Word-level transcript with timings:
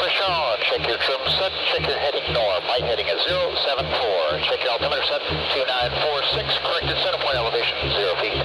for 0.00 0.08
Sean. 0.16 0.56
Check 0.64 0.88
your 0.88 0.96
trim 0.96 1.20
set. 1.36 1.52
Check 1.68 1.84
your 1.86 1.98
heading 1.98 2.32
north. 2.32 2.64
Light 2.64 2.84
heading 2.88 3.04
is 3.04 3.20
074. 3.28 4.40
Check 4.48 4.64
your 4.64 4.72
altimeter 4.72 5.04
set 5.04 5.20
2946. 5.52 6.56
Corrected 6.64 6.96
center 7.04 7.20
point 7.20 7.36
elevation 7.36 7.76
0 7.92 8.16
feet. 8.24 8.40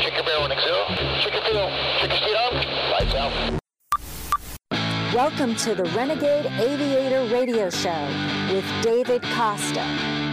Check 0.00 0.16
your 0.16 0.24
bear 0.24 0.40
warning 0.40 0.58
0. 0.64 0.72
Check 1.20 1.34
your 1.36 1.44
fuel. 1.44 1.68
Check 2.00 2.08
your 2.08 2.20
speed 2.24 2.36
on. 2.40 2.56
Lights 2.96 3.14
out. 3.20 3.32
Welcome 5.12 5.54
to 5.56 5.74
the 5.74 5.84
Renegade 5.92 6.46
Aviator 6.56 7.28
Radio 7.32 7.68
Show 7.68 8.08
with 8.50 8.64
David 8.82 9.22
Costa. 9.36 10.23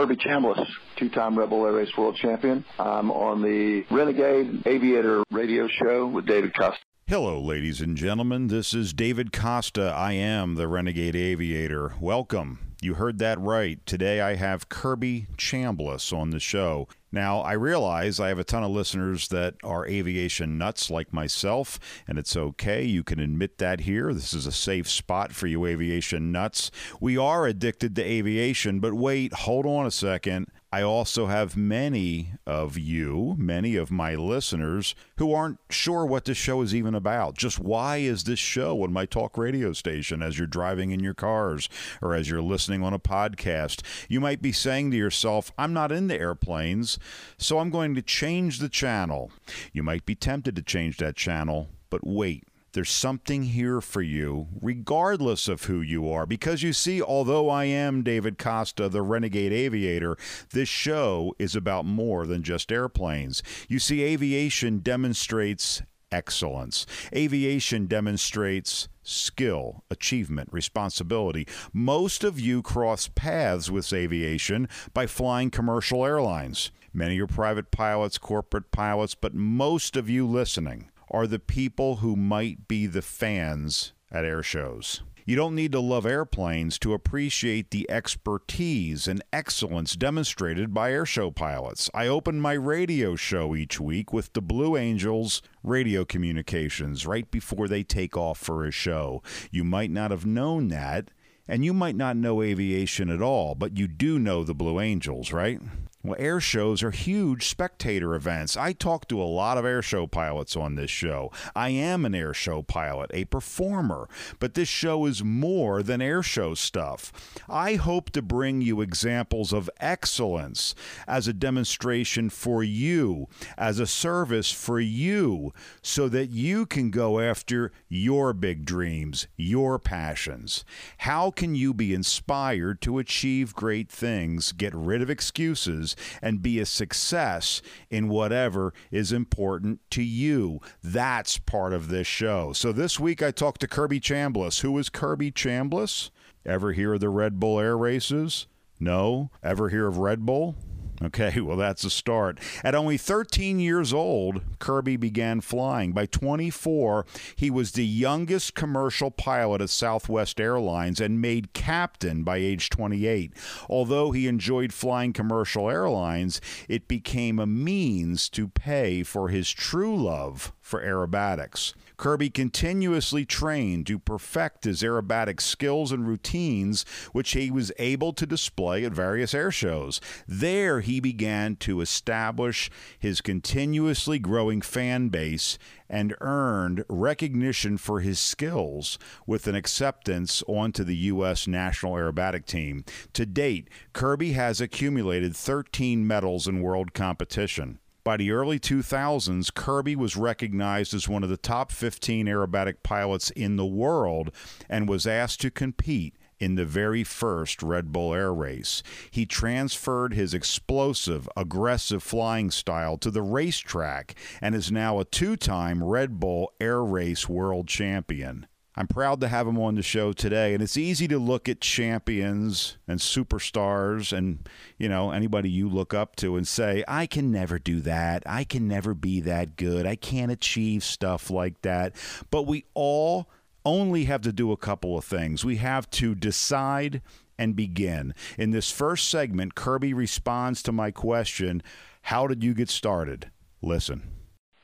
Kirby 0.00 0.16
Chambliss, 0.16 0.66
two-time 0.96 1.38
Red 1.38 1.50
Bull 1.50 1.66
Air 1.66 1.72
Race 1.72 1.94
World 1.94 2.16
Champion. 2.16 2.64
I'm 2.78 3.10
on 3.10 3.42
the 3.42 3.84
Renegade 3.94 4.66
Aviator 4.66 5.22
Radio 5.30 5.68
Show 5.68 6.06
with 6.06 6.24
David 6.24 6.56
Costa. 6.58 6.80
Hello, 7.06 7.38
ladies 7.38 7.82
and 7.82 7.98
gentlemen. 7.98 8.46
This 8.46 8.72
is 8.72 8.94
David 8.94 9.30
Costa. 9.30 9.92
I 9.94 10.12
am 10.12 10.54
the 10.54 10.68
Renegade 10.68 11.14
Aviator. 11.14 11.96
Welcome. 12.00 12.69
You 12.82 12.94
heard 12.94 13.18
that 13.18 13.38
right. 13.38 13.84
Today 13.84 14.22
I 14.22 14.36
have 14.36 14.70
Kirby 14.70 15.26
Chambliss 15.36 16.16
on 16.16 16.30
the 16.30 16.40
show. 16.40 16.88
Now, 17.12 17.40
I 17.40 17.52
realize 17.52 18.18
I 18.18 18.28
have 18.28 18.38
a 18.38 18.44
ton 18.44 18.64
of 18.64 18.70
listeners 18.70 19.28
that 19.28 19.56
are 19.62 19.86
aviation 19.86 20.56
nuts 20.56 20.90
like 20.90 21.12
myself, 21.12 21.78
and 22.08 22.18
it's 22.18 22.36
okay. 22.36 22.82
You 22.82 23.02
can 23.02 23.20
admit 23.20 23.58
that 23.58 23.80
here. 23.80 24.14
This 24.14 24.32
is 24.32 24.46
a 24.46 24.52
safe 24.52 24.88
spot 24.88 25.32
for 25.32 25.46
you 25.46 25.66
aviation 25.66 26.32
nuts. 26.32 26.70
We 27.00 27.18
are 27.18 27.46
addicted 27.46 27.96
to 27.96 28.02
aviation, 28.02 28.80
but 28.80 28.94
wait, 28.94 29.34
hold 29.34 29.66
on 29.66 29.84
a 29.84 29.90
second. 29.90 30.46
I 30.72 30.82
also 30.82 31.26
have 31.26 31.56
many 31.56 32.34
of 32.46 32.78
you, 32.78 33.34
many 33.36 33.74
of 33.74 33.90
my 33.90 34.14
listeners, 34.14 34.94
who 35.16 35.32
aren't 35.34 35.58
sure 35.68 36.06
what 36.06 36.26
this 36.26 36.36
show 36.36 36.62
is 36.62 36.72
even 36.72 36.94
about. 36.94 37.36
Just 37.36 37.58
why 37.58 37.96
is 37.96 38.22
this 38.22 38.38
show 38.38 38.80
on 38.84 38.92
my 38.92 39.04
talk 39.04 39.36
radio 39.36 39.72
station 39.72 40.22
as 40.22 40.38
you're 40.38 40.46
driving 40.46 40.92
in 40.92 41.00
your 41.00 41.14
cars 41.14 41.68
or 42.00 42.14
as 42.14 42.30
you're 42.30 42.40
listening 42.40 42.84
on 42.84 42.94
a 42.94 43.00
podcast? 43.00 43.82
You 44.08 44.20
might 44.20 44.40
be 44.40 44.52
saying 44.52 44.92
to 44.92 44.96
yourself, 44.96 45.50
I'm 45.58 45.72
not 45.72 45.90
into 45.90 46.14
airplanes, 46.14 47.00
so 47.36 47.58
I'm 47.58 47.70
going 47.70 47.96
to 47.96 48.02
change 48.02 48.60
the 48.60 48.68
channel. 48.68 49.32
You 49.72 49.82
might 49.82 50.06
be 50.06 50.14
tempted 50.14 50.54
to 50.54 50.62
change 50.62 50.98
that 50.98 51.16
channel, 51.16 51.68
but 51.90 52.06
wait. 52.06 52.44
There's 52.72 52.90
something 52.90 53.44
here 53.44 53.80
for 53.80 54.00
you, 54.00 54.46
regardless 54.60 55.48
of 55.48 55.64
who 55.64 55.80
you 55.80 56.08
are. 56.08 56.24
Because 56.24 56.62
you 56.62 56.72
see, 56.72 57.02
although 57.02 57.50
I 57.50 57.64
am 57.64 58.04
David 58.04 58.38
Costa, 58.38 58.88
the 58.88 59.02
renegade 59.02 59.52
aviator, 59.52 60.16
this 60.52 60.68
show 60.68 61.34
is 61.38 61.56
about 61.56 61.84
more 61.84 62.26
than 62.26 62.44
just 62.44 62.70
airplanes. 62.70 63.42
You 63.68 63.80
see, 63.80 64.02
aviation 64.04 64.78
demonstrates 64.78 65.82
excellence, 66.12 66.86
aviation 67.14 67.86
demonstrates 67.86 68.88
skill, 69.02 69.82
achievement, 69.90 70.48
responsibility. 70.52 71.48
Most 71.72 72.22
of 72.22 72.38
you 72.38 72.62
cross 72.62 73.08
paths 73.08 73.68
with 73.68 73.92
aviation 73.92 74.68
by 74.94 75.06
flying 75.06 75.50
commercial 75.50 76.04
airlines. 76.04 76.70
Many 76.92 77.20
are 77.20 77.26
private 77.26 77.70
pilots, 77.70 78.18
corporate 78.18 78.70
pilots, 78.70 79.14
but 79.14 79.34
most 79.34 79.96
of 79.96 80.08
you 80.08 80.26
listening 80.26 80.90
are 81.10 81.26
the 81.26 81.38
people 81.38 81.96
who 81.96 82.16
might 82.16 82.68
be 82.68 82.86
the 82.86 83.02
fans 83.02 83.92
at 84.10 84.24
air 84.24 84.42
shows. 84.42 85.02
You 85.26 85.36
don't 85.36 85.54
need 85.54 85.72
to 85.72 85.80
love 85.80 86.06
airplanes 86.06 86.78
to 86.80 86.92
appreciate 86.92 87.70
the 87.70 87.88
expertise 87.90 89.06
and 89.06 89.22
excellence 89.32 89.94
demonstrated 89.94 90.74
by 90.74 90.90
airshow 90.90 91.32
pilots. 91.32 91.88
I 91.94 92.08
open 92.08 92.40
my 92.40 92.54
radio 92.54 93.14
show 93.14 93.54
each 93.54 93.78
week 93.78 94.12
with 94.12 94.32
the 94.32 94.42
Blue 94.42 94.76
Angels 94.76 95.42
radio 95.62 96.04
communications 96.04 97.06
right 97.06 97.30
before 97.30 97.68
they 97.68 97.82
take 97.82 98.16
off 98.16 98.38
for 98.38 98.64
a 98.64 98.72
show. 98.72 99.22
You 99.52 99.62
might 99.62 99.90
not 99.90 100.10
have 100.10 100.26
known 100.26 100.68
that, 100.68 101.10
and 101.46 101.64
you 101.64 101.72
might 101.74 101.96
not 101.96 102.16
know 102.16 102.42
aviation 102.42 103.10
at 103.10 103.22
all, 103.22 103.54
but 103.54 103.76
you 103.76 103.86
do 103.86 104.18
know 104.18 104.42
the 104.42 104.54
Blue 104.54 104.80
Angels, 104.80 105.32
right? 105.32 105.60
Well, 106.02 106.16
air 106.18 106.40
shows 106.40 106.82
are 106.82 106.92
huge 106.92 107.46
spectator 107.46 108.14
events. 108.14 108.56
I 108.56 108.72
talk 108.72 109.06
to 109.08 109.20
a 109.20 109.24
lot 109.24 109.58
of 109.58 109.66
air 109.66 109.82
show 109.82 110.06
pilots 110.06 110.56
on 110.56 110.74
this 110.74 110.90
show. 110.90 111.30
I 111.54 111.68
am 111.68 112.06
an 112.06 112.14
air 112.14 112.32
show 112.32 112.62
pilot, 112.62 113.10
a 113.12 113.26
performer, 113.26 114.08
but 114.38 114.54
this 114.54 114.68
show 114.68 115.04
is 115.04 115.22
more 115.22 115.82
than 115.82 116.00
air 116.00 116.22
show 116.22 116.54
stuff. 116.54 117.12
I 117.50 117.74
hope 117.74 118.08
to 118.12 118.22
bring 118.22 118.62
you 118.62 118.80
examples 118.80 119.52
of 119.52 119.68
excellence 119.78 120.74
as 121.06 121.28
a 121.28 121.34
demonstration 121.34 122.30
for 122.30 122.64
you, 122.64 123.28
as 123.58 123.78
a 123.78 123.86
service 123.86 124.50
for 124.50 124.80
you, 124.80 125.52
so 125.82 126.08
that 126.08 126.30
you 126.30 126.64
can 126.64 126.90
go 126.90 127.20
after 127.20 127.72
your 127.90 128.32
big 128.32 128.64
dreams, 128.64 129.26
your 129.36 129.78
passions. 129.78 130.64
How 130.98 131.30
can 131.30 131.54
you 131.54 131.74
be 131.74 131.92
inspired 131.92 132.80
to 132.80 132.98
achieve 132.98 133.54
great 133.54 133.90
things, 133.90 134.52
get 134.52 134.74
rid 134.74 135.02
of 135.02 135.10
excuses? 135.10 135.89
And 136.22 136.42
be 136.42 136.58
a 136.58 136.66
success 136.66 137.62
in 137.90 138.08
whatever 138.08 138.72
is 138.90 139.12
important 139.12 139.80
to 139.90 140.02
you. 140.02 140.60
That's 140.82 141.38
part 141.38 141.72
of 141.72 141.88
this 141.88 142.06
show. 142.06 142.52
So 142.52 142.72
this 142.72 142.98
week 142.98 143.22
I 143.22 143.30
talked 143.30 143.60
to 143.62 143.68
Kirby 143.68 144.00
Chambliss. 144.00 144.60
Who 144.60 144.76
is 144.78 144.88
Kirby 144.88 145.32
Chambliss? 145.32 146.10
Ever 146.44 146.72
hear 146.72 146.94
of 146.94 147.00
the 147.00 147.08
Red 147.08 147.38
Bull 147.38 147.60
Air 147.60 147.76
Races? 147.76 148.46
No? 148.78 149.30
Ever 149.42 149.68
hear 149.68 149.86
of 149.86 149.98
Red 149.98 150.24
Bull? 150.24 150.56
Okay, 151.02 151.40
well, 151.40 151.56
that's 151.56 151.84
a 151.84 151.90
start. 151.90 152.38
At 152.62 152.74
only 152.74 152.98
13 152.98 153.58
years 153.58 153.92
old, 153.92 154.42
Kirby 154.58 154.96
began 154.98 155.40
flying. 155.40 155.92
By 155.92 156.04
24, 156.04 157.06
he 157.36 157.50
was 157.50 157.72
the 157.72 157.86
youngest 157.86 158.54
commercial 158.54 159.10
pilot 159.10 159.62
at 159.62 159.70
Southwest 159.70 160.38
Airlines 160.38 161.00
and 161.00 161.20
made 161.20 161.54
captain 161.54 162.22
by 162.22 162.36
age 162.36 162.68
28. 162.68 163.32
Although 163.70 164.10
he 164.10 164.28
enjoyed 164.28 164.74
flying 164.74 165.14
commercial 165.14 165.70
airlines, 165.70 166.38
it 166.68 166.86
became 166.86 167.38
a 167.38 167.46
means 167.46 168.28
to 168.30 168.48
pay 168.48 169.02
for 169.02 169.28
his 169.28 169.50
true 169.50 169.96
love 169.96 170.52
for 170.60 170.82
aerobatics. 170.84 171.72
Kirby 172.00 172.30
continuously 172.30 173.26
trained 173.26 173.86
to 173.86 173.98
perfect 173.98 174.64
his 174.64 174.80
aerobatic 174.80 175.38
skills 175.38 175.92
and 175.92 176.08
routines, 176.08 176.86
which 177.12 177.32
he 177.32 177.50
was 177.50 177.70
able 177.78 178.14
to 178.14 178.24
display 178.24 178.86
at 178.86 178.92
various 178.92 179.34
air 179.34 179.50
shows. 179.50 180.00
There, 180.26 180.80
he 180.80 180.98
began 180.98 181.56
to 181.56 181.82
establish 181.82 182.70
his 182.98 183.20
continuously 183.20 184.18
growing 184.18 184.62
fan 184.62 185.10
base 185.10 185.58
and 185.90 186.14
earned 186.22 186.86
recognition 186.88 187.76
for 187.76 188.00
his 188.00 188.18
skills 188.18 188.98
with 189.26 189.46
an 189.46 189.54
acceptance 189.54 190.42
onto 190.48 190.84
the 190.84 190.96
U.S. 190.96 191.46
National 191.46 191.96
Aerobatic 191.96 192.46
Team. 192.46 192.82
To 193.12 193.26
date, 193.26 193.68
Kirby 193.92 194.32
has 194.32 194.58
accumulated 194.58 195.36
13 195.36 196.06
medals 196.06 196.48
in 196.48 196.62
world 196.62 196.94
competition. 196.94 197.78
By 198.02 198.16
the 198.16 198.30
early 198.30 198.58
2000s, 198.58 199.52
Kirby 199.52 199.94
was 199.94 200.16
recognized 200.16 200.94
as 200.94 201.08
one 201.08 201.22
of 201.22 201.28
the 201.28 201.36
top 201.36 201.70
15 201.70 202.26
aerobatic 202.26 202.76
pilots 202.82 203.30
in 203.30 203.56
the 203.56 203.66
world 203.66 204.30
and 204.68 204.88
was 204.88 205.06
asked 205.06 205.40
to 205.42 205.50
compete 205.50 206.16
in 206.38 206.54
the 206.54 206.64
very 206.64 207.04
first 207.04 207.62
Red 207.62 207.92
Bull 207.92 208.14
Air 208.14 208.32
Race. 208.32 208.82
He 209.10 209.26
transferred 209.26 210.14
his 210.14 210.32
explosive, 210.32 211.28
aggressive 211.36 212.02
flying 212.02 212.50
style 212.50 212.96
to 212.98 213.10
the 213.10 213.22
racetrack 213.22 214.14
and 214.40 214.54
is 214.54 214.72
now 214.72 214.98
a 214.98 215.04
two 215.04 215.36
time 215.36 215.84
Red 215.84 216.18
Bull 216.18 216.52
Air 216.58 216.82
Race 216.82 217.28
world 217.28 217.68
champion. 217.68 218.46
I'm 218.80 218.88
proud 218.88 219.20
to 219.20 219.28
have 219.28 219.46
him 219.46 219.58
on 219.58 219.74
the 219.74 219.82
show 219.82 220.14
today. 220.14 220.54
And 220.54 220.62
it's 220.62 220.78
easy 220.78 221.06
to 221.08 221.18
look 221.18 221.50
at 221.50 221.60
champions 221.60 222.78
and 222.88 222.98
superstars 222.98 224.16
and, 224.16 224.48
you 224.78 224.88
know, 224.88 225.10
anybody 225.10 225.50
you 225.50 225.68
look 225.68 225.92
up 225.92 226.16
to 226.16 226.36
and 226.36 226.48
say, 226.48 226.82
I 226.88 227.04
can 227.04 227.30
never 227.30 227.58
do 227.58 227.82
that. 227.82 228.22
I 228.24 228.44
can 228.44 228.66
never 228.66 228.94
be 228.94 229.20
that 229.20 229.56
good. 229.56 229.84
I 229.84 229.96
can't 229.96 230.32
achieve 230.32 230.82
stuff 230.82 231.28
like 231.28 231.60
that. 231.60 231.94
But 232.30 232.46
we 232.46 232.64
all 232.72 233.28
only 233.66 234.04
have 234.04 234.22
to 234.22 234.32
do 234.32 234.50
a 234.50 234.56
couple 234.56 234.96
of 234.96 235.04
things. 235.04 235.44
We 235.44 235.56
have 235.56 235.90
to 235.90 236.14
decide 236.14 237.02
and 237.36 237.54
begin. 237.54 238.14
In 238.38 238.50
this 238.50 238.70
first 238.70 239.10
segment, 239.10 239.54
Kirby 239.54 239.92
responds 239.92 240.62
to 240.62 240.72
my 240.72 240.90
question 240.90 241.62
How 242.00 242.26
did 242.26 242.42
you 242.42 242.54
get 242.54 242.70
started? 242.70 243.30
Listen. 243.60 244.19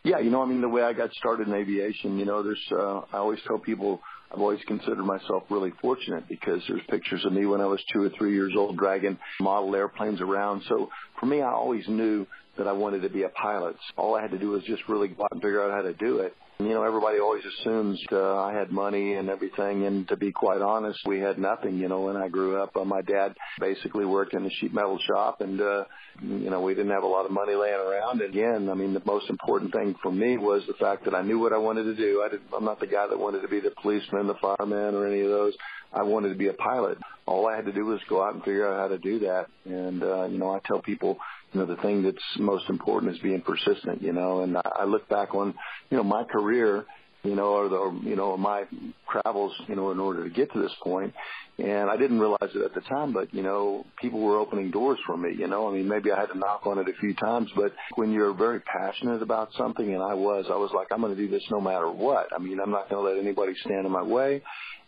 Yeah, 0.06 0.20
you 0.20 0.30
know, 0.30 0.40
I 0.40 0.46
mean, 0.46 0.60
the 0.60 0.68
way 0.68 0.82
I 0.82 0.92
got 0.92 1.12
started 1.14 1.48
in 1.48 1.54
aviation, 1.54 2.16
you 2.16 2.26
know, 2.26 2.40
there's, 2.40 2.62
uh, 2.70 3.00
I 3.12 3.16
always 3.16 3.40
tell 3.44 3.58
people 3.58 4.00
I've 4.32 4.40
always 4.40 4.60
considered 4.68 5.04
myself 5.04 5.42
really 5.50 5.72
fortunate 5.82 6.28
because 6.28 6.62
there's 6.68 6.80
pictures 6.88 7.24
of 7.24 7.32
me 7.32 7.44
when 7.44 7.60
I 7.60 7.66
was 7.66 7.82
two 7.92 8.04
or 8.04 8.10
three 8.10 8.32
years 8.32 8.52
old 8.56 8.76
dragging 8.76 9.18
model 9.40 9.74
airplanes 9.74 10.20
around. 10.20 10.62
So 10.68 10.90
for 11.18 11.26
me, 11.26 11.42
I 11.42 11.50
always 11.50 11.88
knew 11.88 12.24
that 12.56 12.68
I 12.68 12.72
wanted 12.72 13.02
to 13.02 13.08
be 13.08 13.24
a 13.24 13.30
pilot. 13.30 13.74
All 13.96 14.14
I 14.14 14.22
had 14.22 14.30
to 14.30 14.38
do 14.38 14.50
was 14.50 14.62
just 14.62 14.82
really 14.88 15.08
go 15.08 15.24
out 15.24 15.32
and 15.32 15.42
figure 15.42 15.60
out 15.60 15.72
how 15.72 15.82
to 15.82 15.92
do 15.94 16.20
it. 16.20 16.36
You 16.58 16.70
know, 16.70 16.84
everybody 16.84 17.18
always 17.18 17.42
assumes 17.44 18.02
uh, 18.10 18.38
I 18.38 18.54
had 18.54 18.72
money 18.72 19.12
and 19.12 19.28
everything, 19.28 19.84
and 19.84 20.08
to 20.08 20.16
be 20.16 20.32
quite 20.32 20.62
honest, 20.62 20.98
we 21.04 21.20
had 21.20 21.38
nothing. 21.38 21.76
You 21.76 21.88
know, 21.88 22.00
when 22.00 22.16
I 22.16 22.28
grew 22.28 22.56
up, 22.56 22.74
uh, 22.74 22.84
my 22.84 23.02
dad 23.02 23.34
basically 23.60 24.06
worked 24.06 24.32
in 24.32 24.46
a 24.46 24.48
sheet 24.48 24.72
metal 24.72 24.98
shop, 25.06 25.42
and 25.42 25.60
uh, 25.60 25.84
you 26.22 26.48
know, 26.48 26.62
we 26.62 26.74
didn't 26.74 26.92
have 26.92 27.02
a 27.02 27.06
lot 27.08 27.26
of 27.26 27.30
money 27.30 27.54
laying 27.54 27.74
around. 27.74 28.22
And 28.22 28.30
again, 28.30 28.70
I 28.70 28.74
mean, 28.74 28.94
the 28.94 29.02
most 29.04 29.28
important 29.28 29.72
thing 29.72 29.96
for 30.02 30.10
me 30.10 30.38
was 30.38 30.62
the 30.66 30.72
fact 30.80 31.04
that 31.04 31.14
I 31.14 31.20
knew 31.20 31.38
what 31.38 31.52
I 31.52 31.58
wanted 31.58 31.84
to 31.84 31.94
do. 31.94 32.22
I 32.24 32.30
did, 32.30 32.40
I'm 32.56 32.64
not 32.64 32.80
the 32.80 32.86
guy 32.86 33.06
that 33.06 33.18
wanted 33.18 33.42
to 33.42 33.48
be 33.48 33.60
the 33.60 33.72
policeman, 33.82 34.26
the 34.26 34.34
fireman, 34.40 34.94
or 34.94 35.06
any 35.06 35.20
of 35.20 35.28
those. 35.28 35.52
I 35.92 36.04
wanted 36.04 36.30
to 36.30 36.36
be 36.36 36.48
a 36.48 36.54
pilot. 36.54 36.96
All 37.26 37.46
I 37.46 37.56
had 37.56 37.66
to 37.66 37.72
do 37.72 37.84
was 37.84 38.00
go 38.08 38.22
out 38.22 38.32
and 38.32 38.42
figure 38.42 38.66
out 38.66 38.80
how 38.80 38.88
to 38.88 38.98
do 38.98 39.18
that. 39.20 39.46
And 39.66 40.02
uh, 40.02 40.24
you 40.24 40.38
know, 40.38 40.54
I 40.54 40.60
tell 40.64 40.80
people, 40.80 41.18
you 41.56 41.64
know, 41.64 41.74
the 41.74 41.80
thing 41.80 42.02
that's 42.02 42.22
most 42.38 42.68
important 42.68 43.14
is 43.14 43.18
being 43.20 43.40
persistent. 43.40 44.02
You 44.02 44.12
know, 44.12 44.42
and 44.42 44.58
I, 44.58 44.84
look 44.84 45.08
back 45.08 45.34
on, 45.34 45.54
you 45.90 45.96
know, 45.96 46.04
my 46.04 46.24
career 46.24 46.84
you 47.22 47.34
know, 47.34 47.56
or 47.56 47.68
the, 47.68 48.08
you 48.08 48.14
know, 48.14 48.36
my 48.36 48.66
travels, 49.10 49.52
you 49.66 49.74
know, 49.74 49.90
in 49.90 49.98
order 49.98 50.22
to 50.22 50.30
get 50.30 50.52
to 50.52 50.62
this 50.62 50.70
point. 50.80 51.12
And 51.58 51.90
I 51.90 51.96
didn't 51.96 52.20
realize 52.20 52.50
it 52.54 52.62
at 52.62 52.72
the 52.72 52.82
time, 52.82 53.12
but, 53.12 53.34
you 53.34 53.42
know, 53.42 53.84
people 54.00 54.20
were 54.20 54.38
opening 54.38 54.70
doors 54.70 54.98
for 55.06 55.16
me, 55.16 55.30
you 55.36 55.48
know, 55.48 55.68
I 55.68 55.72
mean, 55.72 55.88
maybe 55.88 56.12
I 56.12 56.20
had 56.20 56.26
to 56.26 56.38
knock 56.38 56.66
on 56.66 56.78
it 56.78 56.88
a 56.88 56.92
few 57.00 57.14
times, 57.14 57.50
but 57.56 57.72
when 57.96 58.12
you're 58.12 58.32
very 58.32 58.60
passionate 58.60 59.22
about 59.22 59.48
something, 59.58 59.92
and 59.92 60.02
I 60.02 60.14
was, 60.14 60.44
I 60.48 60.56
was 60.56 60.70
like, 60.72 60.88
I'm 60.92 61.00
going 61.00 61.16
to 61.16 61.20
do 61.20 61.28
this 61.28 61.42
no 61.50 61.60
matter 61.60 61.90
what. 61.90 62.28
I 62.32 62.38
mean, 62.38 62.60
I'm 62.60 62.70
not 62.70 62.88
going 62.88 63.04
to 63.04 63.10
let 63.10 63.20
anybody 63.20 63.54
stand 63.64 63.86
in 63.86 63.90
my 63.90 64.04
way 64.04 64.42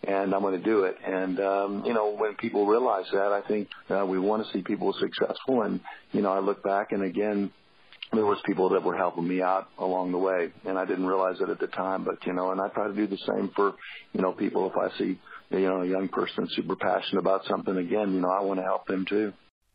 and 0.04 0.34
I'm 0.34 0.42
going 0.42 0.58
to 0.58 0.64
do 0.64 0.84
it. 0.84 0.96
And 1.04 1.40
um, 1.40 1.84
you 1.84 1.94
know, 1.94 2.14
when 2.14 2.34
people 2.34 2.66
realize 2.66 3.06
that, 3.12 3.32
I 3.32 3.42
think 3.46 3.68
uh, 3.90 4.06
we 4.06 4.18
want 4.18 4.46
to 4.46 4.52
see 4.52 4.62
people 4.62 4.94
successful. 4.98 5.62
And 5.62 5.80
you 6.12 6.22
know, 6.22 6.32
I 6.32 6.40
look 6.40 6.62
back 6.62 6.92
and 6.92 7.02
again, 7.02 7.50
there 8.12 8.24
was 8.24 8.38
people 8.46 8.70
that 8.70 8.82
were 8.82 8.96
helping 8.96 9.28
me 9.28 9.42
out 9.42 9.68
along 9.78 10.12
the 10.12 10.18
way, 10.18 10.50
and 10.64 10.78
I 10.78 10.86
didn't 10.86 11.06
realize 11.06 11.40
it 11.40 11.50
at 11.50 11.60
the 11.60 11.66
time. 11.66 12.04
But 12.04 12.24
you 12.26 12.32
know, 12.32 12.52
and 12.52 12.60
I 12.60 12.68
try 12.68 12.88
to 12.88 12.94
do 12.94 13.06
the 13.06 13.18
same 13.18 13.50
for 13.54 13.74
you 14.12 14.22
know 14.22 14.32
people. 14.32 14.70
If 14.70 14.76
I 14.76 14.96
see 14.98 15.18
you 15.50 15.60
know 15.60 15.82
a 15.82 15.86
young 15.86 16.08
person 16.08 16.48
super 16.54 16.76
passionate 16.76 17.20
about 17.20 17.44
something, 17.46 17.76
again, 17.76 18.14
you 18.14 18.20
know, 18.20 18.30
I 18.30 18.42
want 18.42 18.60
to 18.60 18.64
help 18.64 18.86
them 18.86 19.04
too. 19.04 19.32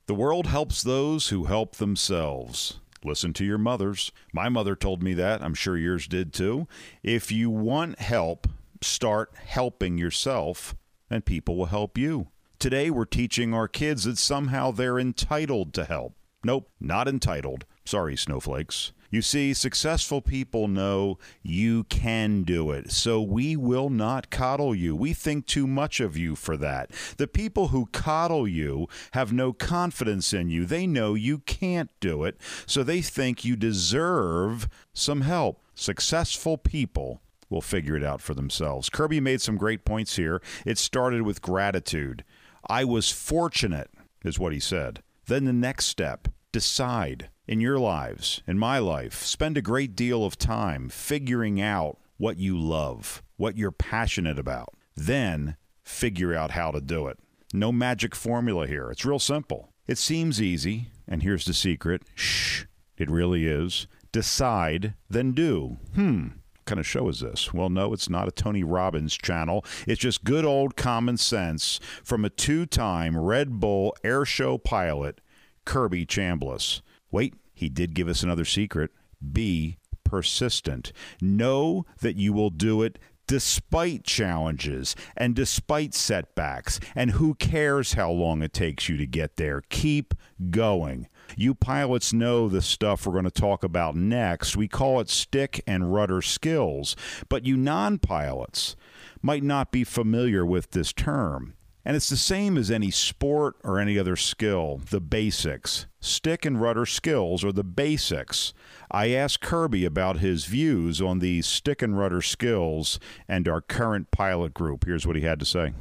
The 0.07 0.15
world 0.15 0.47
helps 0.47 0.83
those 0.83 1.29
who 1.29 1.45
help 1.45 1.75
themselves. 1.75 2.79
Listen 3.05 3.33
to 3.33 3.45
your 3.45 3.57
mothers. 3.57 4.11
My 4.33 4.49
mother 4.49 4.75
told 4.75 5.03
me 5.03 5.13
that. 5.15 5.41
I'm 5.41 5.53
sure 5.53 5.77
yours 5.77 6.07
did 6.07 6.33
too. 6.33 6.67
If 7.03 7.31
you 7.31 7.49
want 7.49 7.99
help, 7.99 8.47
start 8.83 9.31
helping 9.35 9.97
yourself, 9.97 10.75
and 11.09 11.25
people 11.25 11.55
will 11.55 11.67
help 11.67 11.97
you. 11.97 12.27
Today, 12.59 12.89
we're 12.89 13.05
teaching 13.05 13.53
our 13.53 13.67
kids 13.67 14.03
that 14.03 14.17
somehow 14.17 14.71
they're 14.71 14.99
entitled 14.99 15.73
to 15.73 15.85
help. 15.85 16.15
Nope, 16.43 16.69
not 16.79 17.07
entitled. 17.07 17.65
Sorry, 17.85 18.15
snowflakes. 18.15 18.91
You 19.13 19.21
see, 19.21 19.53
successful 19.53 20.21
people 20.21 20.67
know 20.67 21.19
you 21.43 21.83
can 21.83 22.41
do 22.41 22.71
it, 22.71 22.91
so 22.91 23.21
we 23.21 23.55
will 23.55 23.91
not 23.91 24.31
coddle 24.31 24.73
you. 24.73 24.95
We 24.95 25.13
think 25.13 25.45
too 25.45 25.67
much 25.67 25.99
of 25.99 26.17
you 26.17 26.35
for 26.35 26.57
that. 26.57 26.89
The 27.17 27.27
people 27.27 27.67
who 27.67 27.85
coddle 27.87 28.47
you 28.47 28.87
have 29.11 29.31
no 29.31 29.53
confidence 29.53 30.33
in 30.33 30.49
you. 30.49 30.65
They 30.65 30.87
know 30.87 31.13
you 31.13 31.37
can't 31.39 31.91
do 31.99 32.23
it, 32.23 32.37
so 32.65 32.81
they 32.81 33.01
think 33.01 33.45
you 33.45 33.55
deserve 33.55 34.67
some 34.93 35.21
help. 35.21 35.61
Successful 35.75 36.57
people 36.57 37.21
will 37.53 37.61
figure 37.61 37.95
it 37.95 38.03
out 38.03 38.21
for 38.21 38.33
themselves. 38.33 38.89
Kirby 38.89 39.19
made 39.19 39.39
some 39.39 39.55
great 39.55 39.85
points 39.85 40.15
here. 40.17 40.41
It 40.65 40.77
started 40.77 41.21
with 41.21 41.41
gratitude. 41.41 42.25
I 42.67 42.83
was 42.83 43.11
fortunate, 43.11 43.91
is 44.25 44.39
what 44.39 44.53
he 44.53 44.59
said. 44.59 45.03
Then 45.27 45.45
the 45.45 45.53
next 45.53 45.85
step 45.85 46.27
decide 46.51 47.29
in 47.47 47.61
your 47.61 47.77
lives, 47.79 48.41
in 48.47 48.57
my 48.57 48.79
life, 48.79 49.23
spend 49.23 49.57
a 49.57 49.61
great 49.61 49.95
deal 49.95 50.25
of 50.25 50.37
time 50.37 50.89
figuring 50.89 51.61
out 51.61 51.97
what 52.17 52.37
you 52.37 52.57
love, 52.57 53.21
what 53.37 53.57
you're 53.57 53.71
passionate 53.71 54.39
about. 54.39 54.73
Then 54.95 55.57
figure 55.83 56.33
out 56.33 56.51
how 56.51 56.71
to 56.71 56.81
do 56.81 57.07
it. 57.07 57.19
No 57.53 57.71
magic 57.71 58.15
formula 58.15 58.65
here. 58.65 58.89
It's 58.89 59.05
real 59.05 59.19
simple. 59.19 59.69
It 59.87 59.97
seems 59.97 60.41
easy, 60.41 60.89
and 61.07 61.21
here's 61.21 61.45
the 61.45 61.53
secret 61.53 62.03
shh, 62.15 62.63
it 62.97 63.11
really 63.11 63.45
is. 63.45 63.87
Decide, 64.11 64.93
then 65.09 65.33
do. 65.33 65.77
Hmm. 65.95 66.27
Kind 66.65 66.79
of 66.79 66.87
show 66.87 67.09
is 67.09 67.19
this? 67.19 67.53
Well, 67.53 67.69
no, 67.69 67.93
it's 67.93 68.09
not 68.09 68.27
a 68.27 68.31
Tony 68.31 68.63
Robbins 68.63 69.15
channel. 69.15 69.65
It's 69.85 69.99
just 69.99 70.23
good 70.23 70.45
old 70.45 70.75
common 70.75 71.17
sense 71.17 71.79
from 72.03 72.23
a 72.23 72.29
two 72.29 72.65
time 72.65 73.17
Red 73.17 73.59
Bull 73.59 73.95
air 74.03 74.23
show 74.25 74.57
pilot, 74.57 75.19
Kirby 75.65 76.05
Chambliss. 76.05 76.81
Wait, 77.11 77.35
he 77.53 77.69
did 77.69 77.93
give 77.93 78.07
us 78.07 78.23
another 78.23 78.45
secret. 78.45 78.91
Be 79.31 79.77
persistent. 80.03 80.93
Know 81.21 81.85
that 82.01 82.15
you 82.15 82.33
will 82.33 82.49
do 82.49 82.81
it 82.81 82.99
despite 83.27 84.03
challenges 84.03 84.95
and 85.17 85.35
despite 85.35 85.93
setbacks. 85.93 86.79
And 86.95 87.11
who 87.11 87.35
cares 87.35 87.93
how 87.93 88.11
long 88.11 88.41
it 88.41 88.53
takes 88.53 88.89
you 88.89 88.97
to 88.97 89.05
get 89.05 89.37
there? 89.37 89.63
Keep 89.69 90.13
going. 90.49 91.07
You 91.35 91.55
pilots 91.55 92.13
know 92.13 92.47
the 92.47 92.61
stuff 92.61 93.05
we're 93.05 93.13
going 93.13 93.23
to 93.25 93.31
talk 93.31 93.63
about 93.63 93.95
next. 93.95 94.55
We 94.55 94.67
call 94.67 94.99
it 94.99 95.09
stick 95.09 95.63
and 95.65 95.93
rudder 95.93 96.21
skills. 96.21 96.95
But 97.29 97.45
you 97.45 97.57
non 97.57 97.99
pilots 97.99 98.75
might 99.21 99.43
not 99.43 99.71
be 99.71 99.83
familiar 99.83 100.45
with 100.45 100.71
this 100.71 100.93
term. 100.93 101.55
And 101.85 101.97
it's 101.97 102.09
the 102.09 102.17
same 102.17 102.57
as 102.57 102.71
any 102.71 102.91
sport 102.91 103.57
or 103.63 103.77
any 103.77 103.99
other 103.99 104.15
skill, 104.15 104.79
the 104.89 105.01
basics. 105.01 105.85
Stick 105.99 106.45
and 106.45 106.61
rudder 106.61 106.85
skills 106.85 107.43
are 107.43 107.51
the 107.51 107.63
basics. 107.63 108.53
I 108.89 109.09
asked 109.09 109.41
Kirby 109.41 109.83
about 109.83 110.19
his 110.19 110.45
views 110.45 111.01
on 111.01 111.19
these 111.19 111.45
stick 111.45 111.81
and 111.81 111.97
rudder 111.97 112.21
skills 112.21 112.99
and 113.27 113.49
our 113.49 113.59
current 113.59 114.11
pilot 114.11 114.53
group. 114.53 114.85
Here's 114.85 115.05
what 115.05 115.17
he 115.17 115.23
had 115.23 115.39
to 115.39 115.45
say. 115.45 115.73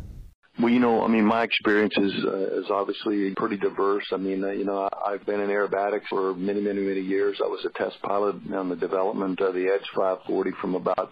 Well, 0.59 0.69
you 0.69 0.81
know, 0.81 1.03
I 1.03 1.09
mean, 1.09 1.25
my 1.25 1.45
experience 1.45 1.95
is 1.97 2.13
uh, 2.25 2.61
is 2.61 2.67
obviously 2.71 3.35
pretty 3.37 3.57
diverse. 3.57 4.05
I 4.13 4.19
mean, 4.19 4.45
uh, 4.45 4.51
you 4.51 4.65
know, 4.65 4.89
I, 4.93 5.13
I've 5.13 5.25
been 5.25 5.41
in 5.41 5.49
aerobatics 5.49 6.07
for 6.11 6.35
many, 6.35 6.61
many, 6.61 6.81
many 6.81 7.01
years. 7.01 7.41
I 7.43 7.49
was 7.49 7.65
a 7.65 7.79
test 7.79 7.97
pilot 8.03 8.37
on 8.55 8.69
the 8.69 8.77
development 8.77 9.41
of 9.41 9.55
the 9.55 9.67
Edge 9.69 9.89
540 9.95 10.51
from 10.61 10.75
about 10.75 11.11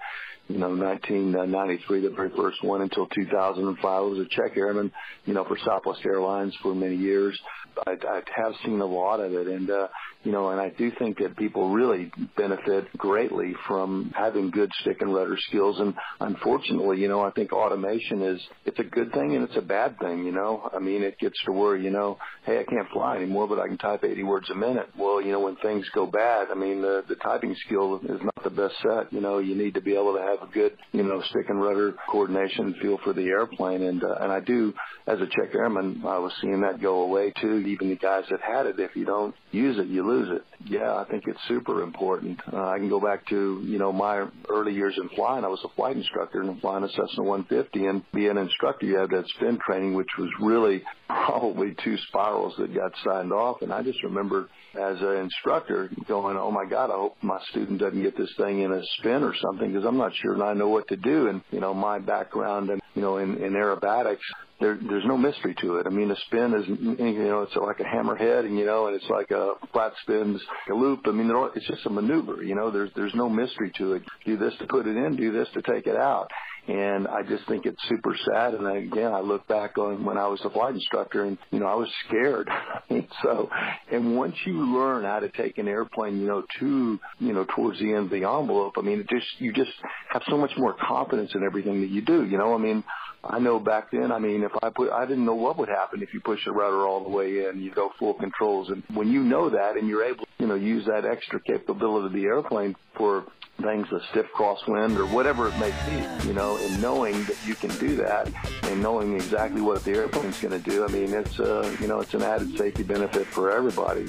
you 0.51 0.59
know, 0.59 0.71
1993, 0.71 2.01
the 2.01 2.11
very 2.11 2.31
first 2.37 2.63
one 2.65 2.83
until 2.83 3.07
2005. 3.07 3.85
I 3.85 4.01
was 4.01 4.19
a 4.19 4.25
check 4.31 4.57
airman, 4.57 4.91
you 5.25 5.33
know, 5.33 5.45
for 5.45 5.57
Southwest 5.65 6.01
Airlines 6.05 6.55
for 6.61 6.75
many 6.75 6.97
years. 6.97 7.39
I, 7.87 7.93
I 7.93 8.21
have 8.35 8.53
seen 8.65 8.81
a 8.81 8.87
lot 8.87 9.21
of 9.21 9.33
it, 9.33 9.47
and 9.47 9.71
uh, 9.71 9.87
you 10.23 10.33
know, 10.33 10.51
and 10.51 10.61
I 10.61 10.69
do 10.69 10.93
think 10.99 11.19
that 11.19 11.37
people 11.37 11.71
really 11.71 12.13
benefit 12.37 12.93
greatly 12.97 13.55
from 13.67 14.13
having 14.15 14.51
good 14.51 14.71
stick 14.81 15.01
and 15.01 15.15
rudder 15.15 15.37
skills. 15.49 15.81
And 15.81 15.95
unfortunately, 16.21 16.99
you 16.99 17.09
know, 17.09 17.23
I 17.23 17.31
think 17.31 17.53
automation 17.53 18.23
is 18.23 18.41
it's 18.67 18.79
a 18.79 18.85
good 18.85 19.13
thing 19.13 19.35
and 19.35 19.45
it's 19.45 19.57
a 19.57 19.63
bad 19.63 19.99
thing. 19.99 20.25
You 20.25 20.33
know, 20.33 20.69
I 20.75 20.79
mean, 20.79 21.03
it 21.03 21.19
gets 21.19 21.39
to 21.47 21.53
where 21.53 21.77
you 21.77 21.91
know, 21.91 22.19
hey, 22.45 22.61
I 22.61 22.65
can't 22.65 22.89
fly 22.93 23.17
anymore, 23.17 23.49
but 23.49 23.59
I 23.59 23.67
can 23.67 23.79
type 23.79 24.05
80 24.05 24.23
words 24.25 24.51
a 24.51 24.55
minute. 24.55 24.91
Well, 24.99 25.23
you 25.23 25.33
know, 25.33 25.41
when 25.41 25.57
things 25.57 25.87
go 25.95 26.07
bad, 26.07 26.49
I 26.51 26.55
mean, 26.55 26.83
the 26.83 27.03
the 27.09 27.17
typing 27.17 27.57
skill 27.67 28.01
is 28.03 28.21
not 28.23 28.45
the 28.45 28.51
best 28.51 28.75
set. 28.83 29.13
You 29.13 29.23
know, 29.23 29.39
you 29.39 29.55
need 29.55 29.75
to 29.75 29.81
be 29.81 29.95
able 29.95 30.15
to 30.15 30.21
have 30.21 30.47
a 30.47 30.53
good, 30.53 30.77
you 30.93 31.03
know, 31.03 31.23
stick 31.31 31.49
and 31.49 31.63
rudder 31.63 31.95
coordination 32.11 32.75
feel 32.83 32.99
for 33.05 33.15
the 33.15 33.27
airplane. 33.27 33.83
And 33.83 34.05
uh, 34.05 34.17
and 34.21 34.31
I 34.31 34.41
do, 34.41 34.75
as 35.07 35.19
a 35.19 35.27
check 35.27 35.55
airman, 35.55 36.03
I 36.07 36.19
was 36.19 36.33
seeing 36.43 36.61
that 36.61 36.83
go 36.83 37.01
away 37.03 37.33
too. 37.41 37.59
Even 37.59 37.89
the 37.89 37.97
guys 37.97 38.25
that 38.31 38.41
had 38.43 38.67
it, 38.67 38.79
if 38.79 38.95
you 38.95 39.07
don't 39.07 39.35
use 39.53 39.79
it, 39.79 39.87
you 39.87 40.07
lose 40.07 40.29
it. 40.31 40.43
Yeah, 40.65 40.95
I 40.97 41.05
think 41.11 41.25
it's 41.27 41.41
super 41.49 41.83
important. 41.83 42.41
Uh, 42.53 42.69
I 42.69 42.79
can 42.79 42.89
go 42.89 43.01
back 43.01 43.27
to, 43.29 43.63
you 43.65 43.79
know, 43.79 43.93
my 43.93 44.27
early 44.49 44.75
years 44.75 44.95
in 45.01 45.09
flying. 45.11 45.45
I 45.45 45.49
was 45.49 45.61
a 45.65 45.75
flight 45.75 45.97
instructor 45.97 46.41
and 46.41 46.61
flying 46.61 46.85
a 46.85 46.89
Cessna 46.89 47.25
150 47.25 47.87
and 47.87 48.03
being 48.13 48.31
an 48.31 48.39
instructor, 48.39 48.87
you 48.87 48.99
have 48.99 49.11
that 49.11 49.27
spin 49.37 49.59
training, 49.67 49.95
which 49.95 50.09
was 50.19 50.29
really 50.41 50.83
probably 51.09 51.75
two 51.83 51.97
spirals 52.09 52.55
that 52.59 52.75
got 52.75 52.93
signed 53.05 53.33
off. 53.33 53.63
And 53.63 53.73
I 53.73 53.83
just 53.83 54.03
remember 54.03 54.49
as 54.75 55.01
an 55.01 55.17
instructor 55.17 55.91
going, 56.07 56.37
oh 56.37 56.51
my 56.51 56.65
God, 56.65 56.91
I 56.91 56.95
hope 56.95 57.17
my 57.23 57.41
student 57.51 57.81
doesn't 57.81 58.03
get 58.03 58.17
this 58.17 58.33
thing 58.37 58.61
in 58.61 58.73
a 58.73 58.83
spin 58.99 59.23
or 59.23 59.35
something 59.35 59.73
because 59.73 59.85
I'm 59.85 59.99
not 59.99 60.13
sure 60.15 60.35
and 60.35 60.43
I 60.43 60.55
know 60.55 60.69
what 60.69 60.89
to 60.89 60.97
do. 60.97 61.29
And, 61.29 61.43
you 61.51 61.61
know, 61.61 61.75
my 61.75 61.99
background 61.99 62.71
and, 62.71 62.81
you 62.95 63.03
know, 63.03 63.19
in, 63.19 63.37
in 63.43 63.53
aerobatics, 63.53 64.19
there, 64.61 64.79
there's 64.89 65.05
no 65.07 65.17
mystery 65.17 65.55
to 65.63 65.77
it. 65.77 65.87
I 65.87 65.91
mean, 65.91 66.11
a 66.11 66.17
spin 66.27 66.55
is, 66.55 66.69
you 66.69 67.29
know, 67.29 67.43
it's 67.43 67.57
like 67.57 67.81
a 67.81 67.85
hammerhead, 67.85 68.45
and 68.45 68.59
you 68.59 68.67
know, 68.67 68.89
and 68.89 68.95
it's 68.95 69.09
like 69.09 69.31
a 69.31 69.55
flat 69.73 69.93
spins, 70.03 70.41
a 70.71 70.75
loop. 70.75 71.01
I 71.07 71.13
mean, 71.13 71.31
it's 71.57 71.67
just 71.67 71.87
a 71.87 71.91
maneuver. 71.91 72.43
You 72.43 72.55
know, 72.55 72.71
there's 72.71 72.91
there's 72.95 73.15
no 73.15 73.29
mystery 73.29 73.73
to 73.79 73.95
it. 73.95 74.03
Do 74.27 74.37
this 74.37 74.53
to 74.59 74.67
put 74.67 74.87
it 74.87 74.97
in, 74.97 75.17
do 75.17 75.33
this 75.33 75.49
to 75.55 75.63
take 75.63 75.87
it 75.87 75.97
out. 75.97 76.31
And 76.69 77.09
I 77.09 77.23
just 77.23 77.47
think 77.49 77.67
it's 77.67 77.81
super 77.89 78.15
sad. 78.31 78.55
And 78.55 78.67
again, 78.67 79.13
I 79.13 79.21
look 79.21 79.47
back 79.49 79.79
on 79.79 80.05
when 80.05 80.19
I 80.19 80.27
was 80.29 80.41
a 80.45 80.51
flight 80.51 80.75
instructor 80.75 81.25
and, 81.25 81.39
you 81.51 81.59
know, 81.61 81.67
I 81.67 81.75
was 81.75 81.89
scared. 82.07 82.49
so, 83.23 83.49
and 83.91 84.17
once 84.17 84.35
you 84.47 84.55
learn 84.75 85.05
how 85.05 85.21
to 85.21 85.29
take 85.31 85.59
an 85.59 85.69
airplane, 85.69 86.21
you 86.21 86.27
know, 86.27 86.45
to, 86.61 87.01
you 87.19 87.33
know, 87.33 87.47
towards 87.57 87.79
the 87.81 87.93
end 87.95 88.05
of 88.05 88.11
the 88.11 88.17
envelope, 88.17 88.75
I 88.77 88.83
mean, 88.83 89.01
it 89.01 89.09
just, 89.09 89.27
you 89.39 89.53
just 89.53 89.73
have 90.11 90.23
so 90.29 90.37
much 90.37 90.53
more 90.57 90.75
confidence 90.75 91.33
in 91.35 91.43
everything 91.43 91.81
that 91.81 91.91
you 91.91 92.03
do. 92.03 92.25
You 92.25 92.39
know, 92.39 92.55
I 92.55 92.59
mean, 92.59 92.85
I 93.23 93.39
know 93.39 93.59
back 93.59 93.91
then, 93.91 94.13
I 94.13 94.19
mean, 94.19 94.43
if 94.43 94.53
I 94.63 94.71
put, 94.71 94.91
I 94.91 95.05
didn't 95.05 95.27
know 95.27 95.35
what 95.35 95.59
would 95.59 95.69
happen 95.69 96.03
if 96.03 96.15
you 96.15 96.21
push 96.21 96.41
the 96.45 96.53
rudder 96.53 96.87
all 96.87 97.05
the 97.05 97.11
way 97.11 97.47
in, 97.47 97.61
you 97.61 97.73
go 97.75 97.91
full 97.99 98.15
controls. 98.15 98.71
And 98.71 98.83
when 98.95 99.09
you 99.09 99.23
know 99.23 99.51
that 99.51 99.77
and 99.77 99.87
you're 99.89 100.05
able, 100.05 100.25
you 100.39 100.47
know, 100.47 100.55
use 100.55 100.87
that 100.87 101.05
extra 101.05 101.41
capability 101.41 102.07
of 102.07 102.13
the 102.13 102.25
airplane 102.25 102.75
for 102.97 103.27
things, 103.63 103.87
a 103.93 104.01
stiff 104.11 104.27
crosswind 104.37 104.99
or 104.99 105.07
whatever 105.07 105.49
it 105.49 105.59
may 105.59 105.73
be, 105.89 106.29
you 106.29 106.35
know, 106.35 106.57
and 106.59 106.83
knowing 106.83 107.25
that 107.25 107.37
you 107.47 107.55
can 107.55 107.71
do 107.79 107.97
that 107.97 108.31
and 108.65 108.83
knowing 108.83 109.15
exactly 109.15 109.61
what 109.61 109.85
the 109.85 109.93
airplane's 109.93 110.41
going 110.41 110.61
to 110.61 110.71
do, 110.71 110.85
I 110.85 110.89
mean, 110.89 111.13
it's, 111.13 111.39
uh, 111.41 111.75
you 111.81 111.87
know, 111.87 112.01
it's 112.01 112.15
an 112.15 112.23
added 112.23 112.57
safety 112.57 112.83
benefit 112.83 113.27
for 113.27 113.51
everybody. 113.51 114.07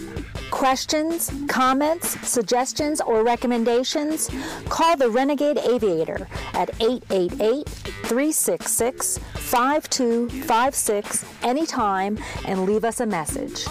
Questions, 0.49 1.31
comments, 1.47 2.19
suggestions, 2.27 3.01
or 3.01 3.23
recommendations? 3.23 4.29
Call 4.69 4.97
the 4.97 5.09
Renegade 5.09 5.57
Aviator 5.57 6.27
at 6.53 6.69
888 6.81 7.67
366 7.67 9.17
5256 9.17 11.25
anytime 11.43 12.17
and 12.45 12.65
leave 12.65 12.83
us 12.83 12.99
a 12.99 13.05
message. 13.05 13.65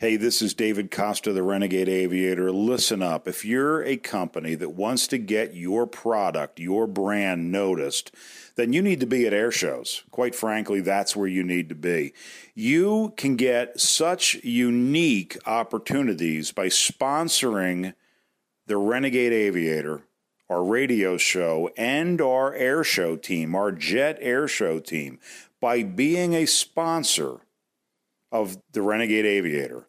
Hey, 0.00 0.14
this 0.14 0.40
is 0.42 0.54
David 0.54 0.92
Costa, 0.92 1.32
the 1.32 1.42
Renegade 1.42 1.88
Aviator. 1.88 2.52
Listen 2.52 3.02
up. 3.02 3.26
If 3.26 3.44
you're 3.44 3.82
a 3.82 3.96
company 3.96 4.54
that 4.54 4.70
wants 4.70 5.08
to 5.08 5.18
get 5.18 5.56
your 5.56 5.88
product, 5.88 6.60
your 6.60 6.86
brand 6.86 7.50
noticed, 7.50 8.14
then 8.54 8.72
you 8.72 8.80
need 8.80 9.00
to 9.00 9.06
be 9.06 9.26
at 9.26 9.32
air 9.32 9.50
shows. 9.50 10.04
Quite 10.12 10.36
frankly, 10.36 10.80
that's 10.80 11.16
where 11.16 11.26
you 11.26 11.42
need 11.42 11.68
to 11.70 11.74
be. 11.74 12.12
You 12.54 13.12
can 13.16 13.34
get 13.34 13.80
such 13.80 14.36
unique 14.44 15.36
opportunities 15.46 16.52
by 16.52 16.68
sponsoring 16.68 17.94
the 18.68 18.76
Renegade 18.76 19.32
Aviator, 19.32 20.02
our 20.48 20.62
radio 20.62 21.16
show, 21.16 21.70
and 21.76 22.20
our 22.20 22.54
air 22.54 22.84
show 22.84 23.16
team, 23.16 23.56
our 23.56 23.72
jet 23.72 24.16
air 24.20 24.46
show 24.46 24.78
team, 24.78 25.18
by 25.60 25.82
being 25.82 26.34
a 26.34 26.46
sponsor 26.46 27.40
of 28.30 28.58
the 28.72 28.82
Renegade 28.82 29.24
Aviator, 29.24 29.88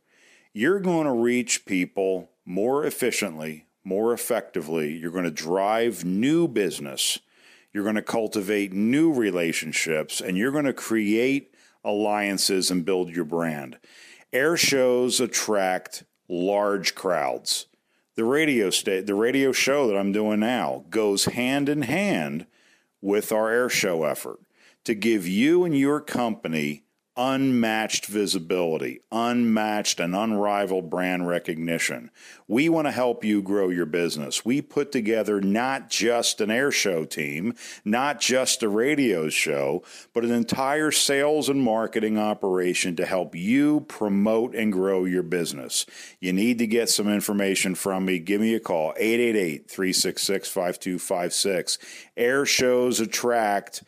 you're 0.54 0.80
going 0.80 1.06
to 1.06 1.14
reach 1.14 1.66
people 1.66 2.32
more 2.46 2.86
efficiently, 2.86 3.68
more 3.84 4.14
effectively. 4.14 4.96
You're 4.96 5.12
going 5.12 5.24
to 5.24 5.32
drive 5.32 6.04
new 6.04 6.48
business. 6.48 7.20
You're 7.74 7.84
going 7.84 7.96
to 7.96 8.02
cultivate 8.02 8.74
new 8.74 9.14
relationships 9.14 10.22
and 10.22 10.38
you're 10.38 10.52
going 10.52 10.66
to 10.66 10.74
create 10.74 11.54
alliances 11.84 12.72
and 12.72 12.84
build 12.84 13.10
your 13.10 13.26
brand. 13.26 13.78
Air 14.34 14.58
shows 14.58 15.20
attract 15.20 16.04
large 16.28 16.96
crowds. 16.96 17.68
The 18.16 18.26
radio 18.26 18.70
sta- 18.70 19.02
the 19.02 19.16
radio 19.16 19.52
show 19.52 19.88
that 19.88 19.98
I'm 19.98 20.12
doing 20.12 20.42
now 20.42 20.86
goes 20.90 21.26
hand 21.26 21.70
in 21.70 21.84
hand 21.84 22.46
with 23.02 23.32
our 23.32 23.50
air 23.50 23.70
show 23.70 24.04
effort 24.04 24.40
to 24.84 24.94
give 24.94 25.28
you 25.28 25.64
and 25.64 25.78
your 25.78 26.02
company 26.02 26.84
unmatched 27.20 28.06
visibility, 28.06 29.02
unmatched 29.12 30.00
and 30.00 30.16
unrivaled 30.16 30.90
brand 30.90 31.28
recognition. 31.28 32.10
We 32.48 32.70
want 32.70 32.88
to 32.88 32.92
help 32.92 33.26
you 33.26 33.42
grow 33.42 33.68
your 33.68 33.86
business. 33.86 34.46
We 34.46 34.62
put 34.62 34.94
together 34.94 35.42
not 35.42 35.90
just 35.90 36.40
an 36.40 36.50
air 36.50 36.72
show 36.72 37.04
team, 37.04 37.56
not 37.84 38.22
just 38.22 38.64
a 38.64 38.70
radio 38.70 39.28
show, 39.28 39.84
but 40.14 40.24
an 40.24 40.32
entire 40.32 40.92
sales 40.92 41.50
and 41.50 41.62
marketing 41.62 42.18
operation 42.18 42.96
to 42.96 43.06
help 43.06 43.36
you 43.36 43.82
promote 43.82 44.56
and 44.56 44.72
grow 44.72 45.04
your 45.04 45.24
business. 45.24 45.86
You 46.22 46.32
need 46.32 46.58
to 46.60 46.68
get 46.68 46.88
some 46.88 47.10
information 47.10 47.76
from 47.76 48.06
me. 48.06 48.20
Give 48.20 48.40
me 48.40 48.56
a 48.56 48.62
call 48.62 48.94
888 48.96 49.70
366 49.70 50.48
5256. 50.48 51.78
Air 52.16 52.46
shows 52.46 53.02
attract 53.02 53.84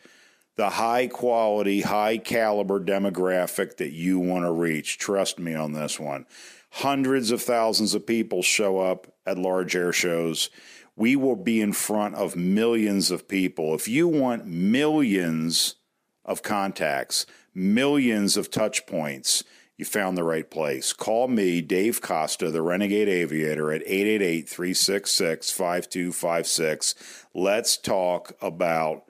the 0.56 0.70
high 0.70 1.06
quality, 1.06 1.80
high 1.80 2.18
caliber 2.18 2.80
demographic 2.80 3.76
that 3.78 3.92
you 3.92 4.18
want 4.18 4.44
to 4.44 4.52
reach. 4.52 4.98
Trust 4.98 5.38
me 5.38 5.54
on 5.54 5.72
this 5.72 5.98
one. 5.98 6.26
Hundreds 6.70 7.30
of 7.30 7.42
thousands 7.42 7.94
of 7.94 8.06
people 8.06 8.42
show 8.42 8.78
up 8.78 9.06
at 9.26 9.38
large 9.38 9.76
air 9.76 9.92
shows. 9.92 10.50
We 10.96 11.16
will 11.16 11.36
be 11.36 11.60
in 11.60 11.72
front 11.72 12.14
of 12.16 12.36
millions 12.36 13.10
of 13.10 13.28
people. 13.28 13.74
If 13.74 13.88
you 13.88 14.08
want 14.08 14.46
millions 14.46 15.76
of 16.24 16.42
contacts, 16.42 17.26
millions 17.54 18.36
of 18.36 18.50
touch 18.50 18.86
points, 18.86 19.42
you 19.76 19.84
found 19.84 20.16
the 20.16 20.24
right 20.24 20.48
place. 20.48 20.92
Call 20.92 21.28
me, 21.28 21.60
Dave 21.60 22.00
Costa, 22.00 22.50
the 22.50 22.62
Renegade 22.62 23.08
Aviator, 23.08 23.72
at 23.72 23.82
888 23.82 24.48
366 24.48 25.50
5256. 25.50 26.94
Let's 27.34 27.76
talk 27.76 28.32
about 28.40 29.04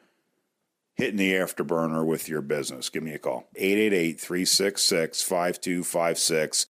hitting 1.02 1.16
the 1.16 1.32
afterburner 1.32 2.06
with 2.06 2.28
your 2.28 2.40
business. 2.40 2.88
Give 2.88 3.02
me 3.02 3.12
a 3.12 3.18
call. 3.18 3.48
888 3.56 4.20
366 4.20 5.22
5256. 5.22 6.66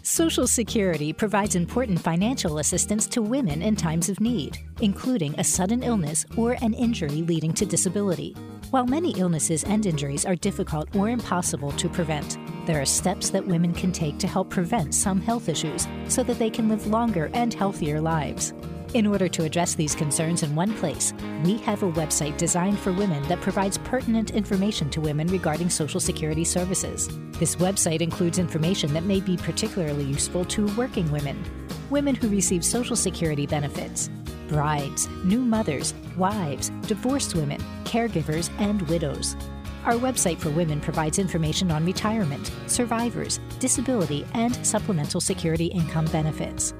Social 0.10 0.48
Security 0.48 1.12
provides 1.12 1.56
important 1.56 2.00
financial 2.00 2.60
assistance 2.60 3.08
to 3.08 3.22
women 3.22 3.62
in 3.62 3.76
times 3.76 4.08
of 4.08 4.22
need, 4.22 4.58
including 4.80 5.38
a 5.38 5.44
sudden 5.44 5.84
illness 5.84 6.26
or 6.38 6.54
an 6.62 6.74
injury 6.74 7.24
leading 7.24 7.52
to 7.52 7.66
disability. 7.66 8.34
While 8.72 8.88
many 8.88 9.12
illnesses 9.20 9.66
and 9.66 9.86
injuries 9.86 10.26
are 10.26 10.38
difficult 10.38 10.96
or 10.96 11.10
impossible 11.10 11.74
to 11.74 11.90
prevent, 11.90 12.38
there 12.66 12.82
are 12.82 12.86
steps 12.86 13.30
that 13.32 13.46
women 13.46 13.74
can 13.74 13.92
take 13.92 14.18
to 14.20 14.28
help 14.28 14.50
prevent 14.50 14.96
some 14.96 15.20
health 15.20 15.50
issues 15.50 15.90
so 16.08 16.24
that 16.24 16.40
they 16.40 16.50
can 16.50 16.70
live 16.70 16.88
longer 16.88 17.30
and 17.34 17.54
healthier 17.54 18.00
lives. 18.00 18.54
In 18.94 19.06
order 19.06 19.28
to 19.28 19.44
address 19.44 19.76
these 19.76 19.94
concerns 19.94 20.44
in 20.44 20.56
one 20.56 20.74
place, 20.76 21.14
we 21.44 21.58
have 21.58 21.84
a 21.84 21.92
website 21.92 22.38
designed 22.38 22.80
for 22.80 22.94
women 22.94 23.22
that 23.28 23.42
provides 23.42 23.78
pertinent 23.80 24.32
information 24.32 24.90
to 24.92 25.02
women 25.02 25.28
regarding 25.28 25.70
Social 25.70 26.00
Security 26.00 26.46
services. 26.46 27.10
This 27.34 27.58
website 27.58 28.00
includes 28.00 28.40
information 28.40 28.94
that 28.94 29.04
may 29.04 29.20
be 29.20 29.36
particularly 29.36 30.06
useful 30.06 30.46
to 30.46 30.74
working 30.78 31.12
women, 31.12 31.44
women 31.90 32.16
who 32.16 32.30
receive 32.30 32.64
Social 32.64 32.96
Security 32.96 33.46
benefits, 33.46 34.10
brides, 34.48 35.10
new 35.26 35.42
mothers, 35.42 35.94
wives, 36.16 36.72
divorced 36.84 37.36
women, 37.36 37.62
caregivers, 37.84 38.50
and 38.58 38.82
widows. 38.84 39.36
Our 39.84 39.96
website 39.96 40.38
for 40.38 40.50
women 40.50 40.80
provides 40.80 41.20
information 41.20 41.72
on 41.72 41.86
retirement, 41.86 42.52
survivors, 42.68 43.42
disability, 43.60 44.26
and 44.34 44.66
supplemental 44.66 45.20
security 45.20 45.66
income 45.68 46.06
benefits. 46.06 46.74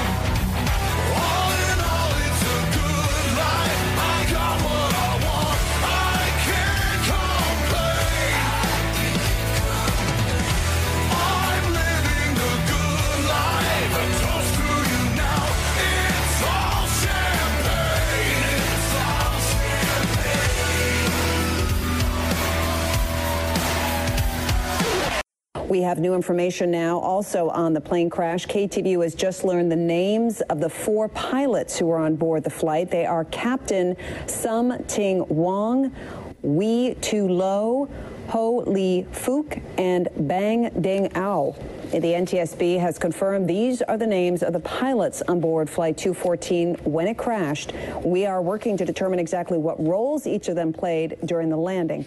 We 25.78 25.85
have 25.85 26.00
new 26.00 26.16
information 26.16 26.73
now 26.73 26.99
also 26.99 27.50
on 27.50 27.73
the 27.73 27.80
plane 27.80 28.11
crash. 28.11 28.49
KTVU 28.49 29.00
has 29.04 29.14
just 29.14 29.44
learned 29.44 29.70
the 29.70 29.76
names 29.76 30.40
of 30.40 30.58
the 30.58 30.68
four 30.68 31.08
pilots 31.08 31.78
who 31.78 31.87
were 31.87 31.99
on 31.99 32.16
board 32.16 32.42
the 32.42 32.50
flight. 32.50 32.90
They 32.90 33.06
are 33.06 33.25
Captain 33.26 33.97
Sum 34.26 34.82
Ting 34.88 35.25
Wong, 35.28 35.94
Wee 36.42 36.97
Tu 37.00 37.28
Lo, 37.28 37.88
Ho 38.30 38.64
Lee 38.66 39.06
Fook, 39.12 39.62
and 39.78 40.08
Bang 40.16 40.68
Ding 40.80 41.16
Ao. 41.16 41.54
The 41.92 42.00
NTSB 42.00 42.80
has 42.80 42.99
confirmed 42.99 43.49
these 43.49 43.80
are 43.80 43.97
the 43.97 44.04
names 44.04 44.42
of 44.42 44.52
the 44.52 44.61
pilots 44.61 45.23
on 45.28 45.38
board 45.38 45.70
Flight 45.70 45.97
214 45.97 46.75
when 46.82 47.06
it 47.06 47.16
crashed. 47.16 47.73
We 48.02 48.26
are 48.26 48.42
working 48.42 48.76
to 48.78 48.85
determine 48.85 49.20
exactly 49.20 49.58
what 49.58 49.80
roles 49.80 50.26
each 50.26 50.49
of 50.49 50.56
them 50.56 50.73
played 50.73 51.18
during 51.25 51.50
the 51.50 51.56
landing. 51.56 52.04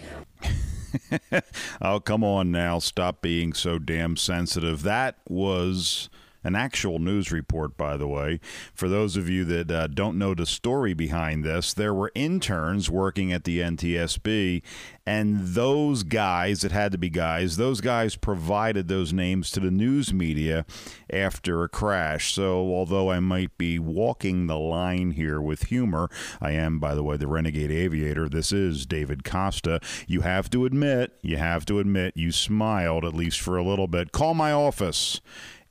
oh, 1.82 2.00
come 2.00 2.24
on 2.24 2.50
now. 2.50 2.78
Stop 2.78 3.22
being 3.22 3.52
so 3.52 3.78
damn 3.78 4.16
sensitive. 4.16 4.82
That 4.82 5.16
was 5.28 6.08
an 6.44 6.54
actual 6.54 6.98
news 6.98 7.30
report, 7.30 7.76
by 7.76 7.96
the 7.96 8.08
way. 8.08 8.40
For 8.74 8.88
those 8.88 9.16
of 9.16 9.28
you 9.28 9.44
that 9.44 9.70
uh, 9.70 9.86
don't 9.86 10.18
know 10.18 10.34
the 10.34 10.46
story 10.46 10.94
behind 10.94 11.44
this, 11.44 11.72
there 11.72 11.94
were 11.94 12.12
interns 12.14 12.90
working 12.90 13.32
at 13.32 13.44
the 13.44 13.60
NTSB, 13.60 14.62
and 15.06 15.48
those 15.48 16.02
guys, 16.02 16.64
it 16.64 16.72
had 16.72 16.92
to 16.92 16.98
be 16.98 17.10
guys, 17.10 17.56
those 17.56 17.80
guys 17.80 18.16
provided 18.16 18.88
those 18.88 19.12
names 19.12 19.50
to 19.50 19.60
the 19.60 19.70
news 19.70 20.12
media 20.12 20.64
after 21.10 21.62
a 21.64 21.68
crash. 21.68 22.32
So, 22.32 22.74
although 22.74 23.10
I 23.10 23.20
might 23.20 23.56
be 23.58 23.78
walking 23.78 24.46
the 24.46 24.58
line 24.58 25.12
here 25.12 25.40
with 25.40 25.64
humor, 25.64 26.08
I 26.40 26.52
am, 26.52 26.78
by 26.78 26.94
the 26.94 27.02
way, 27.02 27.16
the 27.16 27.26
Renegade 27.26 27.70
Aviator. 27.70 28.28
This 28.28 28.52
is 28.52 28.86
David 28.86 29.24
Costa. 29.24 29.80
You 30.06 30.20
have 30.20 30.48
to 30.50 30.64
admit, 30.64 31.12
you 31.22 31.36
have 31.36 31.64
to 31.66 31.78
admit, 31.78 32.16
you 32.16 32.32
smiled 32.32 33.04
at 33.04 33.14
least 33.14 33.40
for 33.40 33.56
a 33.56 33.64
little 33.64 33.88
bit. 33.88 34.12
Call 34.12 34.34
my 34.34 34.52
office. 34.52 35.20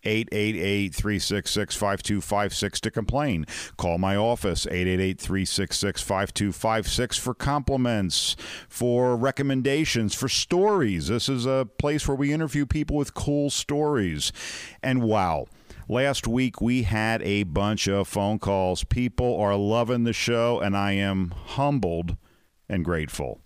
888-366-5256 0.04 2.80
to 2.80 2.92
complain. 2.92 3.46
Call 3.78 3.98
my 3.98 4.16
office 4.16 4.66
888-366-5256 4.66 7.20
for 7.20 7.34
compliments, 7.34 8.38
for 8.70 9.16
recommendations, 9.16 10.14
for 10.16 10.30
stories. 10.30 11.08
This 11.08 11.30
is 11.30 11.46
a 11.46 11.68
place 11.78 12.06
where 12.08 12.18
we 12.18 12.34
interview 12.34 12.66
people 12.66 12.98
with 12.98 13.14
cool 13.14 13.50
stories. 13.50 14.34
And 14.82 15.04
wow, 15.04 15.48
Last 15.92 16.26
week 16.26 16.62
we 16.62 16.84
had 16.84 17.22
a 17.22 17.44
bunch 17.44 17.90
of 17.90 18.08
phone 18.08 18.40
calls. 18.40 18.86
People 18.86 19.38
are 19.38 19.58
loving 19.58 20.06
the 20.06 20.14
show, 20.14 20.62
and 20.62 20.78
I 20.78 20.94
am 20.94 21.32
humbled 21.32 22.16
and 22.70 22.86
grateful. 22.86 23.42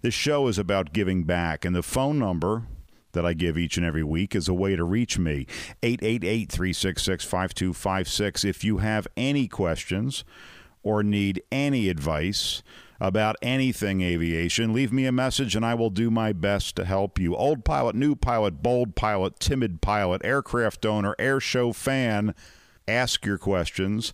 This 0.00 0.14
show 0.14 0.48
is 0.48 0.56
about 0.56 0.94
giving 0.94 1.24
back, 1.24 1.66
and 1.66 1.76
the 1.76 1.82
phone 1.82 2.18
number 2.18 2.62
that 3.12 3.26
I 3.26 3.34
give 3.34 3.56
each 3.56 3.76
and 3.76 3.86
every 3.86 4.02
week 4.02 4.34
is 4.34 4.48
a 4.48 4.54
way 4.54 4.76
to 4.76 4.84
reach 4.84 5.18
me. 5.18 5.46
888 5.82 6.50
366 6.50 7.24
5256. 7.24 8.44
If 8.44 8.64
you 8.64 8.78
have 8.78 9.06
any 9.16 9.48
questions 9.48 10.24
or 10.82 11.02
need 11.02 11.42
any 11.50 11.88
advice 11.88 12.62
about 13.00 13.36
anything 13.42 14.02
aviation, 14.02 14.72
leave 14.72 14.92
me 14.92 15.06
a 15.06 15.12
message 15.12 15.56
and 15.56 15.64
I 15.64 15.74
will 15.74 15.90
do 15.90 16.10
my 16.10 16.32
best 16.32 16.76
to 16.76 16.84
help 16.84 17.18
you. 17.18 17.34
Old 17.34 17.64
pilot, 17.64 17.94
new 17.94 18.14
pilot, 18.14 18.62
bold 18.62 18.94
pilot, 18.94 19.40
timid 19.40 19.80
pilot, 19.80 20.22
aircraft 20.24 20.86
owner, 20.86 21.14
air 21.18 21.40
show 21.40 21.72
fan, 21.72 22.34
ask 22.86 23.24
your 23.24 23.38
questions. 23.38 24.12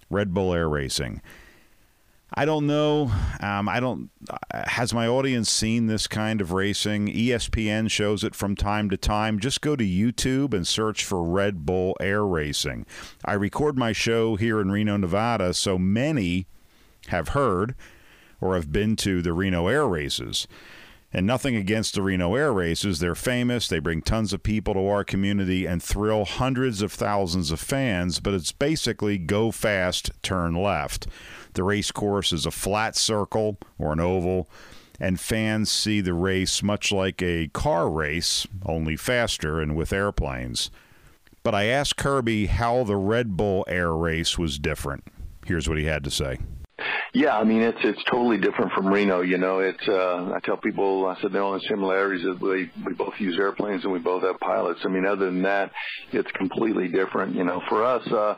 Red 0.08 0.32
Bull 0.32 0.54
Air 0.54 0.68
Racing. 0.68 1.20
I 2.34 2.46
don't 2.46 2.66
know. 2.66 3.12
Um, 3.40 3.68
I 3.68 3.78
don't. 3.78 4.10
Has 4.52 4.94
my 4.94 5.06
audience 5.06 5.50
seen 5.50 5.86
this 5.86 6.06
kind 6.06 6.40
of 6.40 6.52
racing? 6.52 7.08
ESPN 7.08 7.90
shows 7.90 8.24
it 8.24 8.34
from 8.34 8.56
time 8.56 8.88
to 8.88 8.96
time. 8.96 9.38
Just 9.38 9.60
go 9.60 9.76
to 9.76 9.84
YouTube 9.84 10.54
and 10.54 10.66
search 10.66 11.04
for 11.04 11.22
Red 11.22 11.66
Bull 11.66 11.94
Air 12.00 12.24
Racing. 12.24 12.86
I 13.24 13.34
record 13.34 13.76
my 13.76 13.92
show 13.92 14.36
here 14.36 14.60
in 14.60 14.70
Reno, 14.70 14.96
Nevada, 14.96 15.52
so 15.52 15.76
many 15.76 16.46
have 17.08 17.28
heard 17.28 17.74
or 18.42 18.56
have 18.56 18.72
been 18.72 18.96
to 18.96 19.22
the 19.22 19.32
Reno 19.32 19.68
Air 19.68 19.86
Races. 19.86 20.46
And 21.14 21.26
nothing 21.26 21.54
against 21.54 21.94
the 21.94 22.02
Reno 22.02 22.34
Air 22.34 22.52
Races. 22.52 22.98
They're 22.98 23.14
famous. 23.14 23.68
They 23.68 23.78
bring 23.78 24.02
tons 24.02 24.32
of 24.32 24.42
people 24.42 24.74
to 24.74 24.86
our 24.88 25.04
community 25.04 25.64
and 25.64 25.82
thrill 25.82 26.24
hundreds 26.24 26.82
of 26.82 26.90
thousands 26.90 27.50
of 27.50 27.60
fans, 27.60 28.18
but 28.18 28.34
it's 28.34 28.50
basically 28.50 29.18
go 29.18 29.50
fast, 29.50 30.10
turn 30.22 30.54
left. 30.54 31.06
The 31.54 31.62
race 31.62 31.90
course 31.90 32.32
is 32.32 32.46
a 32.46 32.50
flat 32.50 32.96
circle 32.96 33.58
or 33.78 33.92
an 33.92 34.00
oval, 34.00 34.48
and 34.98 35.20
fans 35.20 35.70
see 35.70 36.00
the 36.00 36.14
race 36.14 36.62
much 36.62 36.90
like 36.90 37.22
a 37.22 37.48
car 37.48 37.90
race, 37.90 38.46
only 38.64 38.96
faster 38.96 39.60
and 39.60 39.76
with 39.76 39.92
airplanes. 39.92 40.70
But 41.42 41.54
I 41.54 41.64
asked 41.64 41.96
Kirby 41.96 42.46
how 42.46 42.84
the 42.84 42.96
Red 42.96 43.36
Bull 43.36 43.64
Air 43.68 43.92
Race 43.92 44.38
was 44.38 44.58
different. 44.58 45.04
Here's 45.44 45.68
what 45.68 45.78
he 45.78 45.84
had 45.84 46.04
to 46.04 46.10
say. 46.10 46.38
Yeah, 47.14 47.36
I 47.36 47.44
mean 47.44 47.60
it's 47.62 47.78
it's 47.82 48.02
totally 48.04 48.38
different 48.38 48.72
from 48.72 48.86
Reno. 48.86 49.20
You 49.20 49.36
know, 49.36 49.58
it's 49.58 49.86
uh, 49.88 50.32
I 50.34 50.40
tell 50.44 50.56
people 50.56 51.06
I 51.06 51.20
said 51.20 51.32
the 51.32 51.40
only 51.40 51.60
similarities 51.68 52.24
is 52.24 52.40
we 52.40 52.70
we 52.86 52.94
both 52.94 53.14
use 53.18 53.38
airplanes 53.38 53.84
and 53.84 53.92
we 53.92 53.98
both 53.98 54.22
have 54.22 54.40
pilots. 54.40 54.80
I 54.84 54.88
mean, 54.88 55.04
other 55.06 55.26
than 55.26 55.42
that, 55.42 55.72
it's 56.12 56.30
completely 56.32 56.88
different. 56.88 57.34
You 57.34 57.44
know, 57.44 57.60
for 57.68 57.84
us. 57.84 58.06
uh 58.08 58.36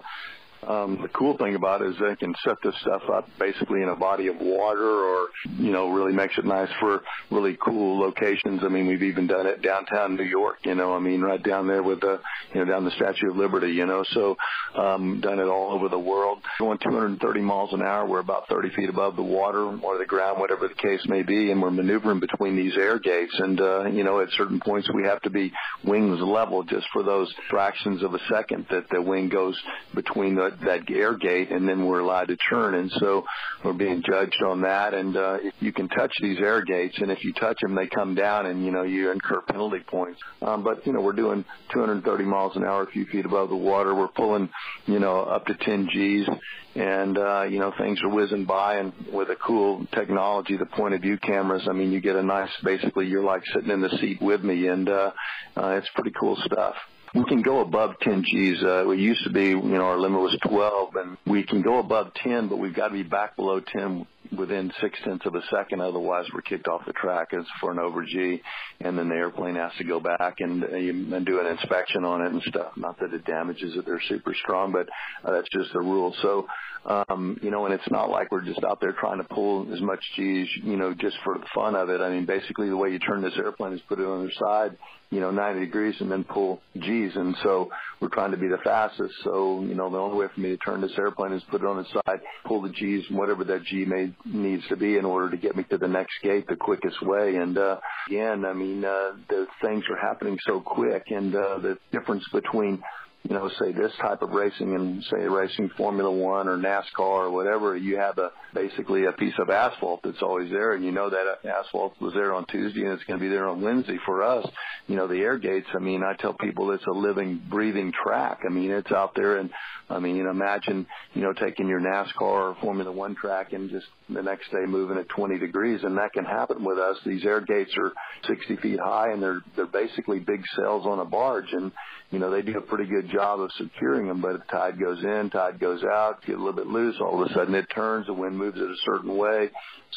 um, 0.68 0.98
the 1.02 1.08
cool 1.08 1.36
thing 1.36 1.54
about 1.54 1.82
it 1.82 1.88
is 1.88 1.96
they 2.00 2.16
can 2.16 2.34
set 2.44 2.56
this 2.62 2.74
stuff 2.80 3.02
up 3.12 3.28
basically 3.38 3.82
in 3.82 3.88
a 3.88 3.96
body 3.96 4.28
of 4.28 4.36
water 4.40 4.88
or, 4.88 5.28
you 5.58 5.72
know, 5.72 5.90
really 5.90 6.12
makes 6.12 6.36
it 6.38 6.44
nice 6.44 6.68
for 6.80 7.02
really 7.30 7.56
cool 7.62 7.98
locations. 7.98 8.62
I 8.62 8.68
mean, 8.68 8.86
we've 8.86 9.02
even 9.02 9.26
done 9.26 9.46
it 9.46 9.62
downtown 9.62 10.16
New 10.16 10.24
York, 10.24 10.58
you 10.64 10.74
know, 10.74 10.94
I 10.94 10.98
mean, 10.98 11.20
right 11.20 11.42
down 11.42 11.66
there 11.66 11.82
with 11.82 12.00
the, 12.00 12.20
you 12.54 12.64
know, 12.64 12.70
down 12.70 12.84
the 12.84 12.90
Statue 12.92 13.30
of 13.30 13.36
Liberty, 13.36 13.72
you 13.72 13.86
know, 13.86 14.04
so, 14.12 14.36
um, 14.74 15.20
done 15.20 15.38
it 15.38 15.46
all 15.46 15.72
over 15.72 15.88
the 15.88 15.98
world. 15.98 16.38
Going 16.58 16.78
230 16.78 17.40
miles 17.40 17.72
an 17.72 17.82
hour, 17.82 18.06
we're 18.06 18.20
about 18.20 18.48
30 18.48 18.70
feet 18.70 18.88
above 18.88 19.16
the 19.16 19.22
water 19.22 19.64
or 19.82 19.98
the 19.98 20.06
ground, 20.06 20.40
whatever 20.40 20.68
the 20.68 20.74
case 20.74 21.00
may 21.06 21.22
be, 21.22 21.50
and 21.50 21.60
we're 21.60 21.70
maneuvering 21.70 22.20
between 22.20 22.56
these 22.56 22.76
air 22.76 22.98
gates. 22.98 23.34
And, 23.38 23.60
uh, 23.60 23.84
you 23.86 24.04
know, 24.04 24.20
at 24.20 24.30
certain 24.30 24.60
points 24.60 24.88
we 24.94 25.04
have 25.04 25.20
to 25.22 25.30
be 25.30 25.52
wings 25.84 26.20
level 26.20 26.62
just 26.62 26.86
for 26.92 27.02
those 27.02 27.32
fractions 27.50 28.02
of 28.02 28.14
a 28.14 28.18
second 28.30 28.66
that 28.70 28.88
the 28.90 29.02
wing 29.02 29.28
goes 29.28 29.60
between 29.94 30.34
the 30.34 30.53
that 30.60 30.90
air 30.90 31.16
gate, 31.16 31.50
and 31.50 31.68
then 31.68 31.86
we're 31.86 32.00
allowed 32.00 32.28
to 32.28 32.36
turn. 32.36 32.74
And 32.74 32.90
so 32.98 33.24
we're 33.64 33.72
being 33.72 34.02
judged 34.06 34.42
on 34.42 34.62
that. 34.62 34.94
And 34.94 35.16
uh, 35.16 35.38
you 35.60 35.72
can 35.72 35.88
touch 35.88 36.12
these 36.20 36.38
air 36.38 36.64
gates, 36.64 36.96
and 36.98 37.10
if 37.10 37.24
you 37.24 37.32
touch 37.34 37.58
them, 37.60 37.74
they 37.74 37.86
come 37.86 38.14
down, 38.14 38.46
and 38.46 38.64
you 38.64 38.70
know 38.70 38.82
you 38.82 39.10
incur 39.10 39.40
penalty 39.42 39.80
points. 39.86 40.20
Um, 40.42 40.62
but 40.64 40.86
you 40.86 40.92
know 40.92 41.00
we're 41.00 41.12
doing 41.12 41.44
230 41.72 42.24
miles 42.24 42.56
an 42.56 42.64
hour, 42.64 42.82
a 42.82 42.90
few 42.90 43.06
feet 43.06 43.26
above 43.26 43.48
the 43.48 43.56
water. 43.56 43.94
We're 43.94 44.08
pulling, 44.08 44.48
you 44.86 44.98
know, 44.98 45.20
up 45.20 45.46
to 45.46 45.54
10 45.54 45.88
G's, 45.92 46.28
and 46.74 47.18
uh, 47.18 47.42
you 47.42 47.58
know 47.58 47.72
things 47.78 48.00
are 48.02 48.10
whizzing 48.10 48.44
by, 48.44 48.76
and 48.76 48.92
with 49.12 49.30
a 49.30 49.36
cool 49.36 49.86
technology, 49.94 50.56
the 50.56 50.66
point 50.66 50.94
of 50.94 51.00
view 51.00 51.18
cameras. 51.18 51.66
I 51.68 51.72
mean, 51.72 51.92
you 51.92 52.00
get 52.00 52.16
a 52.16 52.22
nice. 52.22 52.50
Basically, 52.62 53.06
you're 53.06 53.24
like 53.24 53.42
sitting 53.52 53.70
in 53.70 53.80
the 53.80 53.90
seat 54.00 54.20
with 54.20 54.42
me, 54.42 54.68
and 54.68 54.88
uh, 54.88 55.10
uh, 55.56 55.68
it's 55.70 55.88
pretty 55.94 56.12
cool 56.18 56.36
stuff 56.44 56.74
we 57.14 57.24
can 57.24 57.42
go 57.42 57.60
above 57.60 57.94
10 58.00 58.22
Gs. 58.22 58.62
Uh, 58.62 58.84
we 58.88 58.98
used 58.98 59.22
to 59.24 59.30
be, 59.30 59.50
you 59.50 59.62
know, 59.62 59.84
our 59.84 59.98
limit 59.98 60.20
was 60.20 60.36
12, 60.48 60.96
and 60.96 61.16
we 61.26 61.44
can 61.44 61.62
go 61.62 61.78
above 61.78 62.12
10, 62.14 62.48
but 62.48 62.56
we've 62.56 62.74
got 62.74 62.88
to 62.88 62.94
be 62.94 63.04
back 63.04 63.36
below 63.36 63.60
10 63.60 64.06
within 64.36 64.72
six 64.80 64.98
tenths 65.04 65.24
of 65.24 65.36
a 65.36 65.42
second. 65.48 65.80
Otherwise, 65.80 66.26
we're 66.34 66.42
kicked 66.42 66.66
off 66.66 66.84
the 66.86 66.92
track 66.92 67.28
as 67.32 67.44
for 67.60 67.70
an 67.70 67.78
over 67.78 68.04
G, 68.04 68.42
and 68.80 68.98
then 68.98 69.08
the 69.08 69.14
airplane 69.14 69.54
has 69.54 69.70
to 69.78 69.84
go 69.84 70.00
back 70.00 70.40
and, 70.40 70.64
uh, 70.64 70.66
and 70.66 71.24
do 71.24 71.40
an 71.40 71.46
inspection 71.46 72.04
on 72.04 72.22
it 72.22 72.32
and 72.32 72.42
stuff. 72.42 72.72
Not 72.76 72.98
that 72.98 73.14
it 73.14 73.24
damages 73.24 73.76
it; 73.76 73.86
they're 73.86 74.02
super 74.08 74.34
strong, 74.34 74.72
but 74.72 74.88
uh, 75.24 75.32
that's 75.32 75.48
just 75.50 75.72
the 75.72 75.80
rule. 75.80 76.14
So, 76.20 76.48
um, 76.86 77.38
you 77.42 77.50
know, 77.50 77.64
and 77.66 77.74
it's 77.74 77.90
not 77.90 78.10
like 78.10 78.30
we're 78.30 78.44
just 78.44 78.62
out 78.64 78.80
there 78.80 78.92
trying 78.92 79.18
to 79.18 79.24
pull 79.24 79.72
as 79.72 79.80
much 79.80 80.00
G's, 80.16 80.48
you 80.62 80.76
know, 80.76 80.94
just 80.94 81.16
for 81.24 81.38
the 81.38 81.46
fun 81.54 81.74
of 81.74 81.88
it. 81.88 82.00
I 82.00 82.10
mean, 82.10 82.26
basically, 82.26 82.68
the 82.68 82.76
way 82.76 82.90
you 82.90 82.98
turn 82.98 83.22
this 83.22 83.36
airplane 83.36 83.72
is 83.72 83.80
put 83.88 83.98
it 83.98 84.06
on 84.06 84.26
the 84.26 84.32
side 84.38 84.76
you 85.14 85.20
know, 85.20 85.30
90 85.30 85.60
degrees 85.60 85.94
and 86.00 86.10
then 86.10 86.24
pull 86.24 86.60
G's. 86.76 87.12
And 87.14 87.36
so 87.42 87.70
we're 88.00 88.08
trying 88.08 88.32
to 88.32 88.36
be 88.36 88.48
the 88.48 88.58
fastest. 88.64 89.14
So, 89.22 89.62
you 89.62 89.74
know, 89.74 89.88
the 89.88 89.96
only 89.96 90.18
way 90.18 90.26
for 90.34 90.40
me 90.40 90.50
to 90.50 90.56
turn 90.56 90.80
this 90.80 90.92
airplane 90.98 91.32
is 91.32 91.42
put 91.50 91.60
it 91.60 91.66
on 91.66 91.78
its 91.78 91.92
side, 91.92 92.20
pull 92.44 92.62
the 92.62 92.70
G's, 92.70 93.04
whatever 93.10 93.44
that 93.44 93.64
G 93.64 93.84
may 93.84 94.12
needs 94.24 94.64
to 94.68 94.76
be 94.76 94.96
in 94.96 95.04
order 95.04 95.30
to 95.30 95.36
get 95.36 95.56
me 95.56 95.62
to 95.70 95.78
the 95.78 95.86
next 95.86 96.14
gate 96.22 96.46
the 96.48 96.56
quickest 96.56 97.00
way. 97.00 97.36
And, 97.36 97.56
uh, 97.56 97.78
again, 98.08 98.44
I 98.44 98.52
mean, 98.54 98.84
uh, 98.84 99.12
the 99.28 99.46
things 99.62 99.84
are 99.88 99.96
happening 99.96 100.36
so 100.46 100.60
quick 100.60 101.04
and, 101.10 101.34
uh, 101.34 101.58
the 101.58 101.78
difference 101.92 102.24
between 102.32 102.82
you 103.28 103.34
know, 103.34 103.48
say 103.58 103.72
this 103.72 103.92
type 104.02 104.20
of 104.20 104.30
racing 104.30 104.74
and 104.74 105.02
say 105.04 105.26
racing 105.26 105.70
Formula 105.78 106.10
One 106.10 106.46
or 106.46 106.58
NASCAR 106.58 106.84
or 106.98 107.30
whatever, 107.30 107.74
you 107.74 107.96
have 107.96 108.18
a 108.18 108.30
basically 108.52 109.06
a 109.06 109.12
piece 109.12 109.32
of 109.38 109.48
asphalt 109.48 110.00
that's 110.04 110.20
always 110.20 110.50
there, 110.50 110.74
and 110.74 110.84
you 110.84 110.92
know 110.92 111.08
that 111.08 111.38
asphalt 111.48 111.94
was 112.02 112.12
there 112.12 112.34
on 112.34 112.44
Tuesday 112.46 112.82
and 112.82 112.92
it's 112.92 113.04
going 113.04 113.18
to 113.18 113.24
be 113.24 113.30
there 113.30 113.48
on 113.48 113.62
Wednesday. 113.62 113.96
For 114.04 114.22
us, 114.22 114.46
you 114.88 114.96
know, 114.96 115.06
the 115.06 115.20
air 115.20 115.38
gates. 115.38 115.66
I 115.74 115.78
mean, 115.78 116.02
I 116.02 116.14
tell 116.20 116.34
people 116.34 116.70
it's 116.72 116.86
a 116.86 116.92
living, 116.92 117.40
breathing 117.48 117.92
track. 118.04 118.40
I 118.46 118.52
mean, 118.52 118.70
it's 118.70 118.92
out 118.92 119.12
there, 119.16 119.38
and 119.38 119.48
I 119.88 120.00
mean, 120.00 120.16
you 120.16 120.24
know, 120.24 120.30
imagine 120.30 120.86
you 121.14 121.22
know 121.22 121.32
taking 121.32 121.66
your 121.66 121.80
NASCAR 121.80 122.20
or 122.20 122.56
Formula 122.60 122.92
One 122.92 123.14
track 123.14 123.54
and 123.54 123.70
just 123.70 123.86
the 124.10 124.22
next 124.22 124.50
day 124.50 124.66
moving 124.66 124.98
at 124.98 125.08
20 125.08 125.38
degrees, 125.38 125.80
and 125.82 125.96
that 125.96 126.12
can 126.12 126.26
happen 126.26 126.62
with 126.62 126.78
us. 126.78 126.98
These 127.06 127.24
air 127.24 127.40
gates 127.40 127.72
are 127.78 127.92
60 128.28 128.56
feet 128.56 128.80
high, 128.80 129.12
and 129.12 129.22
they're 129.22 129.40
they're 129.56 129.66
basically 129.66 130.18
big 130.18 130.42
cells 130.56 130.84
on 130.84 130.98
a 130.98 131.06
barge, 131.06 131.50
and 131.52 131.72
you 132.14 132.20
know 132.20 132.30
they 132.30 132.42
do 132.42 132.56
a 132.56 132.60
pretty 132.60 132.88
good 132.88 133.10
job 133.10 133.40
of 133.40 133.50
securing 133.58 134.06
them. 134.06 134.20
But 134.20 134.36
if 134.36 134.46
tide 134.46 134.78
goes 134.78 135.02
in, 135.02 135.30
tide 135.30 135.58
goes 135.58 135.82
out, 135.82 136.24
get 136.24 136.36
a 136.36 136.38
little 136.38 136.52
bit 136.52 136.68
loose, 136.68 136.94
all 137.00 137.20
of 137.20 137.28
a 137.28 137.34
sudden 137.34 137.54
it 137.54 137.66
turns, 137.74 138.06
the 138.06 138.14
wind 138.14 138.38
moves 138.38 138.56
it 138.56 138.70
a 138.70 138.76
certain 138.84 139.16
way. 139.16 139.50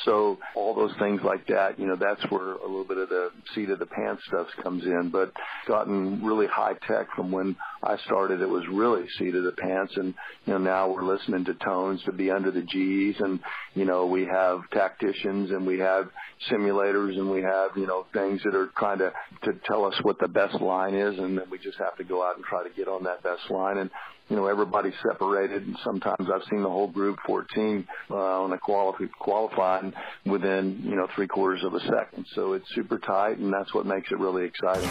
So 0.03 0.37
all 0.55 0.73
those 0.73 0.93
things 0.99 1.21
like 1.23 1.47
that, 1.47 1.79
you 1.79 1.87
know, 1.87 1.95
that's 1.95 2.23
where 2.31 2.53
a 2.53 2.67
little 2.67 2.83
bit 2.83 2.97
of 2.97 3.09
the 3.09 3.31
seat 3.53 3.69
of 3.69 3.79
the 3.79 3.85
pants 3.85 4.23
stuff 4.27 4.47
comes 4.63 4.83
in. 4.85 5.09
But 5.11 5.31
gotten 5.67 6.23
really 6.23 6.47
high 6.47 6.75
tech 6.87 7.07
from 7.15 7.31
when 7.31 7.55
I 7.83 7.97
started. 8.05 8.41
It 8.41 8.49
was 8.49 8.63
really 8.71 9.07
seat 9.17 9.35
of 9.35 9.43
the 9.43 9.51
pants, 9.51 9.93
and 9.95 10.13
you 10.45 10.53
know 10.53 10.57
now 10.57 10.91
we're 10.91 11.03
listening 11.03 11.45
to 11.45 11.53
tones 11.55 12.01
to 12.05 12.11
be 12.11 12.31
under 12.31 12.51
the 12.51 12.63
G's, 12.63 13.15
and 13.19 13.39
you 13.75 13.85
know 13.85 14.05
we 14.05 14.25
have 14.25 14.61
tacticians 14.71 15.51
and 15.51 15.65
we 15.65 15.79
have 15.79 16.09
simulators 16.49 17.17
and 17.17 17.29
we 17.29 17.41
have 17.41 17.71
you 17.75 17.87
know 17.87 18.05
things 18.13 18.41
that 18.43 18.55
are 18.55 18.69
trying 18.77 18.99
to 18.99 19.11
to 19.43 19.53
tell 19.65 19.85
us 19.85 19.95
what 20.03 20.19
the 20.19 20.27
best 20.27 20.55
line 20.61 20.95
is, 20.95 21.17
and 21.17 21.37
then 21.37 21.49
we 21.49 21.57
just 21.57 21.77
have 21.77 21.95
to 21.97 22.03
go 22.03 22.27
out 22.27 22.35
and 22.35 22.45
try 22.45 22.63
to 22.63 22.73
get 22.75 22.87
on 22.87 23.03
that 23.03 23.23
best 23.23 23.49
line. 23.49 23.77
And 23.77 23.89
you 24.29 24.35
know, 24.35 24.47
everybody's 24.47 24.93
separated, 25.01 25.65
and 25.65 25.77
sometimes 25.83 26.29
I've 26.33 26.43
seen 26.49 26.61
the 26.61 26.69
whole 26.69 26.87
group 26.87 27.19
14 27.25 27.87
uh, 28.09 28.15
on 28.15 28.51
a 28.51 28.57
qualify, 28.57 29.05
qualifying 29.19 29.93
within, 30.25 30.81
you 30.83 30.95
know, 30.95 31.07
three 31.15 31.27
quarters 31.27 31.63
of 31.63 31.73
a 31.73 31.79
second. 31.79 32.25
So 32.33 32.53
it's 32.53 32.67
super 32.75 32.99
tight, 32.99 33.37
and 33.37 33.53
that's 33.53 33.73
what 33.73 33.85
makes 33.85 34.11
it 34.11 34.19
really 34.19 34.45
exciting. 34.45 34.89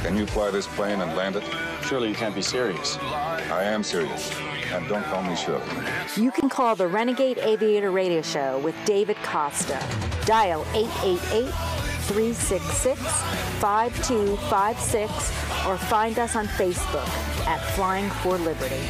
Can 0.00 0.16
you 0.16 0.26
fly 0.26 0.50
this 0.50 0.66
plane 0.68 1.00
and 1.00 1.16
land 1.16 1.36
it? 1.36 1.44
Surely 1.82 2.08
you 2.08 2.14
can't 2.14 2.34
be 2.34 2.42
serious. 2.42 2.98
I 2.98 3.62
am 3.64 3.82
serious. 3.82 4.32
And 4.72 4.88
don't 4.88 5.04
call 5.04 5.22
me 5.22 5.36
Shirley. 5.36 5.64
You 6.16 6.32
can 6.32 6.48
call 6.48 6.74
the 6.74 6.88
Renegade 6.88 7.38
Aviator 7.38 7.92
Radio 7.92 8.20
Show 8.20 8.58
with 8.58 8.74
David 8.84 9.16
Costa. 9.22 9.80
Dial 10.26 10.66
888 10.74 11.85
366 12.06 12.98
5256 13.60 15.66
or 15.66 15.76
find 15.76 16.18
us 16.18 16.36
on 16.36 16.46
Facebook 16.46 17.08
at 17.46 17.60
Flying 17.74 18.08
for 18.22 18.38
Liberty. 18.38 18.80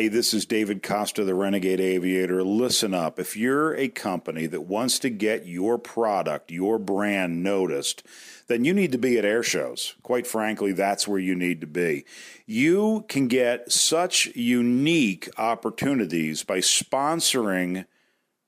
Hey, 0.00 0.08
this 0.08 0.32
is 0.32 0.46
David 0.46 0.82
Costa, 0.82 1.24
the 1.24 1.34
Renegade 1.34 1.78
Aviator. 1.78 2.42
Listen 2.42 2.94
up. 2.94 3.18
If 3.18 3.36
you're 3.36 3.74
a 3.74 3.88
company 3.88 4.46
that 4.46 4.62
wants 4.62 4.98
to 5.00 5.10
get 5.10 5.44
your 5.44 5.76
product, 5.76 6.50
your 6.50 6.78
brand 6.78 7.42
noticed, 7.42 8.02
then 8.46 8.64
you 8.64 8.72
need 8.72 8.92
to 8.92 8.98
be 8.98 9.18
at 9.18 9.26
air 9.26 9.42
shows. 9.42 9.96
Quite 10.02 10.26
frankly, 10.26 10.72
that's 10.72 11.06
where 11.06 11.18
you 11.18 11.34
need 11.34 11.60
to 11.60 11.66
be. 11.66 12.06
You 12.46 13.04
can 13.08 13.28
get 13.28 13.70
such 13.70 14.24
unique 14.34 15.28
opportunities 15.36 16.44
by 16.44 16.60
sponsoring 16.60 17.84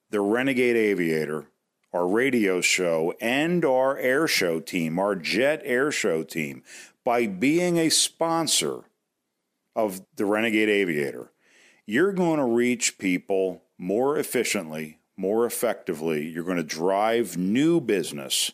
the 0.09 0.23
Renegade 0.23 0.77
Aviator, 0.77 1.49
our 1.93 2.09
radio 2.09 2.63
show, 2.63 3.13
and 3.21 3.63
our 3.63 3.99
air 3.99 4.27
show 4.27 4.59
team, 4.59 4.99
our 4.99 5.15
jet 5.15 5.61
air 5.65 5.93
show 5.93 6.23
team, 6.23 6.63
by 7.05 7.27
being 7.27 7.77
a 7.77 7.91
sponsor 7.91 8.85
of 9.77 10.01
the 10.17 10.25
Renegade 10.25 10.71
Aviator, 10.71 11.32
you're 11.87 12.13
going 12.13 12.39
to 12.39 12.45
reach 12.45 12.99
people 12.99 13.63
more 13.79 14.17
efficiently, 14.17 14.99
more 15.17 15.45
effectively. 15.47 16.29
You're 16.29 16.45
going 16.45 16.57
to 16.57 16.63
drive 16.63 17.37
new 17.37 17.81
business. 17.81 18.53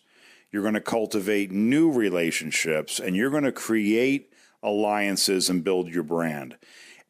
You're 0.51 0.63
going 0.63 0.75
to 0.75 0.81
cultivate 0.81 1.51
new 1.51 1.93
relationships 1.93 2.99
and 2.99 3.15
you're 3.15 3.31
going 3.31 3.45
to 3.45 3.53
create 3.53 4.33
alliances 4.63 5.51
and 5.51 5.63
build 5.63 5.89
your 5.89 6.03
brand. 6.03 6.57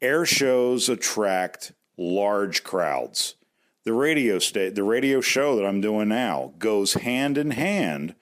Air 0.00 0.26
shows 0.26 0.88
attract 0.88 1.72
large 1.96 2.64
crowds. 2.64 3.36
The 3.84 3.92
radio 3.92 4.38
sta- 4.38 4.70
the 4.70 4.82
radio 4.82 5.20
show 5.20 5.56
that 5.56 5.64
I'm 5.64 5.80
doing 5.80 6.08
now 6.08 6.52
goes 6.58 6.94
hand 6.94 7.38
in 7.38 7.52
hand 7.52 8.14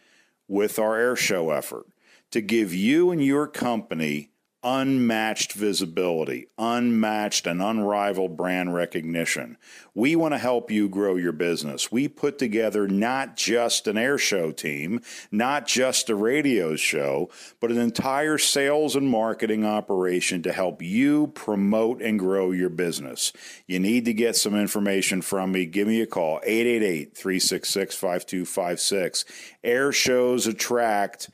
with 0.47 0.79
our 0.79 0.97
air 0.97 1.17
show 1.17 1.51
effort 1.51 1.87
to 2.31 2.41
give 2.41 2.73
you 2.73 3.11
and 3.11 3.25
your 3.25 3.47
company 3.47 4.31
unmatched 4.67 5.53
visibility, 5.53 6.49
unmatched 6.59 7.47
and 7.47 7.63
unrivaled 7.63 8.37
brand 8.37 8.75
recognition. 8.75 9.57
We 9.95 10.17
want 10.17 10.35
to 10.35 10.39
help 10.39 10.73
you 10.73 10.89
grow 10.89 11.15
your 11.15 11.33
business. 11.33 11.93
We 11.93 12.09
put 12.09 12.37
together 12.37 12.89
not 12.89 13.37
just 13.37 13.87
an 13.87 13.97
air 13.97 14.19
show 14.19 14.51
team, 14.51 15.03
not 15.31 15.69
just 15.69 16.11
a 16.11 16.17
radio 16.17 16.75
show, 16.75 17.31
but 17.61 17.71
an 17.71 17.79
entire 17.79 18.39
sales 18.39 18.97
and 18.97 19.09
marketing 19.09 19.65
operation 19.65 20.43
to 20.43 20.53
help 20.53 20.83
you 20.83 21.29
promote 21.29 22.03
and 22.03 22.19
grow 22.19 22.51
your 22.51 22.69
business. 22.69 23.33
You 23.69 23.79
need 23.79 24.05
to 24.07 24.13
get 24.13 24.35
some 24.35 24.57
information 24.57 25.23
from 25.23 25.53
me. 25.53 25.67
Give 25.67 25.87
me 25.87 26.01
a 26.01 26.07
call 26.07 26.41
888 26.43 27.17
366 27.17 27.95
5256. 27.95 29.25
Air 29.63 29.93
shows 29.93 30.49
attract 30.49 31.31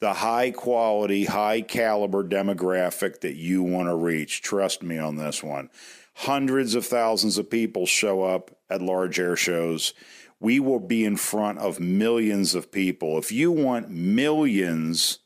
the 0.00 0.14
high 0.14 0.50
quality, 0.50 1.24
high 1.24 1.62
caliber 1.62 2.22
demographic 2.22 3.20
that 3.20 3.36
you 3.36 3.62
want 3.62 3.88
to 3.88 3.94
reach. 3.94 4.42
Trust 4.42 4.82
me 4.82 4.98
on 4.98 5.16
this 5.16 5.42
one. 5.42 5.70
Hundreds 6.14 6.74
of 6.74 6.86
thousands 6.86 7.38
of 7.38 7.50
people 7.50 7.86
show 7.86 8.22
up 8.22 8.50
at 8.70 8.82
large 8.82 9.18
air 9.18 9.36
shows. 9.36 9.94
We 10.40 10.60
will 10.60 10.80
be 10.80 11.04
in 11.04 11.16
front 11.16 11.58
of 11.58 11.80
millions 11.80 12.54
of 12.54 12.70
people. 12.70 13.18
If 13.18 13.32
you 13.32 13.50
want 13.50 13.90
millions 13.90 15.18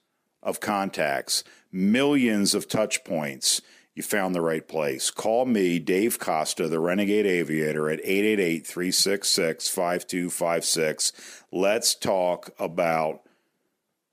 of 0.43 0.61
contacts, 0.61 1.43
millions 1.73 2.55
of 2.55 2.69
touch 2.69 3.05
points, 3.05 3.61
you 3.95 4.03
found 4.05 4.35
the 4.35 4.41
right 4.41 4.67
place. 4.67 5.11
Call 5.11 5.47
me, 5.47 5.79
Dave 5.79 6.19
Costa, 6.19 6.69
the 6.69 6.79
Renegade 6.79 7.27
Aviator, 7.27 7.91
at 7.91 8.01
888 8.03 8.67
366 8.67 9.69
5256. 9.69 11.13
Let's 11.53 11.95
talk 11.95 12.51
about 12.59 13.23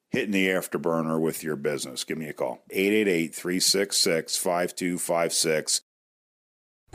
hitting 0.09 0.31
the 0.31 0.47
afterburner 0.47 1.19
with 1.19 1.43
your 1.43 1.55
business. 1.55 2.03
Give 2.03 2.17
me 2.17 2.27
a 2.27 2.33
call. 2.33 2.63
888 2.69 3.35
366 3.35 4.37
5256. 4.37 5.81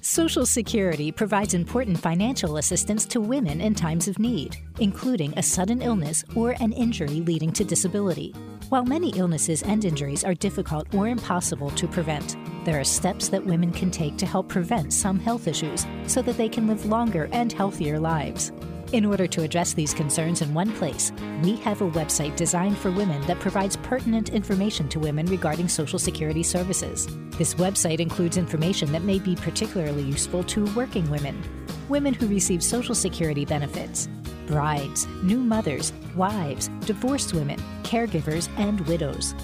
Social 0.00 0.46
Security 0.46 1.10
provides 1.10 1.52
important 1.52 1.98
financial 1.98 2.58
assistance 2.58 3.04
to 3.06 3.20
women 3.20 3.60
in 3.60 3.74
times 3.74 4.08
of 4.08 4.18
need, 4.18 4.56
including 4.78 5.36
a 5.36 5.42
sudden 5.42 5.82
illness 5.82 6.24
or 6.34 6.52
an 6.60 6.72
injury 6.72 7.20
leading 7.20 7.52
to 7.52 7.64
disability. 7.64 8.32
While 8.68 8.84
many 8.84 9.10
illnesses 9.10 9.62
and 9.62 9.84
injuries 9.84 10.24
are 10.24 10.34
difficult 10.34 10.94
or 10.94 11.08
impossible 11.08 11.70
to 11.70 11.86
prevent, 11.86 12.36
there 12.66 12.80
are 12.80 12.84
steps 12.84 13.28
that 13.28 13.46
women 13.46 13.72
can 13.72 13.92
take 13.92 14.16
to 14.16 14.26
help 14.26 14.48
prevent 14.48 14.92
some 14.92 15.20
health 15.20 15.46
issues 15.46 15.86
so 16.08 16.20
that 16.20 16.36
they 16.36 16.48
can 16.48 16.66
live 16.66 16.84
longer 16.84 17.28
and 17.30 17.52
healthier 17.52 17.96
lives. 17.96 18.50
In 18.92 19.04
order 19.04 19.28
to 19.28 19.42
address 19.42 19.72
these 19.72 19.94
concerns 19.94 20.42
in 20.42 20.52
one 20.52 20.72
place, 20.72 21.12
we 21.44 21.54
have 21.56 21.80
a 21.80 21.90
website 21.92 22.34
designed 22.34 22.76
for 22.76 22.90
women 22.90 23.24
that 23.28 23.38
provides 23.38 23.76
pertinent 23.76 24.30
information 24.30 24.88
to 24.88 24.98
women 24.98 25.26
regarding 25.26 25.68
Social 25.68 25.98
Security 25.98 26.42
services. 26.42 27.06
This 27.38 27.54
website 27.54 28.00
includes 28.00 28.36
information 28.36 28.90
that 28.90 29.02
may 29.02 29.20
be 29.20 29.36
particularly 29.36 30.02
useful 30.02 30.42
to 30.44 30.66
working 30.74 31.08
women, 31.08 31.40
women 31.88 32.14
who 32.14 32.26
receive 32.26 32.64
Social 32.64 32.96
Security 32.96 33.44
benefits, 33.44 34.08
brides, 34.48 35.06
new 35.22 35.38
mothers, 35.38 35.92
wives, 36.16 36.68
divorced 36.80 37.32
women, 37.32 37.60
caregivers, 37.84 38.48
and 38.58 38.80
widows. 38.88 39.36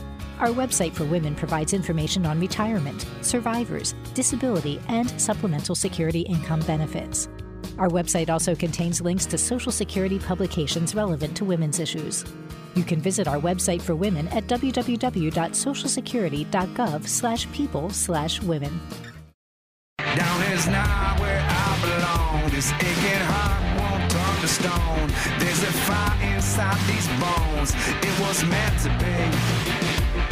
Our 0.43 0.49
website 0.49 0.93
for 0.93 1.05
women 1.05 1.37
provides 1.37 1.73
information 1.73 2.27
on 2.27 2.41
retirement, 2.41 3.07
survivors, 3.21 3.95
disability, 4.13 4.81
and 4.89 5.09
supplemental 5.21 5.77
security 5.77 6.23
income 6.23 6.59
benefits. 6.67 7.29
Our 7.79 7.89
website 7.89 8.29
also 8.29 8.57
contains 8.57 9.01
links 9.01 9.25
to 9.27 9.39
Social 9.39 9.71
Security 9.71 10.19
publications 10.19 10.97
relevant 10.97 11.37
to 11.37 11.45
women's 11.45 11.79
issues. 11.79 12.25
You 12.75 12.83
can 12.83 13.01
visit 13.01 13.29
our 13.29 13.39
website 13.39 13.81
for 13.81 13.95
women 13.95 14.27
at 14.29 14.49
www.socialsecurity.gov 14.49 17.07
slash 17.07 17.53
people 17.53 17.91
slash 17.91 18.43
women. 18.43 18.81
Down 19.99 20.43
is 20.53 20.67
where 20.67 21.47
I 21.49 21.79
belong. 21.83 22.51
This 22.51 22.73
aching 22.73 23.27
heart 23.31 23.63
won't 23.79 24.11
turn 24.11 24.41
to 24.41 24.49
stone. 24.49 25.09
There's 25.39 25.63
a 25.63 25.73
fire 25.87 26.35
inside 26.35 26.81
these 26.89 27.07
bones. 27.23 27.77
It 28.03 28.19
was 28.19 28.43
meant 28.45 28.81
to 28.81 28.91
be. 28.99 29.92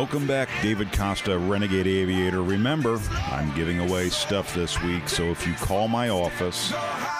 Welcome 0.00 0.26
back, 0.26 0.48
David 0.62 0.92
Costa, 0.92 1.36
Renegade 1.38 1.86
Aviator. 1.86 2.42
Remember, 2.42 2.98
I'm 3.30 3.54
giving 3.54 3.80
away 3.80 4.08
stuff 4.08 4.54
this 4.54 4.82
week, 4.82 5.06
so 5.10 5.24
if 5.24 5.46
you 5.46 5.52
call 5.52 5.88
my 5.88 6.08
office 6.08 6.72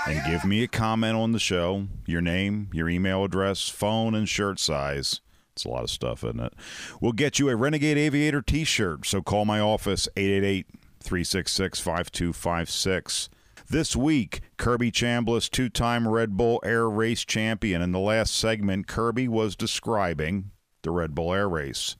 and 0.09 0.19
give 0.25 0.47
me 0.47 0.63
a 0.63 0.67
comment 0.67 1.15
on 1.15 1.33
the 1.33 1.39
show, 1.39 1.89
your 2.07 2.23
name, 2.23 2.71
your 2.73 2.89
email 2.89 3.23
address, 3.23 3.69
phone, 3.69 4.15
and 4.15 4.27
shirt 4.27 4.59
size, 4.59 5.21
it's 5.53 5.67
a 5.67 5.69
lot 5.69 5.83
of 5.83 5.91
stuff, 5.91 6.25
isn't 6.25 6.41
it? 6.41 6.55
We'll 7.03 7.13
get 7.13 7.39
you 7.39 7.51
a 7.51 7.55
Renegade 7.55 7.99
Aviator 7.99 8.41
t 8.41 8.65
shirt, 8.65 9.05
so 9.05 9.21
call 9.21 9.45
my 9.45 9.61
office, 9.61 10.09
888 10.17 10.67
366 11.03 11.81
5256. 11.81 13.29
This 13.69 13.95
week, 13.95 14.41
Kirby 14.57 14.91
Chambliss, 14.91 15.51
two 15.51 15.69
time 15.69 16.09
Red 16.09 16.35
Bull 16.35 16.63
Air 16.65 16.89
Race 16.89 17.27
champion. 17.27 17.83
In 17.83 17.93
the 17.93 17.99
last 17.99 18.35
segment, 18.35 18.87
Kirby 18.87 19.29
was 19.29 19.55
describing 19.55 20.53
the 20.81 20.91
Red 20.91 21.15
Bull 21.15 21.35
Air 21.35 21.47
Race, 21.47 21.97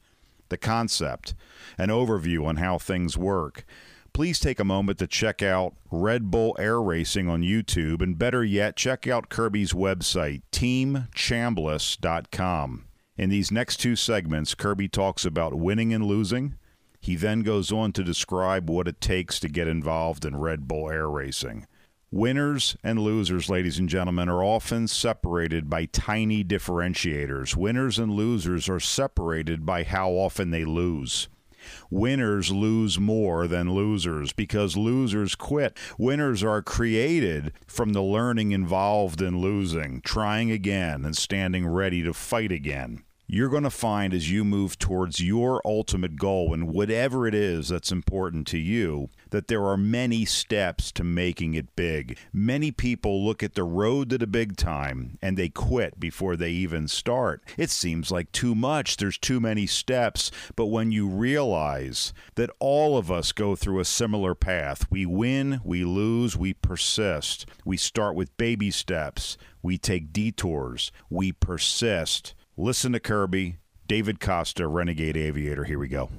the 0.51 0.59
concept, 0.59 1.35
an 1.79 1.89
overview 1.89 2.45
on 2.45 2.57
how 2.57 2.77
things 2.79 3.17
work. 3.17 3.65
Please 4.13 4.39
take 4.39 4.61
a 4.61 4.65
moment 4.65 4.99
to 4.99 5.07
check 5.07 5.43
out 5.43 5.75
Red 5.91 6.31
Bull 6.31 6.55
Air 6.59 6.83
Racing 6.83 7.29
on 7.29 7.43
YouTube, 7.43 8.03
and 8.03 8.19
better 8.19 8.45
yet, 8.45 8.77
check 8.77 9.07
out 9.07 9.29
Kirby's 9.29 9.73
website, 9.73 10.43
teamchambliss.com. 10.53 12.85
In 13.17 13.31
these 13.31 13.53
next 13.53 13.77
two 13.77 13.97
segments, 13.97 14.55
Kirby 14.55 14.89
talks 14.89 15.25
about 15.25 15.55
winning 15.55 15.95
and 15.95 16.05
losing. 16.05 16.57
He 17.01 17.17
then 17.17 17.43
goes 17.43 17.73
on 17.73 17.93
to 17.93 18.05
describe 18.05 18.69
what 18.69 18.89
it 18.89 19.01
takes 19.01 19.39
to 19.41 19.49
get 19.49 19.69
involved 19.69 20.25
in 20.25 20.37
Red 20.37 20.67
Bull 20.67 20.91
Air 20.91 21.09
Racing. 21.09 21.67
Winners 22.13 22.77
and 22.83 22.99
losers, 22.99 23.49
ladies 23.49 23.79
and 23.79 23.89
gentlemen, 23.89 24.29
are 24.29 24.43
often 24.43 24.89
separated 24.89 25.71
by 25.71 25.85
tiny 25.85 26.43
differentiators. 26.43 27.55
Winners 27.55 28.01
and 28.01 28.11
losers 28.11 28.69
are 28.69 28.81
separated 28.81 29.65
by 29.65 29.85
how 29.85 30.11
often 30.11 30.51
they 30.51 30.65
lose. 30.65 31.29
Winners 31.89 32.51
lose 32.51 32.99
more 32.99 33.47
than 33.47 33.73
losers 33.73 34.33
because 34.33 34.77
losers 34.77 35.37
quit. 35.37 35.79
Winners 35.99 36.43
are 36.43 36.63
created 36.63 37.53
from 37.69 37.93
the 37.93 38.03
learning 38.03 38.51
involved 38.51 39.23
in 39.23 39.39
losing, 39.41 40.01
trying 40.01 40.51
again, 40.51 41.05
and 41.05 41.17
standing 41.17 41.65
ready 41.65 42.03
to 42.03 42.13
fight 42.13 42.51
again 42.51 43.05
you're 43.33 43.49
going 43.49 43.63
to 43.63 43.71
find 43.71 44.13
as 44.13 44.29
you 44.29 44.45
move 44.45 44.77
towards 44.77 45.21
your 45.21 45.63
ultimate 45.65 46.17
goal 46.17 46.53
and 46.53 46.67
whatever 46.67 47.29
it 47.29 47.35
is 47.35 47.69
that's 47.69 47.93
important 47.93 48.45
to 48.45 48.59
you 48.59 49.09
that 49.31 49.49
there 49.49 49.65
are 49.65 49.77
many 49.77 50.25
steps 50.25 50.93
to 50.93 51.05
making 51.05 51.55
it 51.55 51.75
big. 51.77 52.19
Many 52.33 52.71
people 52.71 53.25
look 53.25 53.43
at 53.43 53.55
the 53.55 53.65
road 53.65 54.11
to 54.11 54.19
the 54.19 54.27
big 54.27 54.57
time 54.57 55.19
and 55.23 55.37
they 55.37 55.49
quit 55.49 55.99
before 55.99 56.37
they 56.37 56.51
even 56.51 56.89
start. 56.89 57.43
It 57.57 57.71
seems 57.71 58.11
like 58.11 58.33
too 58.33 58.55
much, 58.55 58.97
there's 58.97 59.19
too 59.19 59.41
many 59.41 59.67
steps, 59.67 60.31
but 60.57 60.67
when 60.67 60.93
you 60.93 61.09
realize 61.09 62.13
that 62.35 62.51
all 62.59 62.97
of 62.97 63.11
us 63.11 63.33
go 63.33 63.57
through 63.57 63.81
a 63.81 63.85
similar 63.85 64.35
path, 64.35 64.87
we 64.91 65.07
win, 65.07 65.61
we 65.65 65.85
lose, 65.85 66.37
we 66.37 66.55
persist. 66.55 67.47
We 67.65 67.77
start 67.77 68.15
with 68.15 68.37
baby 68.37 68.71
steps, 68.71 69.37
we 69.63 69.79
take 69.79 70.13
detours, 70.13 70.93
we 71.09 71.33
persist 71.33 72.35
Listen 72.63 72.93
to 72.93 73.01
Kirby, 73.01 73.57
David 73.89 74.21
Costa, 74.21 74.69
Renegade 74.69 75.17
Aviator. 75.17 75.65
Here 75.65 75.79
we 75.79 75.89
go. 75.89 76.11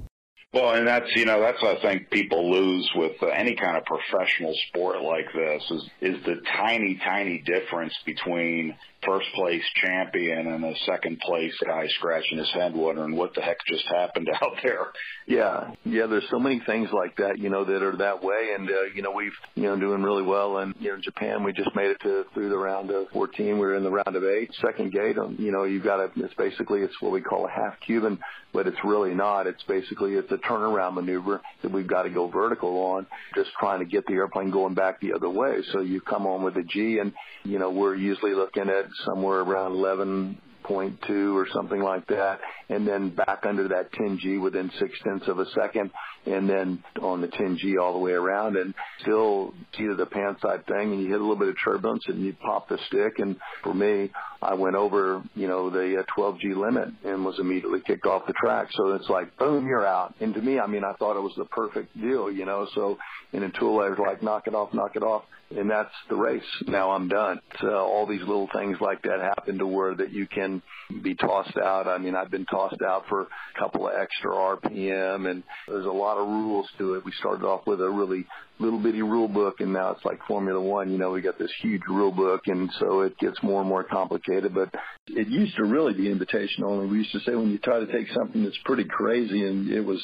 Well, 0.54 0.74
and 0.74 0.86
that's 0.86 1.16
you 1.16 1.24
know 1.24 1.40
that's 1.40 1.64
I 1.64 1.76
think 1.82 2.10
people 2.10 2.52
lose 2.52 2.90
with 2.94 3.14
uh, 3.24 3.28
any 3.28 3.56
kind 3.56 3.78
of 3.78 3.86
professional 3.86 4.54
sport 4.68 5.02
like 5.02 5.32
this 5.34 5.64
is 5.72 5.90
is 6.02 6.26
the 6.26 6.42
tiny 6.58 7.00
tiny 7.02 7.38
difference 7.40 7.98
between 8.06 8.76
first 9.06 9.28
place 9.36 9.64
champion 9.84 10.48
and 10.48 10.64
a 10.64 10.74
second 10.86 11.20
place 11.20 11.54
guy 11.66 11.88
scratching 11.98 12.38
his 12.38 12.52
head 12.54 12.74
wondering 12.74 13.16
what 13.16 13.34
the 13.36 13.42
heck 13.42 13.58
just 13.68 13.86
happened 13.88 14.30
out 14.42 14.54
there. 14.64 14.88
Yeah, 15.28 15.72
yeah. 15.86 16.08
There's 16.08 16.28
so 16.30 16.40
many 16.40 16.62
things 16.66 16.90
like 16.92 17.16
that, 17.18 17.38
you 17.38 17.50
know, 17.50 17.64
that 17.66 17.84
are 17.84 17.96
that 17.98 18.24
way, 18.24 18.54
and 18.58 18.70
uh, 18.70 18.84
you 18.96 19.02
know 19.02 19.12
we've 19.12 19.32
you 19.56 19.64
know 19.64 19.80
doing 19.80 20.04
really 20.04 20.24
well. 20.24 20.58
And 20.58 20.74
you 20.80 20.90
know, 20.90 20.96
in 20.96 21.02
Japan, 21.02 21.44
we 21.44 21.54
just 21.54 21.76
made 21.76 21.92
it 21.92 22.00
to 22.02 22.26
through 22.34 22.50
the 22.50 22.58
round 22.58 22.92
of 22.92 23.08
14. 23.14 23.46
We 23.46 23.60
were 23.60 23.76
in 23.76 23.84
the 23.84 23.92
round 23.92 24.16
of 24.16 24.24
eight, 24.24 24.52
second 24.66 24.92
gate, 24.92 25.18
um, 25.18 25.36
you 25.40 25.52
know, 25.52 25.64
you've 25.64 25.84
got 25.84 25.98
to. 25.98 26.24
It's 26.24 26.34
basically 26.36 26.82
it's 26.82 27.00
what 27.02 27.12
we 27.12 27.22
call 27.22 27.46
a 27.46 27.52
half 27.52 27.76
Cuban, 27.86 28.20
but 28.54 28.68
it's 28.68 28.78
really 28.84 29.14
not. 29.14 29.48
It's 29.48 29.64
basically 29.64 30.14
it's 30.14 30.32
a 30.32 30.38
turnaround 30.38 30.96
maneuver 30.96 31.42
that 31.62 31.72
we've 31.72 31.88
got 31.88 32.04
to 32.04 32.10
go 32.10 32.28
vertical 32.28 32.78
on, 32.78 33.08
just 33.36 33.52
trying 33.60 33.80
to 33.80 33.86
get 33.86 34.06
the 34.08 34.14
airplane 34.14 34.52
going 34.52 34.74
back 34.74 35.00
the 35.00 35.14
other 35.14 35.30
way. 35.30 35.60
So 35.72 35.82
you 35.82 36.02
come 36.02 36.26
on 36.26 36.44
with 36.44 36.58
a 36.58 36.64
G, 36.64 37.00
and 37.00 37.14
you 37.44 37.60
know 37.60 37.70
we're 37.72 37.96
usually 37.96 38.34
looking 38.34 38.70
at 38.70 38.86
somewhere 39.06 39.39
around 39.39 39.73
11.2 39.73 41.36
or 41.36 41.47
something 41.54 41.82
like 41.82 42.08
that, 42.08 42.39
and 42.69 42.88
then 42.88 43.15
back 43.15 43.43
under 43.47 43.67
that 43.69 43.91
10G 43.93 44.41
within 44.41 44.71
six 44.80 44.91
tenths 45.04 45.27
of 45.27 45.39
a 45.39 45.45
second, 45.51 45.91
and 46.26 46.50
then 46.50 46.84
on 47.02 47.22
the 47.22 47.28
10G 47.28 47.82
all 47.82 47.94
the 47.94 48.00
way 48.00 48.12
around, 48.12 48.56
and 48.58 48.74
still 49.02 49.54
see 49.78 49.88
the 49.88 50.06
pan 50.06 50.36
side 50.42 50.66
thing, 50.68 50.94
and 50.94 51.02
you 51.02 51.08
hit 51.08 51.20
a 51.20 51.24
little 51.24 51.36
bit 51.36 51.50
of 51.50 51.56
turbulence, 51.64 52.04
and 52.08 52.22
you 52.24 52.34
pop 52.34 52.70
the 52.70 52.78
stick. 52.88 53.20
And 53.20 53.36
for 53.64 53.74
me, 53.74 54.12
I 54.42 54.54
went 54.54 54.76
over, 54.76 55.24
you 55.36 55.48
know, 55.48 55.70
the 55.70 56.04
12G 56.18 56.56
uh, 56.56 56.60
limit 56.60 56.90
and 57.04 57.26
was 57.26 57.40
immediately 57.40 57.80
kicked 57.86 58.06
off 58.06 58.28
the 58.28 58.34
track. 58.34 58.68
So 58.74 58.94
it's 58.96 59.10
like, 59.10 59.36
boom, 59.38 59.66
you're 59.68 59.86
out. 59.86 60.16
And 60.20 60.34
to 60.34 60.42
me, 60.42 60.60
I 60.60 60.68
mean, 60.68 60.84
I 60.84 60.94
thought 60.94 61.18
it 61.18 61.22
was 61.22 61.34
the 61.38 61.46
perfect 61.46 62.00
deal, 62.00 62.32
you 62.32 62.46
know. 62.46 62.68
So 62.76 62.98
in 63.34 63.44
a 63.44 63.52
tool, 63.52 63.80
I 63.80 63.90
was 63.90 64.00
like, 64.00 64.24
knock 64.24 64.48
it 64.48 64.56
off, 64.56 64.74
knock 64.74 64.96
it 64.96 65.04
off 65.04 65.24
and 65.58 65.70
that's 65.70 65.94
the 66.10 66.16
race. 66.16 66.42
Now 66.68 66.92
I'm 66.92 67.08
done. 67.08 67.40
So 67.60 67.70
all 67.70 68.08
these 68.08 68.22
little 68.22 68.50
things 68.54 68.78
like 68.80 69.02
that 69.04 69.20
happen 69.20 69.58
to 69.58 69.68
where 69.68 69.94
that 69.96 70.12
you 70.12 70.28
can 70.28 70.62
be 70.99 71.15
tossed 71.15 71.58
out. 71.58 71.88
I 71.88 71.97
mean, 71.97 72.15
I've 72.15 72.32
been 72.32 72.45
tossed 72.45 72.82
out 72.86 73.04
for 73.08 73.21
a 73.21 73.27
couple 73.60 73.88
of 73.88 73.93
extra 73.99 74.32
RPM, 74.32 75.30
and 75.30 75.43
there's 75.67 75.86
a 75.86 75.89
lot 75.89 76.17
of 76.17 76.27
rules 76.27 76.67
to 76.77 76.95
it. 76.95 77.06
We 77.06 77.12
started 77.19 77.45
off 77.45 77.65
with 77.65 77.82
a 77.82 77.89
really 77.89 78.25
little 78.60 78.80
bitty 78.80 79.01
rule 79.01 79.27
book, 79.27 79.60
and 79.60 79.73
now 79.73 79.91
it's 79.91 80.06
like 80.06 80.19
Formula 80.27 80.62
One. 80.62 80.91
You 80.91 80.97
know, 80.97 81.12
we 81.12 81.21
got 81.21 81.39
this 81.39 81.51
huge 81.62 81.82
rule 81.89 82.12
book, 82.12 82.41
and 82.45 82.69
so 82.80 83.01
it 83.01 83.17
gets 83.17 83.41
more 83.41 83.62
and 83.62 83.69
more 83.69 83.84
complicated. 83.84 84.54
But 84.54 84.69
it 85.08 85.27
used 85.27 85.56
to 85.58 85.63
really 85.63 85.93
be 85.93 86.12
invitation 86.12 86.63
only. 86.63 86.88
We 86.88 86.99
used 86.99 87.12
to 87.13 87.19
say 87.21 87.36
when 87.36 87.49
you 87.49 87.58
try 87.58 87.80
to 87.80 87.91
take 87.91 88.08
something 88.13 88.43
that's 88.43 88.58
pretty 88.65 88.86
crazy, 88.86 89.45
and 89.45 89.69
it 89.69 89.82
was, 89.82 90.01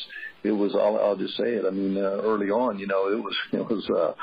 it 0.47 0.51
was. 0.51 0.73
I'll, 0.75 0.97
I'll 0.97 1.17
just 1.17 1.37
say 1.37 1.53
it. 1.53 1.65
I 1.65 1.71
mean, 1.71 1.97
uh, 1.97 2.21
early 2.23 2.49
on, 2.49 2.79
you 2.79 2.87
know, 2.87 3.09
it 3.11 3.21
was, 3.21 3.35
it 3.51 3.67
was. 3.67 3.89
uh 3.89 4.13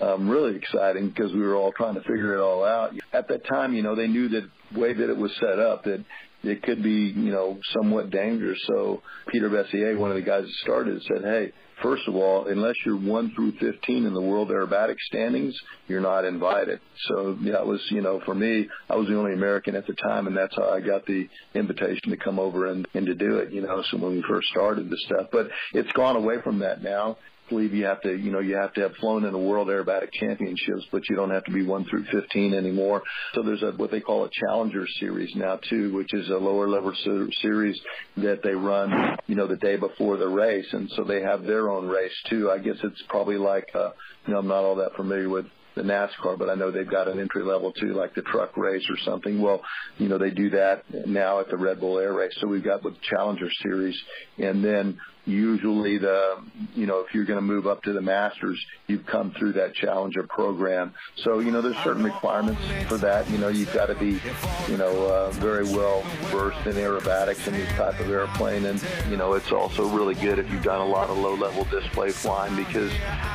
um, 0.00 0.28
really 0.28 0.56
exciting 0.56 1.10
because 1.10 1.32
we 1.32 1.40
were 1.40 1.54
all 1.56 1.72
trying 1.72 1.94
to 1.94 2.00
figure 2.00 2.34
it 2.34 2.40
all 2.40 2.64
out. 2.64 2.94
At 3.12 3.28
that 3.28 3.46
time, 3.46 3.74
you 3.74 3.82
know, 3.82 3.94
they 3.94 4.06
knew 4.06 4.28
that 4.30 4.48
way 4.74 4.94
that 4.94 5.10
it 5.10 5.16
was 5.16 5.30
set 5.38 5.58
up 5.58 5.84
that 5.84 6.02
it 6.42 6.62
could 6.62 6.82
be, 6.82 7.12
you 7.16 7.32
know, 7.32 7.58
somewhat 7.72 8.10
dangerous. 8.10 8.58
So 8.66 9.02
Peter 9.28 9.50
Besenyei, 9.50 9.98
one 9.98 10.10
of 10.10 10.16
the 10.16 10.22
guys 10.22 10.44
that 10.44 10.52
started, 10.62 11.02
said, 11.02 11.22
"Hey, 11.22 11.52
first 11.82 12.06
of 12.08 12.16
all, 12.16 12.46
unless 12.46 12.74
you're 12.84 12.96
one 12.96 13.30
through 13.34 13.52
15 13.52 14.06
in 14.06 14.14
the 14.14 14.20
world 14.20 14.48
aerobatic 14.48 14.98
standings, 15.00 15.54
you're 15.88 16.00
not 16.00 16.24
invited." 16.24 16.80
So 17.08 17.36
it 17.42 17.66
was, 17.66 17.80
you 17.90 18.00
know, 18.00 18.20
for 18.20 18.34
me, 18.34 18.68
I 18.88 18.96
was 18.96 19.08
the 19.08 19.16
only 19.16 19.34
American 19.34 19.74
at 19.74 19.86
the 19.86 19.94
time, 19.94 20.26
and 20.26 20.36
that's 20.36 20.56
how 20.56 20.70
I 20.70 20.80
got 20.80 21.06
the 21.06 21.28
invitation 21.54 22.10
to 22.10 22.16
come 22.16 22.38
over 22.38 22.66
and 22.66 22.86
and 22.94 23.06
to 23.06 23.14
do 23.14 23.38
it. 23.38 23.52
You 23.52 23.62
know, 23.62 23.82
so 23.90 23.98
when 23.98 24.12
we 24.12 24.22
first 24.22 24.48
started 24.48 24.88
the 24.88 24.98
stuff, 24.98 25.26
but 25.30 25.50
it's 25.74 25.92
gone 25.92 26.16
away 26.16 26.40
from 26.42 26.60
that 26.60 26.82
now 26.82 27.18
believe 27.50 27.74
you 27.74 27.84
have 27.84 28.00
to, 28.02 28.16
you 28.16 28.30
know, 28.30 28.38
you 28.38 28.56
have 28.56 28.72
to 28.74 28.80
have 28.82 28.94
flown 28.94 29.24
in 29.24 29.32
the 29.32 29.38
World 29.38 29.68
Aerobatic 29.68 30.10
Championships, 30.12 30.86
but 30.90 31.02
you 31.10 31.16
don't 31.16 31.30
have 31.30 31.44
to 31.44 31.52
be 31.52 31.64
one 31.64 31.84
through 31.84 32.04
15 32.10 32.54
anymore. 32.54 33.02
So 33.34 33.42
there's 33.42 33.62
a 33.62 33.72
what 33.72 33.90
they 33.90 34.00
call 34.00 34.24
a 34.24 34.30
Challenger 34.30 34.86
Series 34.98 35.34
now 35.36 35.58
too, 35.68 35.92
which 35.94 36.14
is 36.14 36.30
a 36.30 36.36
lower 36.36 36.68
level 36.68 36.94
series 37.42 37.78
that 38.16 38.40
they 38.42 38.54
run, 38.54 39.18
you 39.26 39.34
know, 39.34 39.46
the 39.46 39.56
day 39.56 39.76
before 39.76 40.16
the 40.16 40.28
race, 40.28 40.66
and 40.72 40.90
so 40.96 41.04
they 41.04 41.20
have 41.20 41.44
their 41.44 41.68
own 41.68 41.86
race 41.86 42.16
too. 42.30 42.50
I 42.50 42.58
guess 42.58 42.76
it's 42.82 43.02
probably 43.08 43.36
like, 43.36 43.68
uh, 43.74 43.90
you 44.26 44.32
know, 44.32 44.38
I'm 44.38 44.48
not 44.48 44.64
all 44.64 44.76
that 44.76 44.94
familiar 44.96 45.28
with 45.28 45.46
the 45.76 45.82
NASCAR, 45.82 46.38
but 46.38 46.50
I 46.50 46.54
know 46.54 46.70
they've 46.70 46.90
got 46.90 47.08
an 47.08 47.20
entry 47.20 47.44
level 47.44 47.72
too, 47.72 47.94
like 47.94 48.14
the 48.14 48.22
truck 48.22 48.56
race 48.56 48.84
or 48.90 48.96
something. 49.04 49.40
Well, 49.40 49.62
you 49.98 50.08
know, 50.08 50.18
they 50.18 50.30
do 50.30 50.50
that 50.50 50.82
now 51.06 51.40
at 51.40 51.48
the 51.48 51.56
Red 51.56 51.80
Bull 51.80 51.98
Air 51.98 52.12
Race. 52.12 52.32
So 52.40 52.48
we've 52.48 52.64
got 52.64 52.82
the 52.82 52.94
Challenger 53.08 53.48
Series, 53.62 53.96
and 54.38 54.64
then 54.64 54.98
usually 55.26 55.98
the 55.98 56.38
you 56.74 56.86
know 56.86 57.00
if 57.00 57.14
you're 57.14 57.24
going 57.24 57.38
to 57.38 57.44
move 57.44 57.66
up 57.66 57.82
to 57.82 57.92
the 57.92 58.00
masters 58.00 58.64
you've 58.86 59.06
come 59.06 59.30
through 59.32 59.52
that 59.52 59.74
challenger 59.74 60.22
program. 60.24 60.94
So 61.16 61.38
you 61.38 61.50
know 61.50 61.60
there's 61.60 61.76
certain 61.78 62.02
requirements 62.02 62.60
for 62.88 62.96
that. 62.98 63.28
You 63.30 63.38
know 63.38 63.48
you've 63.48 63.72
got 63.72 63.86
to 63.86 63.94
be 63.94 64.20
you 64.68 64.76
know 64.76 65.06
uh, 65.06 65.30
very 65.32 65.64
well 65.64 66.02
versed 66.30 66.66
in 66.66 66.74
aerobatics 66.74 67.46
and 67.46 67.56
this 67.56 67.68
type 67.72 68.00
of 68.00 68.10
airplane. 68.10 68.64
And 68.64 68.82
you 69.08 69.16
know 69.16 69.34
it's 69.34 69.52
also 69.52 69.88
really 69.88 70.14
good 70.14 70.38
if 70.38 70.50
you've 70.50 70.62
done 70.62 70.80
a 70.80 70.86
lot 70.86 71.10
of 71.10 71.18
low 71.18 71.34
level 71.34 71.64
display 71.64 72.10
flying 72.10 72.56
because 72.56 72.92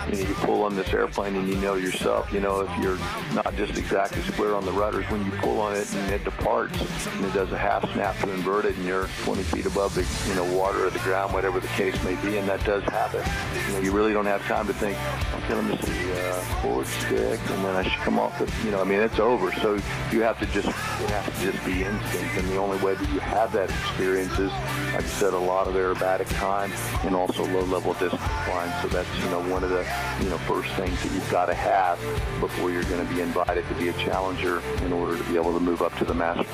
you 0.10 0.24
know 0.24 0.30
you 0.30 0.36
pull 0.36 0.64
on 0.64 0.76
this 0.76 0.90
airplane 0.90 1.36
and 1.36 1.48
you 1.48 1.56
know 1.56 1.76
yourself. 1.76 2.32
You 2.34 2.40
know 2.40 2.62
if 2.62 2.84
you're 2.84 2.98
not 3.34 3.56
just 3.56 3.78
exactly 3.78 4.22
square 4.24 4.56
on 4.56 4.66
the 4.66 4.72
rudders 4.72 5.06
when 5.10 5.24
you 5.26 5.32
pull 5.40 5.60
on 5.62 5.76
it 5.76 5.94
and 5.94 6.12
it 6.12 6.24
departs 6.24 6.80
and 7.08 7.26
it 7.26 7.34
does 7.34 7.52
a 7.52 7.58
half 7.58 7.90
snap 7.94 8.18
to 8.20 8.32
invert 8.32 8.66
it 8.66 8.76
and 8.76 8.86
you're 8.86 9.08
20 9.24 9.44
feet 9.44 9.66
above 9.66 9.94
the 9.96 10.06
you 10.30 10.36
know 10.36 10.58
water 10.58 10.88
or 10.88 10.90
the 10.90 11.00
ground 11.00 11.34
whatever 11.34 11.60
the 11.60 11.68
case 11.76 12.02
may 12.04 12.16
be, 12.16 12.38
and 12.38 12.48
that 12.48 12.64
does 12.64 12.84
happen. 12.84 13.22
You 13.68 13.74
know, 13.74 13.80
you 13.80 13.92
really 13.92 14.14
don't 14.14 14.26
have 14.26 14.42
time 14.44 14.66
to 14.68 14.74
think, 14.74 14.98
okay, 15.36 15.54
let 15.54 15.66
me 15.66 15.78
see, 15.78 16.12
uh, 16.14 16.34
forward 16.62 16.88
stick, 16.88 17.40
and 17.52 17.66
then 17.66 17.76
I 17.76 17.84
should 17.84 18.00
come 18.00 18.18
off 18.18 18.40
the, 18.40 18.52
you 18.64 18.72
know, 18.72 18.80
I 18.80 18.86
mean, 18.86 19.00
it's 19.00 19.20
over. 19.20 19.52
So 19.54 19.78
you 20.12 20.22
have 20.22 20.40
to 20.40 20.46
just, 20.48 20.70
it 20.70 21.10
has 21.10 21.26
to 21.26 21.52
just 21.52 21.66
be 21.66 21.84
instinct, 21.84 22.38
and 22.38 22.48
the 22.48 22.58
only 22.58 22.78
way 22.78 22.96
that 22.96 23.10
you 23.10 23.20
have 23.20 23.52
that 23.54 23.70
experience 23.70 24.32
is, 24.40 24.52
like 24.94 25.04
I 25.04 25.08
said, 25.08 25.34
a 25.34 25.38
lot 25.38 25.68
of 25.68 25.76
aerobatic 25.76 26.30
time 26.38 26.72
and 27.04 27.14
also 27.14 27.46
low-level 27.46 27.94
distance 27.94 28.22
flying. 28.46 28.72
So 28.82 28.88
that's, 28.88 29.10
you 29.20 29.30
know, 29.30 29.42
one 29.52 29.64
of 29.64 29.70
the, 29.70 29.86
you 30.22 30.30
know, 30.30 30.38
first 30.40 30.72
things 30.76 31.02
that 31.04 31.12
you've 31.12 31.30
got 31.30 31.48
to 31.48 31.54
have 31.54 32.00
before 32.40 32.72
you're 32.72 32.84
going 32.84 33.06
to 33.06 33.14
be 33.14 33.20
invited 33.20 33.68
to 33.68 33.76
be 33.76 33.90
a 33.90 33.94
challenger 33.94 34.62
in 34.86 34.94
order 34.94 35.18
to 35.18 35.24
be 35.26 35.36
able 35.36 35.54
to 35.54 35.60
move 35.60 35.82
up 35.82 35.94
to 35.98 36.06
the 36.06 36.14
master. 36.14 36.46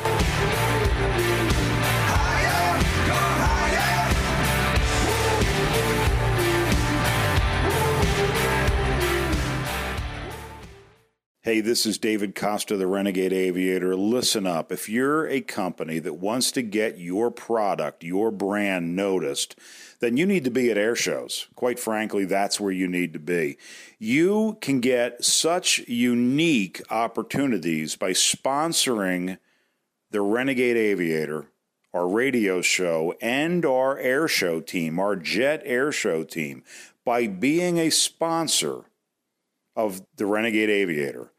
Hey, 11.43 11.59
this 11.59 11.87
is 11.87 11.97
David 11.97 12.35
Costa, 12.35 12.77
the 12.77 12.85
Renegade 12.85 13.33
Aviator. 13.33 13.95
Listen 13.95 14.45
up. 14.45 14.71
If 14.71 14.87
you're 14.87 15.27
a 15.27 15.41
company 15.41 15.97
that 15.97 16.17
wants 16.17 16.51
to 16.51 16.61
get 16.61 16.99
your 16.99 17.31
product, 17.31 18.03
your 18.03 18.29
brand 18.29 18.95
noticed, 18.95 19.55
then 20.01 20.17
you 20.17 20.27
need 20.27 20.43
to 20.43 20.51
be 20.51 20.69
at 20.69 20.77
air 20.77 20.95
shows. 20.95 21.47
Quite 21.55 21.79
frankly, 21.79 22.25
that's 22.25 22.59
where 22.59 22.71
you 22.71 22.87
need 22.87 23.11
to 23.13 23.19
be. 23.19 23.57
You 23.97 24.59
can 24.61 24.81
get 24.81 25.25
such 25.25 25.79
unique 25.87 26.79
opportunities 26.91 27.95
by 27.95 28.11
sponsoring 28.11 29.39
the 30.11 30.21
Renegade 30.21 30.77
Aviator, 30.77 31.47
our 31.91 32.07
radio 32.07 32.61
show, 32.61 33.15
and 33.19 33.65
our 33.65 33.97
air 33.97 34.27
show 34.27 34.59
team, 34.61 34.99
our 34.99 35.15
jet 35.15 35.63
air 35.65 35.91
show 35.91 36.23
team, 36.23 36.63
by 37.03 37.25
being 37.25 37.79
a 37.79 37.89
sponsor 37.89 38.83
of 39.75 40.01
the 40.17 40.25
Renegade 40.25 40.69
Aviator, 40.69 41.30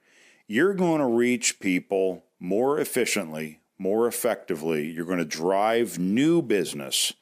you're 0.53 0.75
going 0.75 1.01
to 1.01 1.07
reach 1.07 1.59
people 1.61 2.27
more 2.39 2.79
efficiently, 2.79 3.61
more 3.79 4.07
effectively. 4.07 4.87
You're 4.87 5.07
going 5.07 5.17
to 5.17 5.25
drive 5.25 5.99
new 5.99 6.43
business. 6.43 7.15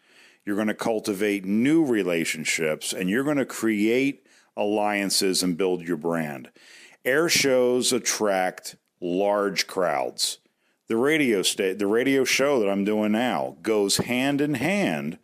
you're 0.44 0.56
going 0.56 0.66
to 0.66 0.74
cultivate 0.74 1.44
new 1.44 1.84
relationships, 1.84 2.92
and 2.92 3.08
you're 3.08 3.22
going 3.22 3.36
to 3.36 3.44
create 3.44 4.26
alliances 4.56 5.44
and 5.44 5.56
build 5.56 5.86
your 5.86 5.96
brand. 5.96 6.50
Air 7.04 7.28
shows 7.28 7.92
attract 7.92 8.74
large 9.00 9.68
crowds. 9.68 10.38
The 10.88 10.96
radio 10.96 11.42
sta- 11.42 11.74
the 11.74 11.86
radio 11.86 12.24
show 12.24 12.58
that 12.58 12.68
I'm 12.68 12.84
doing 12.84 13.12
now 13.12 13.58
goes 13.62 13.98
hand 13.98 14.40
in 14.40 14.54
hand 14.54 15.20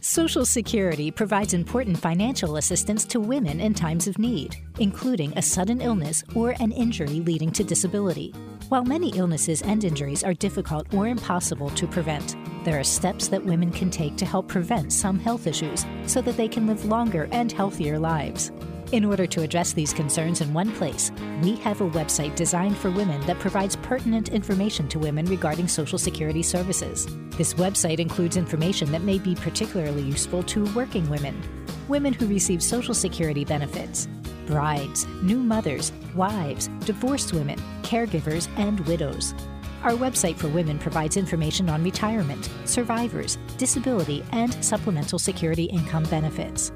Social 0.00 0.44
Security 0.44 1.10
provides 1.10 1.54
important 1.54 1.96
financial 1.98 2.56
assistance 2.56 3.04
to 3.06 3.18
women 3.18 3.58
in 3.58 3.72
times 3.72 4.06
of 4.06 4.18
need, 4.18 4.54
including 4.78 5.32
a 5.36 5.42
sudden 5.42 5.80
illness 5.80 6.22
or 6.34 6.50
an 6.60 6.72
injury 6.72 7.20
leading 7.20 7.50
to 7.52 7.64
disability. 7.64 8.32
While 8.68 8.84
many 8.84 9.16
illnesses 9.16 9.62
and 9.62 9.82
injuries 9.82 10.22
are 10.22 10.34
difficult 10.34 10.92
or 10.92 11.08
impossible 11.08 11.70
to 11.70 11.86
prevent, 11.86 12.36
there 12.64 12.78
are 12.78 12.84
steps 12.84 13.28
that 13.28 13.44
women 13.44 13.70
can 13.70 13.90
take 13.90 14.16
to 14.16 14.26
help 14.26 14.46
prevent 14.46 14.92
some 14.92 15.18
health 15.18 15.46
issues 15.46 15.86
so 16.06 16.20
that 16.20 16.36
they 16.36 16.48
can 16.48 16.66
live 16.66 16.84
longer 16.84 17.28
and 17.32 17.50
healthier 17.50 17.98
lives. 17.98 18.52
In 18.94 19.04
order 19.04 19.26
to 19.26 19.42
address 19.42 19.72
these 19.72 19.92
concerns 19.92 20.40
in 20.40 20.54
one 20.54 20.70
place, 20.70 21.10
we 21.42 21.56
have 21.56 21.80
a 21.80 21.90
website 21.90 22.36
designed 22.36 22.76
for 22.76 22.92
women 22.92 23.20
that 23.22 23.40
provides 23.40 23.74
pertinent 23.74 24.28
information 24.28 24.86
to 24.86 25.00
women 25.00 25.26
regarding 25.26 25.66
Social 25.66 25.98
Security 25.98 26.44
services. 26.44 27.08
This 27.30 27.54
website 27.54 27.98
includes 27.98 28.36
information 28.36 28.92
that 28.92 29.02
may 29.02 29.18
be 29.18 29.34
particularly 29.34 30.02
useful 30.02 30.44
to 30.44 30.72
working 30.76 31.10
women, 31.10 31.42
women 31.88 32.12
who 32.12 32.28
receive 32.28 32.62
Social 32.62 32.94
Security 32.94 33.44
benefits, 33.44 34.06
brides, 34.46 35.08
new 35.24 35.38
mothers, 35.38 35.90
wives, 36.14 36.68
divorced 36.86 37.32
women, 37.32 37.60
caregivers, 37.82 38.46
and 38.58 38.78
widows. 38.86 39.34
Our 39.82 39.94
website 39.94 40.36
for 40.36 40.46
women 40.46 40.78
provides 40.78 41.16
information 41.16 41.68
on 41.68 41.82
retirement, 41.82 42.48
survivors, 42.64 43.38
disability, 43.58 44.24
and 44.30 44.54
supplemental 44.64 45.18
security 45.18 45.64
income 45.64 46.04
benefits. 46.04 46.70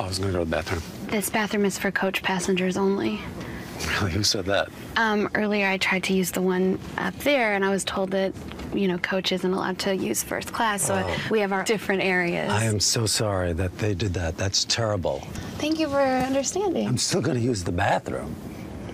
I 0.05 0.07
was 0.07 0.19
gonna 0.19 0.33
go 0.33 0.39
to 0.39 0.45
the 0.45 0.51
bathroom. 0.51 0.83
This 1.07 1.31
bathroom 1.31 1.65
is 1.65 1.79
for 1.79 1.89
coach 1.89 2.21
passengers 2.21 2.77
only. 2.77 3.19
Really? 3.99 4.11
Who 4.11 4.21
said 4.23 4.45
that? 4.45 4.69
Um, 4.97 5.31
earlier 5.33 5.67
I 5.67 5.77
tried 5.77 6.03
to 6.03 6.13
use 6.13 6.29
the 6.29 6.43
one 6.43 6.77
up 6.99 7.15
there 7.19 7.53
and 7.55 7.65
I 7.65 7.71
was 7.71 7.83
told 7.83 8.11
that 8.11 8.31
you 8.71 8.87
know, 8.87 8.99
coach 8.99 9.31
isn't 9.31 9.51
allowed 9.51 9.79
to 9.79 9.95
use 9.95 10.21
first 10.21 10.51
class, 10.53 10.83
so 10.83 10.93
Oh. 11.07 11.17
we 11.31 11.39
have 11.39 11.53
our 11.53 11.63
different 11.63 12.03
areas. 12.03 12.51
I 12.51 12.65
am 12.65 12.79
so 12.79 13.05
sorry 13.07 13.53
that 13.53 13.75
they 13.79 13.95
did 13.95 14.13
that. 14.13 14.37
That's 14.37 14.65
terrible. 14.65 15.21
Thank 15.57 15.79
you 15.79 15.87
for 15.87 15.97
understanding. 16.01 16.85
I'm 16.87 16.97
still 16.97 17.21
going 17.21 17.37
to 17.37 17.43
use 17.43 17.63
the 17.63 17.71
bathroom. 17.71 18.35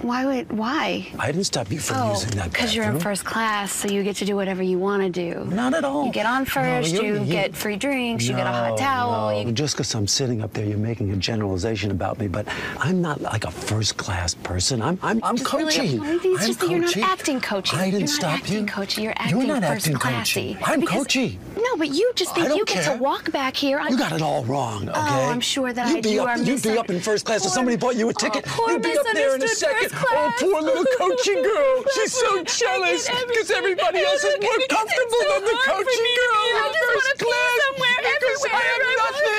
Why 0.01 0.25
would 0.25 0.51
why? 0.51 1.07
I 1.19 1.27
didn't 1.31 1.43
stop 1.45 1.71
you 1.71 1.79
from 1.79 1.97
oh, 1.97 2.09
using 2.13 2.31
that 2.31 2.51
because 2.51 2.73
you're 2.73 2.85
in 2.85 2.99
first 2.99 3.23
class, 3.23 3.71
so 3.71 3.87
you 3.87 4.03
get 4.03 4.15
to 4.17 4.25
do 4.25 4.35
whatever 4.35 4.63
you 4.63 4.79
want 4.79 5.03
to 5.03 5.09
do. 5.09 5.45
Not 5.45 5.73
at 5.73 5.83
all. 5.83 6.05
You 6.05 6.11
get 6.11 6.25
on 6.25 6.45
first, 6.45 6.93
No, 6.93 7.01
you 7.01 7.19
you- 7.19 7.25
get 7.25 7.55
free 7.55 7.75
drinks, 7.75 8.25
you 8.25 8.35
get 8.35 8.47
a 8.47 8.51
hot 8.51 8.77
towel. 8.77 9.29
no. 9.31 9.41
You, 9.41 9.51
Just 9.51 9.75
because 9.75 9.93
I'm 9.93 10.07
sitting 10.07 10.41
up 10.41 10.53
there, 10.53 10.65
you're 10.65 10.77
making 10.77 11.11
a 11.11 11.15
generalization 11.17 11.91
about 11.91 12.19
me, 12.19 12.27
but 12.27 12.47
I'm 12.79 13.01
not 13.01 13.21
like 13.21 13.43
a 13.45 13.51
first 13.51 13.97
class 13.97 14.33
person. 14.33 14.81
I'm 14.81 14.97
I'm, 15.03 15.23
I'm 15.23 15.35
really- 15.35 15.45
coaching. 15.45 16.01
I 16.01 16.17
think 16.17 16.25
it's 16.35 16.41
I'm 16.41 16.47
just 16.47 16.59
that 16.61 16.69
you're 16.69 16.79
not 16.79 16.97
acting 16.97 17.39
coachy. 17.41 17.77
I 17.77 17.85
didn't 17.85 17.99
you're 18.01 18.07
stop 18.07 18.39
acting 18.39 18.59
you. 18.61 18.65
coachy. 18.65 19.01
You're 19.03 19.13
acting 19.15 19.37
You're 19.37 19.47
not 19.47 19.63
first 19.63 19.85
acting 19.87 19.99
classy. 19.99 20.53
coachy. 20.55 20.63
I'm 20.63 20.79
Because- 20.79 20.95
coachy. 21.05 21.39
No, 21.57 21.77
but 21.77 21.89
you 21.89 22.11
just 22.15 22.33
think 22.33 22.49
you 22.55 22.65
get 22.65 22.91
to 22.91 22.97
walk 22.97 23.31
back 23.31 23.55
here. 23.55 23.79
You 23.87 23.97
got 23.97 24.13
it 24.13 24.21
all 24.21 24.43
wrong, 24.45 24.89
oh, 24.89 24.91
okay? 24.91 25.25
Oh, 25.25 25.29
I'm 25.29 25.39
sure 25.41 25.71
that 25.73 25.95
you'd 25.95 26.07
I 26.07 26.09
you 26.09 26.21
up, 26.23 26.39
You'd 26.45 26.63
be 26.63 26.77
up 26.77 26.89
in 26.89 26.99
first 26.99 27.25
class 27.25 27.45
if 27.45 27.51
somebody 27.51 27.77
bought 27.77 27.95
you 27.95 28.07
a 28.07 28.09
oh, 28.09 28.13
ticket. 28.13 28.45
Oh, 28.47 28.51
poor 28.57 28.71
you'd 28.71 28.81
be 28.81 28.97
up 28.97 29.05
there 29.13 29.35
in 29.35 29.43
a 29.43 29.47
second. 29.47 29.90
Oh, 29.93 30.31
poor 30.39 30.61
little 30.61 30.85
coachy 30.97 31.35
girl. 31.35 31.83
She's 31.95 32.13
so 32.13 32.43
jealous 32.43 33.09
because 33.27 33.51
everybody 33.51 33.99
else 33.99 34.23
is 34.23 34.37
more 34.41 34.59
comfortable 34.69 35.23
than 35.29 35.43
the 35.43 35.57
coachy 35.65 36.07
girl 36.15 36.45
in 36.65 36.73
first 36.73 37.19
class. 37.19 37.59
because 37.75 38.45
I 38.45 38.61
have 38.61 38.81
I 38.81 39.30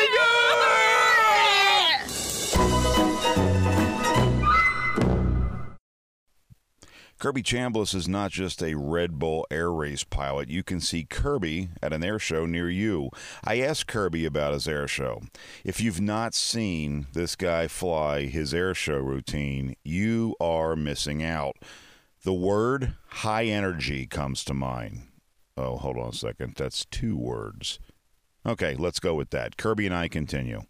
Kirby 7.22 7.44
Chambliss 7.44 7.94
is 7.94 8.08
not 8.08 8.32
just 8.32 8.60
a 8.64 8.74
Red 8.74 9.20
Bull 9.20 9.46
air 9.48 9.70
race 9.70 10.02
pilot. 10.02 10.50
You 10.50 10.64
can 10.64 10.80
see 10.80 11.04
Kirby 11.04 11.68
at 11.80 11.92
an 11.92 12.02
air 12.02 12.18
show 12.18 12.46
near 12.46 12.68
you. 12.68 13.10
I 13.44 13.60
asked 13.60 13.86
Kirby 13.86 14.24
about 14.24 14.54
his 14.54 14.66
air 14.66 14.88
show. 14.88 15.22
If 15.62 15.80
you've 15.80 16.00
not 16.00 16.34
seen 16.34 17.06
this 17.12 17.36
guy 17.36 17.68
fly 17.68 18.22
his 18.22 18.52
air 18.52 18.74
show 18.74 18.96
routine, 18.96 19.76
you 19.84 20.34
are 20.40 20.74
missing 20.74 21.22
out. 21.22 21.58
The 22.24 22.32
word 22.32 22.94
high 23.06 23.44
energy 23.44 24.04
comes 24.08 24.42
to 24.42 24.52
mind. 24.52 25.02
Oh, 25.56 25.76
hold 25.76 25.98
on 25.98 26.08
a 26.08 26.12
second. 26.12 26.56
That's 26.56 26.86
two 26.86 27.16
words. 27.16 27.78
Okay, 28.44 28.74
let's 28.74 28.98
go 28.98 29.14
with 29.14 29.30
that. 29.30 29.56
Kirby 29.56 29.86
and 29.86 29.94
I 29.94 30.08
continue. 30.08 30.62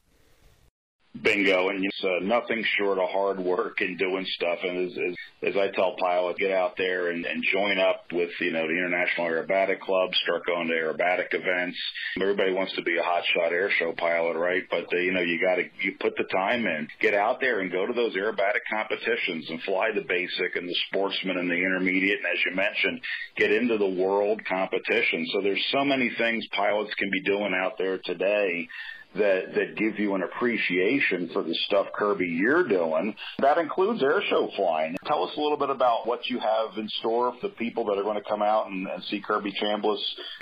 Bingo. 1.20 1.68
And 1.68 1.84
it's 1.84 2.04
uh, 2.04 2.24
nothing 2.24 2.64
short 2.78 2.98
of 2.98 3.08
hard 3.10 3.38
work 3.38 3.80
and 3.80 3.98
doing 3.98 4.26
stuff. 4.36 4.58
And 4.62 4.90
as, 4.90 4.96
as 4.96 5.16
as 5.42 5.56
I 5.56 5.74
tell 5.74 5.96
pilots 5.98 6.38
get 6.38 6.52
out 6.52 6.74
there 6.78 7.10
and, 7.10 7.24
and 7.26 7.42
join 7.52 7.78
up 7.78 8.04
with 8.12 8.30
you 8.40 8.52
know 8.52 8.66
the 8.66 8.76
International 8.78 9.26
Aerobatic 9.26 9.80
Club 9.80 10.10
start 10.22 10.46
going 10.46 10.68
to 10.68 10.74
aerobatic 10.74 11.32
events. 11.32 11.76
Everybody 12.20 12.52
wants 12.52 12.74
to 12.76 12.82
be 12.82 12.96
a 12.96 13.02
hot 13.02 13.24
shot 13.34 13.52
air 13.52 13.70
show 13.78 13.92
pilot 13.92 14.36
right? 14.36 14.62
But 14.70 14.86
uh, 14.92 14.98
you 14.98 15.12
know 15.12 15.20
you 15.20 15.40
got 15.40 15.56
to 15.56 15.64
you 15.82 15.96
put 16.00 16.14
the 16.16 16.24
time 16.24 16.64
in. 16.64 16.88
Get 17.00 17.14
out 17.14 17.40
there 17.40 17.60
and 17.60 17.72
go 17.72 17.86
to 17.86 17.92
those 17.92 18.14
aerobatic 18.14 18.62
competitions 18.72 19.46
and 19.50 19.60
fly 19.62 19.90
the 19.94 20.06
basic 20.06 20.56
and 20.56 20.68
the 20.68 20.76
sportsman 20.88 21.38
and 21.38 21.50
the 21.50 21.56
intermediate. 21.56 22.18
And 22.18 22.26
as 22.26 22.38
you 22.46 22.54
mentioned 22.54 23.00
get 23.36 23.50
into 23.50 23.78
the 23.78 23.88
world 23.88 24.40
competition. 24.48 25.26
So 25.32 25.42
there's 25.42 25.64
so 25.72 25.84
many 25.84 26.10
things 26.18 26.46
pilots 26.52 26.94
can 26.94 27.10
be 27.10 27.22
doing 27.22 27.52
out 27.54 27.78
there 27.78 27.98
today 28.04 28.68
that 29.14 29.54
that 29.54 29.76
give 29.76 29.98
you 29.98 30.14
an 30.14 30.22
appreciation 30.22 31.30
for 31.32 31.42
the 31.42 31.54
stuff 31.66 31.86
Kirby 31.94 32.26
you're 32.26 32.66
doing. 32.66 33.14
That 33.40 33.58
includes 33.58 34.02
air 34.02 34.22
show 34.28 34.50
flying. 34.56 34.96
Tell 35.06 35.24
us 35.24 35.30
a 35.36 35.40
little 35.40 35.58
bit 35.58 35.70
about 35.70 36.06
what 36.06 36.20
you 36.28 36.38
have 36.38 36.78
in 36.78 36.88
store 37.00 37.34
for 37.40 37.48
the 37.48 37.54
people 37.54 37.84
that 37.86 37.98
are 37.98 38.02
going 38.02 38.20
to 38.22 38.28
come 38.28 38.42
out 38.42 38.68
and, 38.68 38.86
and 38.86 39.02
see 39.04 39.20
Kirby 39.20 39.52
Chambliss. 39.62 40.00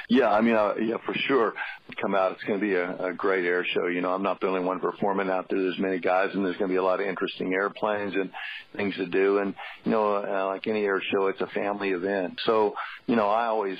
Yeah, 0.08 0.30
I 0.30 0.40
mean, 0.40 0.54
uh, 0.54 0.74
yeah, 0.80 0.96
for 1.04 1.14
sure. 1.26 1.54
Come 2.00 2.14
out, 2.14 2.32
it's 2.32 2.44
going 2.44 2.60
to 2.60 2.64
be 2.64 2.74
a, 2.74 3.08
a 3.08 3.12
great 3.12 3.44
air 3.44 3.64
show. 3.74 3.86
You 3.86 4.00
know, 4.00 4.10
I'm 4.10 4.22
not 4.22 4.40
the 4.40 4.46
only 4.46 4.60
one 4.60 4.78
performing 4.78 5.28
out 5.28 5.46
there. 5.50 5.60
There's 5.60 5.78
many 5.78 5.98
guys, 5.98 6.30
and 6.34 6.44
there's 6.44 6.56
going 6.56 6.68
to 6.68 6.72
be 6.72 6.78
a 6.78 6.82
lot 6.82 7.00
of 7.00 7.06
interesting 7.06 7.52
airplanes 7.52 8.14
and 8.14 8.30
things 8.76 8.94
to 8.96 9.06
do. 9.06 9.38
And 9.38 9.54
you 9.84 9.90
know, 9.90 10.14
uh, 10.14 10.46
like 10.46 10.66
any 10.66 10.84
air 10.84 11.02
show, 11.12 11.26
it's 11.26 11.40
a 11.40 11.48
family 11.48 11.90
event. 11.90 12.38
So, 12.46 12.74
you 13.06 13.16
know, 13.16 13.28
I 13.28 13.46
always 13.46 13.78